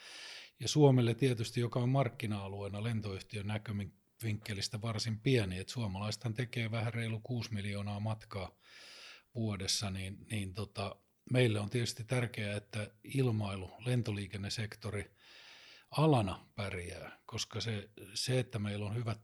Ja 0.61 0.69
Suomelle 0.69 1.15
tietysti, 1.15 1.61
joka 1.61 1.81
on 1.81 1.89
markkina-alueena 1.89 2.83
lentoyhtiön 2.83 3.47
näkövinkkelistä 3.47 4.81
varsin 4.81 5.21
pieni, 5.21 5.59
että 5.59 5.73
suomalaisethan 5.73 6.35
tekee 6.35 6.71
vähän 6.71 6.95
reilu 6.95 7.21
6 7.21 7.55
miljoonaa 7.55 8.01
matkaa 8.01 8.59
vuodessa, 9.35 9.91
niin, 9.91 10.27
niin 10.31 10.55
tota, 10.55 10.97
meille 11.31 11.61
on 11.61 11.71
tietysti 11.71 12.05
tärkeää, 12.05 12.57
että 12.57 12.91
ilmailu, 13.05 13.71
lentoliikennesektori 13.87 15.11
alana 15.99 16.47
pärjää, 16.55 17.19
koska 17.27 17.61
se, 17.61 17.91
se, 18.15 18.39
että 18.39 18.59
meillä 18.59 18.87
on 18.87 18.95
hyvät 18.95 19.21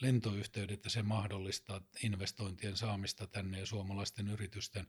lentoyhteydet 0.00 0.84
ja 0.84 0.90
se 0.90 1.02
mahdollistaa 1.02 1.80
investointien 2.02 2.76
saamista 2.76 3.26
tänne 3.26 3.60
ja 3.60 3.66
suomalaisten 3.66 4.28
yritysten 4.28 4.86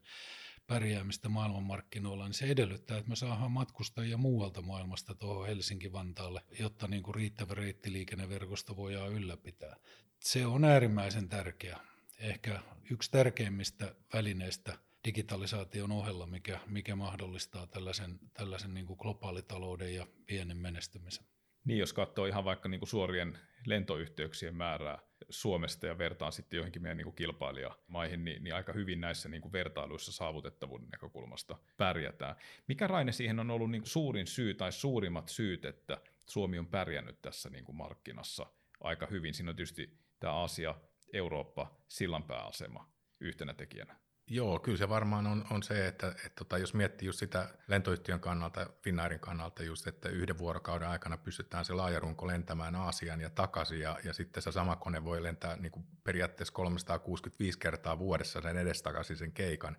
pärjäämistä 0.66 1.28
maailmanmarkkinoilla, 1.28 2.24
niin 2.24 2.34
se 2.34 2.46
edellyttää, 2.46 2.98
että 2.98 3.08
me 3.08 3.16
saadaan 3.16 3.50
matkustajia 3.50 4.16
muualta 4.16 4.62
maailmasta 4.62 5.14
tuohon 5.14 5.46
Helsinki-Vantaalle, 5.46 6.42
jotta 6.58 6.88
niin 6.88 7.02
kuin 7.02 7.14
riittävä 7.14 7.54
reittiliikenneverkosto 7.54 8.76
voidaan 8.76 9.12
ylläpitää. 9.12 9.76
Se 10.20 10.46
on 10.46 10.64
äärimmäisen 10.64 11.28
tärkeä. 11.28 11.80
Ehkä 12.18 12.62
yksi 12.90 13.10
tärkeimmistä 13.10 13.94
välineistä 14.12 14.78
digitalisaation 15.06 15.92
ohella, 15.92 16.26
mikä, 16.26 16.60
mikä 16.66 16.96
mahdollistaa 16.96 17.66
tällaisen, 17.66 18.18
tällaisen 18.34 18.74
niin 18.74 18.86
kuin 18.86 18.98
globaalitalouden 19.00 19.94
ja 19.94 20.06
pienen 20.26 20.56
menestymisen. 20.56 21.26
Niin, 21.64 21.78
jos 21.78 21.92
katsoo 21.92 22.26
ihan 22.26 22.44
vaikka 22.44 22.68
niin 22.68 22.80
kuin 22.80 22.88
suorien 22.88 23.38
lentoyhteyksien 23.66 24.56
määrää 24.56 24.98
Suomesta 25.28 25.86
ja 25.86 25.98
vertaan 25.98 26.32
sitten 26.32 26.56
joihinkin 26.56 26.82
meidän 26.82 26.96
niin 26.96 27.04
kuin 27.04 27.16
kilpailijamaihin, 27.16 28.24
niin, 28.24 28.44
niin 28.44 28.54
aika 28.54 28.72
hyvin 28.72 29.00
näissä 29.00 29.28
niin 29.28 29.42
kuin 29.42 29.52
vertailuissa 29.52 30.12
saavutettavuuden 30.12 30.88
näkökulmasta 30.88 31.58
pärjätään. 31.76 32.36
Mikä 32.68 32.86
Raine 32.86 33.12
siihen 33.12 33.40
on 33.40 33.50
ollut 33.50 33.70
niin 33.70 33.82
kuin 33.82 33.90
suurin 33.90 34.26
syy 34.26 34.54
tai 34.54 34.72
suurimmat 34.72 35.28
syyt, 35.28 35.64
että 35.64 35.98
Suomi 36.26 36.58
on 36.58 36.66
pärjännyt 36.66 37.22
tässä 37.22 37.50
niin 37.50 37.64
kuin 37.64 37.76
markkinassa 37.76 38.46
aika 38.80 39.06
hyvin? 39.06 39.34
Siinä 39.34 39.50
on 39.50 39.56
tietysti 39.56 39.98
tämä 40.20 40.42
Asia, 40.42 40.74
Eurooppa, 41.12 41.80
sillanpääasema 41.88 42.92
yhtenä 43.20 43.54
tekijänä. 43.54 44.05
Joo, 44.30 44.58
kyllä 44.58 44.78
se 44.78 44.88
varmaan 44.88 45.26
on, 45.26 45.44
on 45.50 45.62
se, 45.62 45.86
että, 45.86 46.08
että 46.08 46.30
tota, 46.38 46.58
jos 46.58 46.74
miettii 46.74 47.06
just 47.06 47.18
sitä 47.18 47.48
lentoyhtiön 47.68 48.20
kannalta, 48.20 48.66
Finnairin 48.82 49.20
kannalta 49.20 49.62
just, 49.62 49.86
että 49.86 50.08
yhden 50.08 50.38
vuorokauden 50.38 50.88
aikana 50.88 51.16
pystytään 51.16 51.64
se 51.64 51.72
laajarunko 51.72 52.26
lentämään 52.26 52.74
Aasian 52.74 53.20
ja 53.20 53.30
takaisin, 53.30 53.80
ja, 53.80 53.98
ja 54.04 54.12
sitten 54.12 54.42
se 54.42 54.52
sama 54.52 54.76
kone 54.76 55.04
voi 55.04 55.22
lentää 55.22 55.56
niin 55.56 55.72
kuin 55.72 55.86
periaatteessa 56.04 56.54
365 56.54 57.58
kertaa 57.58 57.98
vuodessa 57.98 58.40
sen 58.40 58.56
edestakaisin 58.56 59.16
sen 59.16 59.32
keikan, 59.32 59.76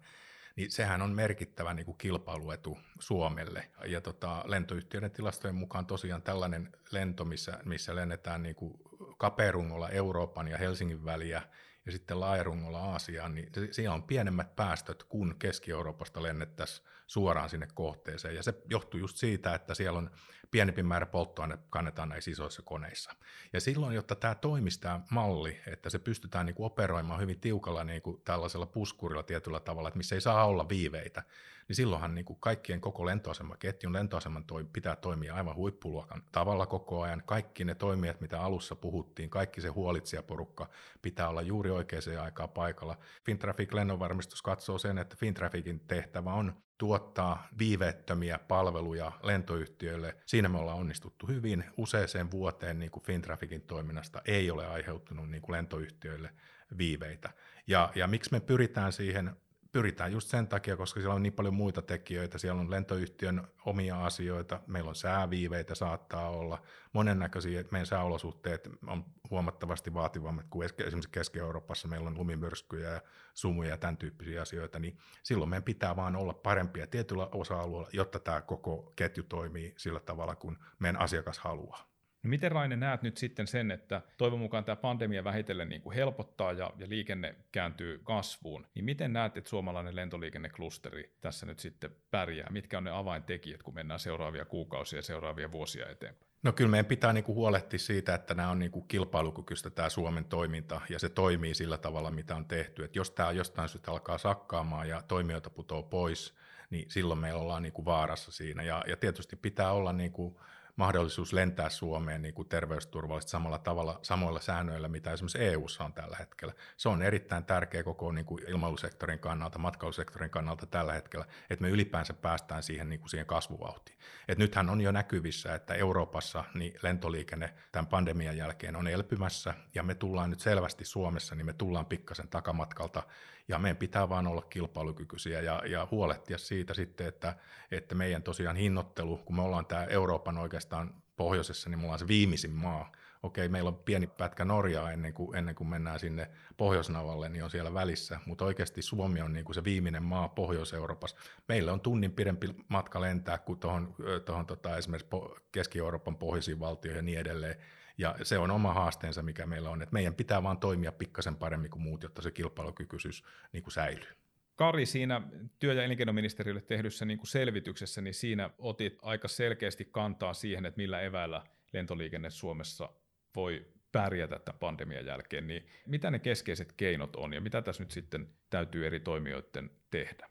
niin 0.56 0.72
sehän 0.72 1.02
on 1.02 1.16
merkittävä 1.16 1.74
niin 1.74 1.86
kuin 1.86 1.98
kilpailuetu 1.98 2.78
Suomelle. 3.00 3.72
Ja 3.86 4.02
tota, 4.02 4.44
lentoyhtiöiden 4.46 5.12
tilastojen 5.12 5.56
mukaan 5.56 5.86
tosiaan 5.86 6.22
tällainen 6.22 6.72
lento, 6.92 7.26
missä, 7.26 7.60
missä 7.66 7.96
lennetään 7.96 8.44
niin 8.44 8.56
kuin 8.56 8.74
kaperungolla 9.18 9.90
Euroopan 9.90 10.48
ja 10.48 10.58
Helsingin 10.58 11.06
väliä, 11.06 11.42
ja 11.88 11.92
sitten 11.92 12.20
laajarungolla 12.20 12.80
Aasiaan, 12.80 13.36
niin 13.36 13.50
siellä 13.72 13.96
on 13.96 14.04
pienemmät 14.04 14.56
päästöt 14.56 15.04
kuin 15.04 15.36
Keski-Euroopasta 15.40 16.24
lennettäisiin 16.24 16.88
suoraan 17.08 17.50
sinne 17.50 17.68
kohteeseen. 17.74 18.36
Ja 18.36 18.44
se 18.44 18.54
johtuu 18.70 19.00
just 19.00 19.18
siitä, 19.18 19.56
että 19.56 19.74
siellä 19.76 20.00
on 20.00 20.10
pienempi 20.52 20.84
määrä 20.84 21.06
polttoaine 21.06 21.58
kannetaan 21.70 22.10
näissä 22.10 22.32
isoissa 22.32 22.62
koneissa. 22.62 23.16
Ja 23.54 23.62
silloin, 23.62 23.96
jotta 23.96 24.16
tämä 24.16 24.36
toimisi 24.36 24.82
tämä 24.82 25.00
malli, 25.10 25.60
että 25.68 25.90
se 25.90 26.00
pystytään 26.00 26.46
niin 26.46 26.56
kuin 26.56 26.66
operoimaan 26.66 27.22
hyvin 27.22 27.40
tiukalla 27.40 27.84
niin 27.84 28.02
kuin 28.02 28.22
tällaisella 28.26 28.66
puskurilla 28.66 29.24
tietyllä 29.24 29.60
tavalla, 29.60 29.90
että 29.90 29.98
missä 29.98 30.16
ei 30.16 30.22
saa 30.22 30.46
olla 30.46 30.70
viiveitä, 30.70 31.24
niin 31.68 31.76
silloinhan 31.76 32.16
niin 32.16 32.26
kuin 32.26 32.38
kaikkien 32.40 32.82
koko 32.82 33.06
lentoasemaketjun 33.06 33.94
lentoaseman 33.94 34.44
toi, 34.44 34.66
pitää 34.74 34.96
toimia 34.96 35.36
aivan 35.36 35.56
huippuluokan 35.56 36.24
tavalla 36.32 36.66
koko 36.66 37.02
ajan. 37.02 37.24
Kaikki 37.26 37.66
ne 37.66 37.76
toimijat, 37.76 38.22
mitä 38.22 38.42
alussa 38.42 38.76
puhuttiin, 38.76 39.30
kaikki 39.30 39.62
se 39.62 39.68
huolitsijaporukka 39.68 40.70
pitää 41.02 41.30
olla 41.30 41.42
juuri 41.42 41.70
oikeaan 41.70 42.20
aikaan 42.22 42.50
paikalla. 42.50 42.98
Fintraffic 43.26 43.74
lennonvarmistus 43.74 44.42
katsoo 44.42 44.78
sen, 44.78 44.98
että 44.98 45.16
Fintrafficin 45.16 45.80
tehtävä 45.80 46.34
on 46.34 46.54
tuottaa 46.78 47.48
viiveettömiä 47.60 48.40
palveluja 48.48 49.12
lentoyhtiöille. 49.24 50.16
Siinä 50.26 50.50
me 50.50 50.58
ollaan 50.58 50.78
onnistuttu 50.78 51.28
hyvin. 51.28 51.64
Useaseen 51.78 52.32
vuoteen 52.32 52.80
niin 52.80 52.92
kuin 52.92 53.04
Fintrafficin 53.04 53.62
toiminnasta 53.62 54.22
ei 54.26 54.52
ole 54.52 54.68
aiheuttanut 54.68 55.30
niin 55.30 55.42
kuin 55.42 55.54
lentoyhtiöille 55.54 56.30
viiveitä. 56.78 57.30
Ja, 57.68 57.92
ja 57.96 58.08
miksi 58.08 58.32
me 58.32 58.40
pyritään 58.40 58.94
siihen 58.94 59.36
pyritään 59.78 60.12
just 60.12 60.28
sen 60.28 60.48
takia, 60.48 60.78
koska 60.78 61.00
siellä 61.00 61.16
on 61.16 61.24
niin 61.24 61.34
paljon 61.34 61.54
muita 61.54 61.82
tekijöitä. 61.82 62.38
Siellä 62.38 62.62
on 62.62 62.72
lentoyhtiön 62.72 63.48
omia 63.66 64.06
asioita, 64.06 64.60
meillä 64.68 64.90
on 64.90 64.96
sääviiveitä 64.96 65.76
saattaa 65.76 66.30
olla, 66.30 66.62
monennäköisiä, 66.94 67.60
että 67.60 67.72
meidän 67.72 67.86
sääolosuhteet 67.86 68.70
on 68.88 69.06
huomattavasti 69.30 69.94
vaativammat 69.94 70.46
kuin 70.50 70.66
esimerkiksi 70.66 71.10
Keski-Euroopassa, 71.12 71.88
meillä 71.88 72.08
on 72.08 72.18
lumimyrskyjä 72.18 72.90
ja 72.90 73.02
sumuja 73.34 73.70
ja 73.70 73.78
tämän 73.78 73.98
tyyppisiä 73.98 74.42
asioita, 74.42 74.80
niin 74.80 74.98
silloin 75.24 75.50
meidän 75.50 75.64
pitää 75.64 75.96
vaan 75.96 76.16
olla 76.16 76.34
parempia 76.34 76.88
tietyllä 76.88 77.28
osa-alueella, 77.32 77.90
jotta 77.94 78.20
tämä 78.20 78.42
koko 78.42 78.94
ketju 78.96 79.24
toimii 79.24 79.74
sillä 79.78 80.00
tavalla, 80.00 80.36
kun 80.36 80.58
meidän 80.80 81.02
asiakas 81.02 81.40
haluaa. 81.40 81.97
No 82.28 82.30
miten 82.30 82.52
Raine 82.52 82.76
näet 82.76 83.02
nyt 83.02 83.18
sitten 83.18 83.48
sen, 83.48 83.72
että 83.72 84.02
toivon 84.18 84.40
mukaan 84.40 84.66
tämä 84.66 84.76
pandemia 84.76 85.24
vähitellen 85.24 85.70
niin 85.70 85.82
kuin 85.82 85.96
helpottaa 85.96 86.52
ja, 86.52 86.72
ja 86.78 86.90
liikenne 86.90 87.36
kääntyy 87.52 88.00
kasvuun, 88.04 88.68
niin 88.76 88.86
miten 88.86 89.14
näet, 89.14 89.38
että 89.38 89.50
suomalainen 89.50 89.96
lentoliikenneklusteri 89.96 91.16
tässä 91.22 91.46
nyt 91.46 91.60
sitten 91.60 91.96
pärjää? 92.12 92.50
Mitkä 92.50 92.78
on 92.78 92.84
ne 92.84 92.92
avaintekijät, 92.92 93.64
kun 93.64 93.74
mennään 93.74 94.00
seuraavia 94.00 94.46
kuukausia 94.46 95.00
ja 95.00 95.04
seuraavia 95.04 95.52
vuosia 95.52 95.90
eteenpäin? 95.90 96.32
No 96.44 96.52
kyllä 96.52 96.72
meidän 96.72 96.86
pitää 96.86 97.14
niin 97.14 97.24
kuin 97.24 97.36
huolehtia 97.36 97.80
siitä, 97.80 98.16
että 98.16 98.34
nämä 98.34 98.50
on 98.50 98.60
niin 98.60 98.72
kuin 98.72 98.88
kilpailukykyistä 98.88 99.70
tämä 99.70 99.90
Suomen 99.90 100.26
toiminta 100.26 100.82
ja 100.90 101.00
se 101.00 101.10
toimii 101.10 101.56
sillä 101.56 101.78
tavalla, 101.78 102.12
mitä 102.12 102.36
on 102.36 102.46
tehty. 102.46 102.84
Että 102.84 103.00
jos 103.00 103.12
tämä 103.12 103.32
jostain 103.32 103.70
syystä 103.70 103.92
alkaa 103.92 104.18
sakkaamaan 104.18 104.90
ja 104.90 105.02
toimijoita 105.02 105.50
putoo 105.50 105.84
pois, 105.84 106.36
niin 106.70 106.92
silloin 106.92 107.20
meillä 107.20 107.42
ollaan 107.42 107.64
niin 107.64 107.74
kuin 107.74 107.86
vaarassa 107.86 108.32
siinä. 108.32 108.64
Ja, 108.64 108.84
ja 108.88 108.98
tietysti 108.98 109.36
pitää 109.36 109.72
olla 109.72 109.94
niin 109.94 110.12
kuin 110.12 110.36
mahdollisuus 110.78 111.34
lentää 111.34 111.70
Suomeen 111.70 112.22
niin 112.22 112.34
kuin 112.34 112.50
terveysturvallisesti 112.50 113.32
samalla 113.32 113.60
tavalla, 113.60 114.00
samoilla 114.02 114.40
säännöillä, 114.40 114.88
mitä 114.88 115.12
esimerkiksi 115.12 115.44
EU:ssa 115.44 115.84
on 115.84 115.94
tällä 115.94 116.18
hetkellä. 116.20 116.54
Se 116.78 116.90
on 116.90 117.02
erittäin 117.02 117.46
tärkeä 117.46 117.84
koko 117.84 118.12
niin 118.12 118.26
kuin 118.26 118.44
ilmailusektorin 118.48 119.20
kannalta, 119.20 119.60
matkailusektorin 119.60 120.30
kannalta 120.30 120.66
tällä 120.66 120.94
hetkellä, 120.94 121.26
että 121.50 121.64
me 121.64 121.70
ylipäänsä 121.70 122.14
päästään 122.14 122.64
siihen, 122.64 122.90
niin 122.90 123.00
kuin 123.00 123.10
siihen 123.10 123.28
kasvuvauhtiin. 123.28 123.98
Et 124.28 124.38
nythän 124.38 124.70
on 124.70 124.82
jo 124.82 124.92
näkyvissä, 124.92 125.56
että 125.56 125.74
Euroopassa 125.74 126.44
niin 126.54 126.74
lentoliikenne 126.82 127.54
tämän 127.72 127.88
pandemian 127.88 128.38
jälkeen 128.38 128.76
on 128.76 128.88
elpymässä, 128.88 129.54
ja 129.76 129.84
me 129.84 129.96
tullaan 129.96 130.30
nyt 130.30 130.40
selvästi 130.40 130.86
Suomessa, 130.86 131.36
niin 131.36 131.46
me 131.46 131.54
tullaan 131.54 131.86
pikkasen 131.86 132.28
takamatkalta 132.28 133.04
ja 133.48 133.60
meidän 133.60 133.78
pitää 133.78 134.10
vaan 134.10 134.28
olla 134.28 134.42
kilpailukykyisiä 134.42 135.42
ja, 135.42 135.62
ja 135.66 135.88
huolehtia 135.92 136.38
siitä 136.38 136.74
sitten, 136.74 137.08
että, 137.08 137.36
että 137.72 137.96
meidän 137.96 138.24
tosiaan 138.24 138.56
hinnoittelu, 138.56 139.18
kun 139.18 139.36
me 139.36 139.42
ollaan 139.42 139.66
tämä 139.66 139.84
Euroopan 139.84 140.38
oikeastaan 140.38 140.94
pohjoisessa, 141.16 141.70
niin 141.70 141.80
me 141.80 141.84
ollaan 141.84 142.00
se 142.00 142.08
viimeisin 142.08 142.52
maa. 142.52 142.92
Okei, 143.24 143.50
meillä 143.50 143.68
on 143.68 143.76
pieni 143.76 144.08
pätkä 144.08 144.46
Norjaa 144.46 144.92
ennen 144.92 145.14
kuin, 145.14 145.38
ennen 145.38 145.56
kuin 145.56 145.68
mennään 145.68 146.00
sinne 146.00 146.30
Pohjoisnavalle, 146.58 147.30
niin 147.30 147.44
on 147.44 147.50
siellä 147.50 147.74
välissä, 147.74 148.20
mutta 148.26 148.46
oikeasti 148.46 148.82
Suomi 148.82 149.22
on 149.22 149.34
niin 149.34 149.46
kuin 149.46 149.56
se 149.56 149.64
viimeinen 149.64 150.04
maa 150.04 150.30
Pohjois-Euroopassa. 150.30 151.18
Meillä 151.48 151.74
on 151.74 151.82
tunnin 151.82 152.12
pidempi 152.12 152.56
matka 152.68 153.02
lentää 153.02 153.38
kuin 153.38 153.60
tuohon, 153.60 154.46
tota, 154.48 154.78
esimerkiksi 154.78 155.10
Keski-Euroopan 155.52 156.18
pohjoisiin 156.18 156.60
valtioihin 156.60 156.98
ja 156.98 157.02
niin 157.02 157.20
edelleen. 157.20 157.56
Ja 157.98 158.16
se 158.24 158.38
on 158.38 158.52
oma 158.52 158.74
haasteensa, 158.74 159.24
mikä 159.24 159.46
meillä 159.46 159.70
on, 159.70 159.82
että 159.82 159.94
meidän 159.94 160.16
pitää 160.16 160.44
vaan 160.44 160.58
toimia 160.58 160.92
pikkasen 160.92 161.36
paremmin 161.36 161.72
kuin 161.72 161.82
muut, 161.82 162.04
jotta 162.04 162.22
se 162.22 162.32
kilpailukykyisyys 162.32 163.24
niin 163.54 163.64
kuin 163.64 163.74
säilyy. 163.74 164.10
Kari, 164.56 164.86
siinä 164.86 165.22
työ- 165.60 165.74
ja 165.74 165.84
elinkeinoministeriölle 165.84 166.62
tehdyssä 166.62 167.06
niin 167.06 167.18
kuin 167.18 167.28
selvityksessä, 167.28 168.02
niin 168.02 168.14
siinä 168.14 168.50
otit 168.58 168.98
aika 169.02 169.28
selkeästi 169.28 169.86
kantaa 169.92 170.34
siihen, 170.34 170.66
että 170.66 170.78
millä 170.78 171.02
eväillä 171.02 171.44
lentoliikenne 171.74 172.30
Suomessa 172.30 172.90
voi 173.36 173.66
pärjätä 173.92 174.40
tämän 174.40 174.60
pandemian 174.60 175.06
jälkeen, 175.06 175.48
niin 175.48 175.68
mitä 175.86 176.12
ne 176.12 176.20
keskeiset 176.20 176.72
keinot 176.72 177.16
on 177.16 177.34
ja 177.34 177.42
mitä 177.42 177.62
tässä 177.62 177.84
nyt 177.84 177.92
sitten 177.92 178.30
täytyy 178.50 178.86
eri 178.86 179.00
toimijoiden 179.00 179.72
tehdä? 179.90 180.30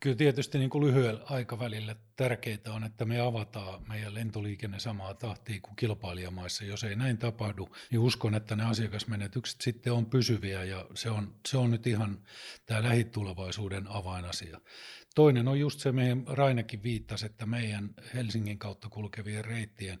Kyllä 0.00 0.16
tietysti 0.16 0.58
niin 0.58 0.70
kuin 0.70 0.86
lyhyellä 0.86 1.20
aikavälillä 1.24 1.96
tärkeää 2.16 2.58
on, 2.68 2.84
että 2.84 3.04
me 3.04 3.20
avataan 3.20 3.88
meidän 3.88 4.14
lentoliikenne 4.14 4.78
samaa 4.78 5.14
tahtia 5.14 5.60
kuin 5.60 5.76
kilpailijamaissa. 5.76 6.64
Jos 6.64 6.84
ei 6.84 6.96
näin 6.96 7.18
tapahdu, 7.18 7.68
niin 7.90 8.00
uskon, 8.00 8.34
että 8.34 8.56
ne 8.56 8.64
asiakasmenetykset 8.64 9.60
sitten 9.60 9.92
on 9.92 10.06
pysyviä 10.06 10.64
ja 10.64 10.86
se 10.94 11.10
on, 11.10 11.34
se 11.48 11.58
on 11.58 11.70
nyt 11.70 11.86
ihan 11.86 12.18
tämä 12.66 12.82
lähitulevaisuuden 12.82 13.86
avainasia. 13.88 14.60
Toinen 15.14 15.48
on 15.48 15.60
just 15.60 15.80
se, 15.80 15.92
mihin 15.92 16.24
Rainekin 16.26 16.82
viittasi, 16.82 17.26
että 17.26 17.46
meidän 17.46 17.94
Helsingin 18.14 18.58
kautta 18.58 18.88
kulkevien 18.88 19.44
reittien 19.44 20.00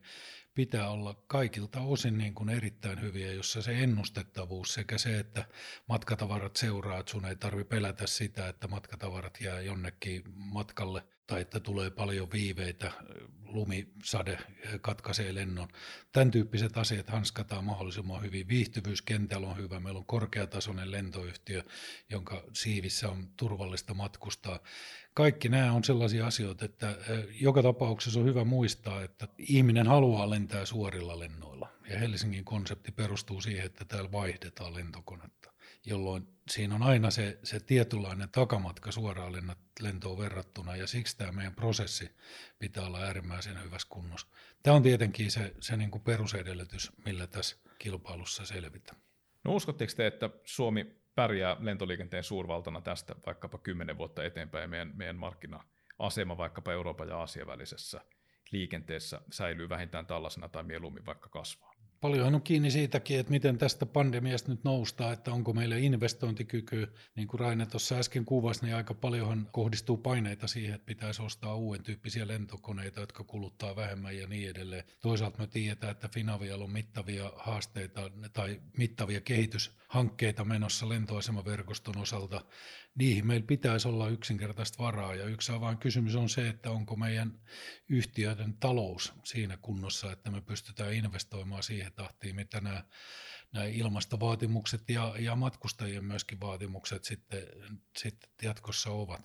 pitää 0.58 0.90
olla 0.90 1.14
kaikilta 1.26 1.80
osin 1.80 2.18
niin 2.18 2.34
kuin 2.34 2.48
erittäin 2.48 3.00
hyviä, 3.00 3.32
jossa 3.32 3.62
se 3.62 3.82
ennustettavuus 3.82 4.74
sekä 4.74 4.98
se, 4.98 5.18
että 5.18 5.44
matkatavarat 5.88 6.56
seuraa, 6.56 6.98
että 6.98 7.12
sun 7.12 7.24
ei 7.24 7.36
tarvi 7.36 7.64
pelätä 7.64 8.06
sitä, 8.06 8.48
että 8.48 8.68
matkatavarat 8.68 9.40
jää 9.40 9.60
jonnekin 9.60 10.22
matkalle 10.34 11.02
tai 11.26 11.40
että 11.40 11.60
tulee 11.60 11.90
paljon 11.90 12.32
viiveitä, 12.32 12.92
lumisade 13.44 14.38
katkaisee 14.80 15.34
lennon. 15.34 15.68
Tämän 16.12 16.30
tyyppiset 16.30 16.78
asiat 16.78 17.08
hanskataan 17.08 17.64
mahdollisimman 17.64 18.22
hyvin. 18.22 18.48
Viihtyvyys 18.48 19.02
kentällä 19.02 19.48
on 19.48 19.56
hyvä. 19.56 19.80
Meillä 19.80 19.98
on 19.98 20.06
korkeatasoinen 20.06 20.90
lentoyhtiö, 20.90 21.62
jonka 22.10 22.44
siivissä 22.52 23.08
on 23.08 23.28
turvallista 23.36 23.94
matkustaa. 23.94 24.60
Kaikki 25.18 25.48
nämä 25.48 25.72
on 25.72 25.84
sellaisia 25.84 26.26
asioita, 26.26 26.64
että 26.64 26.96
joka 27.40 27.62
tapauksessa 27.62 28.20
on 28.20 28.26
hyvä 28.26 28.44
muistaa, 28.44 29.02
että 29.02 29.28
ihminen 29.38 29.86
haluaa 29.86 30.30
lentää 30.30 30.64
suorilla 30.64 31.18
lennoilla. 31.18 31.68
Ja 31.90 31.98
Helsingin 31.98 32.44
konsepti 32.44 32.92
perustuu 32.92 33.40
siihen, 33.40 33.66
että 33.66 33.84
täällä 33.84 34.12
vaihdetaan 34.12 34.74
lentokonetta, 34.74 35.52
jolloin 35.86 36.28
siinä 36.50 36.74
on 36.74 36.82
aina 36.82 37.10
se, 37.10 37.38
se 37.42 37.60
tietynlainen 37.60 38.28
takamatka 38.28 38.92
suoraan 38.92 39.32
lentoon 39.80 40.18
verrattuna, 40.18 40.76
ja 40.76 40.86
siksi 40.86 41.16
tämä 41.16 41.32
meidän 41.32 41.54
prosessi 41.54 42.10
pitää 42.58 42.86
olla 42.86 43.00
äärimmäisen 43.00 43.64
hyvässä 43.64 43.88
kunnossa. 43.90 44.26
Tämä 44.62 44.76
on 44.76 44.82
tietenkin 44.82 45.30
se, 45.30 45.54
se 45.60 45.76
niin 45.76 45.90
kuin 45.90 46.02
perusedellytys, 46.02 46.92
millä 47.04 47.26
tässä 47.26 47.56
kilpailussa 47.78 48.46
selvitään. 48.46 49.00
No 49.44 49.54
uskotteko 49.54 49.92
te, 49.96 50.06
että 50.06 50.30
Suomi 50.44 50.96
pärjää 51.18 51.56
lentoliikenteen 51.60 52.24
suurvaltana 52.24 52.80
tästä 52.80 53.14
vaikkapa 53.26 53.58
kymmenen 53.58 53.98
vuotta 53.98 54.24
eteenpäin 54.24 54.70
meidän, 54.70 54.92
meidän 54.94 55.16
markkina-asema 55.16 56.36
vaikkapa 56.36 56.72
Euroopan 56.72 57.08
ja 57.08 57.16
Aasian 57.16 57.46
välisessä 57.46 58.00
liikenteessä 58.50 59.20
säilyy 59.30 59.68
vähintään 59.68 60.06
tällaisena 60.06 60.48
tai 60.48 60.62
mieluummin 60.62 61.06
vaikka 61.06 61.28
kasvaa? 61.28 61.77
Paljon 62.00 62.34
on 62.34 62.42
kiinni 62.42 62.70
siitäkin, 62.70 63.20
että 63.20 63.30
miten 63.30 63.58
tästä 63.58 63.86
pandemiasta 63.86 64.50
nyt 64.50 64.64
noustaan, 64.64 65.12
että 65.12 65.32
onko 65.32 65.52
meillä 65.52 65.76
investointikyky. 65.76 66.92
Niin 67.16 67.28
kuin 67.28 67.40
Raine 67.40 67.66
tuossa 67.66 67.94
äsken 67.94 68.24
kuvasi, 68.24 68.64
niin 68.64 68.76
aika 68.76 68.94
paljonhan 68.94 69.48
kohdistuu 69.52 69.96
paineita 69.96 70.46
siihen, 70.46 70.74
että 70.74 70.86
pitäisi 70.86 71.22
ostaa 71.22 71.54
uuden 71.54 71.82
tyyppisiä 71.82 72.28
lentokoneita, 72.28 73.00
jotka 73.00 73.24
kuluttaa 73.24 73.76
vähemmän 73.76 74.16
ja 74.16 74.26
niin 74.26 74.50
edelleen. 74.50 74.84
Toisaalta 75.02 75.38
me 75.38 75.46
tiedetään, 75.46 75.90
että 75.90 76.08
Finavialla 76.08 76.64
on 76.64 76.70
mittavia 76.70 77.32
haasteita 77.36 78.10
tai 78.32 78.60
mittavia 78.76 79.20
kehityshankkeita 79.20 80.44
menossa 80.44 80.88
lentoasemaverkoston 80.88 81.98
osalta. 81.98 82.44
Niihin 82.94 83.26
meillä 83.26 83.46
pitäisi 83.46 83.88
olla 83.88 84.08
yksinkertaista 84.08 84.82
varaa 84.82 85.14
ja 85.14 85.24
yksi 85.24 85.52
kysymys 85.80 86.14
on 86.14 86.28
se, 86.28 86.48
että 86.48 86.70
onko 86.70 86.96
meidän 86.96 87.40
yhtiöiden 87.88 88.54
talous 88.54 89.12
siinä 89.24 89.56
kunnossa, 89.56 90.12
että 90.12 90.30
me 90.30 90.40
pystytään 90.40 90.92
investoimaan 90.92 91.62
siihen, 91.62 91.86
siihen 91.88 91.96
tahtiin, 91.96 92.36
mitä 92.36 92.60
nämä, 92.60 92.84
nämä 93.52 93.66
ilmastovaatimukset 93.66 94.90
ja, 94.90 95.14
ja 95.18 95.36
matkustajien 95.36 96.04
myöskin 96.04 96.40
vaatimukset 96.40 97.04
sitten, 97.04 97.42
sitten 97.96 98.30
jatkossa 98.42 98.90
ovat. 98.90 99.22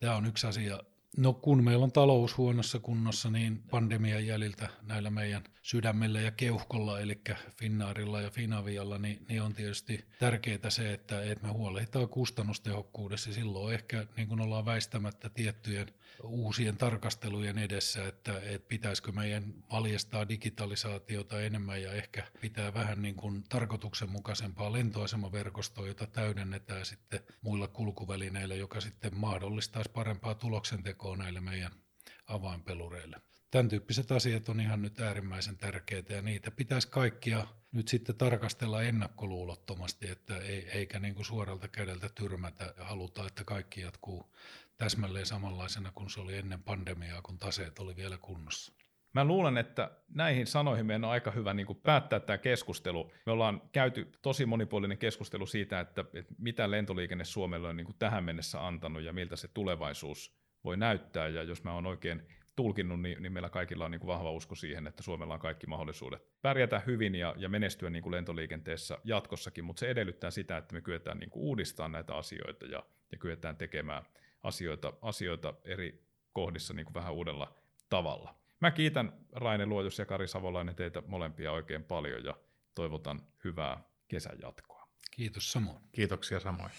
Tämä 0.00 0.16
on 0.16 0.26
yksi 0.26 0.46
asia, 0.46 0.80
No 1.16 1.32
kun 1.32 1.64
meillä 1.64 1.84
on 1.84 1.92
talous 1.92 2.36
huonossa 2.36 2.78
kunnossa, 2.78 3.30
niin 3.30 3.62
pandemian 3.70 4.26
jäljiltä 4.26 4.68
näillä 4.82 5.10
meidän 5.10 5.44
sydämellä 5.64 6.20
ja 6.20 6.30
keuhkolla, 6.30 7.00
eli 7.00 7.20
Finnaarilla 7.50 8.20
ja 8.20 8.30
Finavialla, 8.30 8.98
niin, 8.98 9.26
niin 9.28 9.42
on 9.42 9.54
tietysti 9.54 10.04
tärkeää 10.18 10.70
se, 10.70 10.92
että, 10.92 11.22
että 11.22 11.46
me 11.46 11.52
huolehditaan 11.52 12.08
kustannustehokkuudessa. 12.08 13.32
Silloin 13.32 13.74
ehkä 13.74 14.06
niin 14.16 14.28
kuin 14.28 14.40
ollaan 14.40 14.64
väistämättä 14.64 15.28
tiettyjen 15.28 15.86
uusien 16.22 16.76
tarkastelujen 16.76 17.58
edessä, 17.58 18.08
että, 18.08 18.40
että 18.40 18.68
pitäisikö 18.68 19.12
meidän 19.12 19.54
valjastaa 19.72 20.28
digitalisaatiota 20.28 21.40
enemmän 21.40 21.82
ja 21.82 21.92
ehkä 21.92 22.26
pitää 22.40 22.74
vähän 22.74 23.02
niin 23.02 23.16
kuin 23.16 23.44
tarkoituksenmukaisempaa 23.48 24.72
lentoasemaverkostoa, 24.72 25.86
jota 25.86 26.06
täydennetään 26.06 26.86
sitten 26.86 27.20
muilla 27.42 27.68
kulkuvälineillä, 27.68 28.54
joka 28.54 28.80
sitten 28.80 29.16
mahdollistaisi 29.16 29.90
parempaa 29.90 30.34
tuloksentekoa 30.34 31.16
näille 31.16 31.40
meidän 31.40 31.83
avainpelureille. 32.26 33.16
Tämän 33.50 33.68
tyyppiset 33.68 34.12
asiat 34.12 34.48
on 34.48 34.60
ihan 34.60 34.82
nyt 34.82 35.00
äärimmäisen 35.00 35.56
tärkeitä 35.56 36.12
ja 36.12 36.22
niitä 36.22 36.50
pitäisi 36.50 36.88
kaikkia 36.88 37.46
nyt 37.72 37.88
sitten 37.88 38.16
tarkastella 38.16 38.82
ennakkoluulottomasti, 38.82 40.10
että 40.10 40.36
ei, 40.36 40.68
eikä 40.68 41.00
niin 41.00 41.14
kuin 41.14 41.24
suoralta 41.24 41.68
kädeltä 41.68 42.08
tyrmätä 42.08 42.74
ja 42.76 42.84
haluta, 42.84 43.26
että 43.26 43.44
kaikki 43.44 43.80
jatkuu 43.80 44.34
täsmälleen 44.76 45.26
samanlaisena 45.26 45.92
kuin 45.94 46.10
se 46.10 46.20
oli 46.20 46.36
ennen 46.36 46.62
pandemiaa, 46.62 47.22
kun 47.22 47.38
taseet 47.38 47.78
oli 47.78 47.96
vielä 47.96 48.18
kunnossa. 48.18 48.72
Mä 49.12 49.24
luulen, 49.24 49.58
että 49.58 49.90
näihin 50.08 50.46
sanoihin 50.46 50.86
meidän 50.86 51.04
on 51.04 51.10
aika 51.10 51.30
hyvä 51.30 51.54
niin 51.54 51.66
kuin 51.66 51.80
päättää 51.82 52.20
tämä 52.20 52.38
keskustelu. 52.38 53.12
Me 53.26 53.32
ollaan 53.32 53.62
käyty 53.72 54.12
tosi 54.22 54.46
monipuolinen 54.46 54.98
keskustelu 54.98 55.46
siitä, 55.46 55.80
että, 55.80 56.04
että 56.14 56.34
mitä 56.38 56.70
lentoliikenne 56.70 57.24
Suomelle 57.24 57.68
on 57.68 57.76
niin 57.76 57.86
kuin 57.86 57.98
tähän 57.98 58.24
mennessä 58.24 58.66
antanut 58.66 59.02
ja 59.02 59.12
miltä 59.12 59.36
se 59.36 59.48
tulevaisuus 59.48 60.43
voi 60.64 60.76
näyttää. 60.76 61.28
Ja 61.28 61.42
jos 61.42 61.64
mä 61.64 61.74
oon 61.74 61.86
oikein 61.86 62.22
tulkinnut, 62.56 63.00
niin, 63.00 63.22
niin 63.22 63.32
meillä 63.32 63.48
kaikilla 63.48 63.84
on 63.84 63.90
niin 63.90 64.00
kuin 64.00 64.08
vahva 64.08 64.30
usko 64.30 64.54
siihen, 64.54 64.86
että 64.86 65.02
Suomella 65.02 65.34
on 65.34 65.40
kaikki 65.40 65.66
mahdollisuudet 65.66 66.22
pärjätä 66.42 66.82
hyvin 66.86 67.14
ja, 67.14 67.34
ja 67.38 67.48
menestyä 67.48 67.90
niin 67.90 68.02
kuin 68.02 68.12
lentoliikenteessä 68.12 68.98
jatkossakin, 69.04 69.64
mutta 69.64 69.80
se 69.80 69.90
edellyttää 69.90 70.30
sitä, 70.30 70.56
että 70.56 70.74
me 70.74 70.80
kyetään 70.80 71.18
niin 71.18 71.30
kuin 71.30 71.42
uudistamaan 71.42 71.92
näitä 71.92 72.14
asioita 72.14 72.66
ja, 72.66 72.84
ja 73.12 73.18
kyetään 73.18 73.56
tekemään 73.56 74.02
asioita, 74.42 74.92
asioita 75.02 75.54
eri 75.64 76.04
kohdissa 76.32 76.74
niin 76.74 76.86
kuin 76.86 76.94
vähän 76.94 77.14
uudella 77.14 77.54
tavalla. 77.88 78.34
Mä 78.60 78.70
kiitän 78.70 79.12
Raine 79.32 79.66
Luojus 79.66 79.98
ja 79.98 80.06
Kari 80.06 80.28
Savolainen 80.28 80.74
teitä 80.74 81.02
molempia 81.06 81.52
oikein 81.52 81.84
paljon 81.84 82.24
ja 82.24 82.36
toivotan 82.74 83.22
hyvää 83.44 83.82
kesän 84.08 84.38
jatkoa. 84.42 84.88
Kiitos 85.10 85.52
samoin. 85.52 85.78
Kiitoksia 85.92 86.40
samoin. 86.40 86.70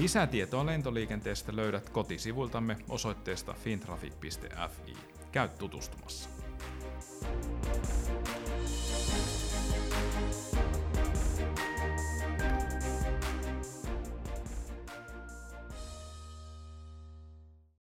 Lisätietoa 0.00 0.66
lentoliikenteestä 0.66 1.56
löydät 1.56 1.90
kotisivuiltamme 1.90 2.76
osoitteesta 2.88 3.52
fintraffic.fi. 3.52 4.96
Käy 5.32 5.48
tutustumassa. 5.48 6.30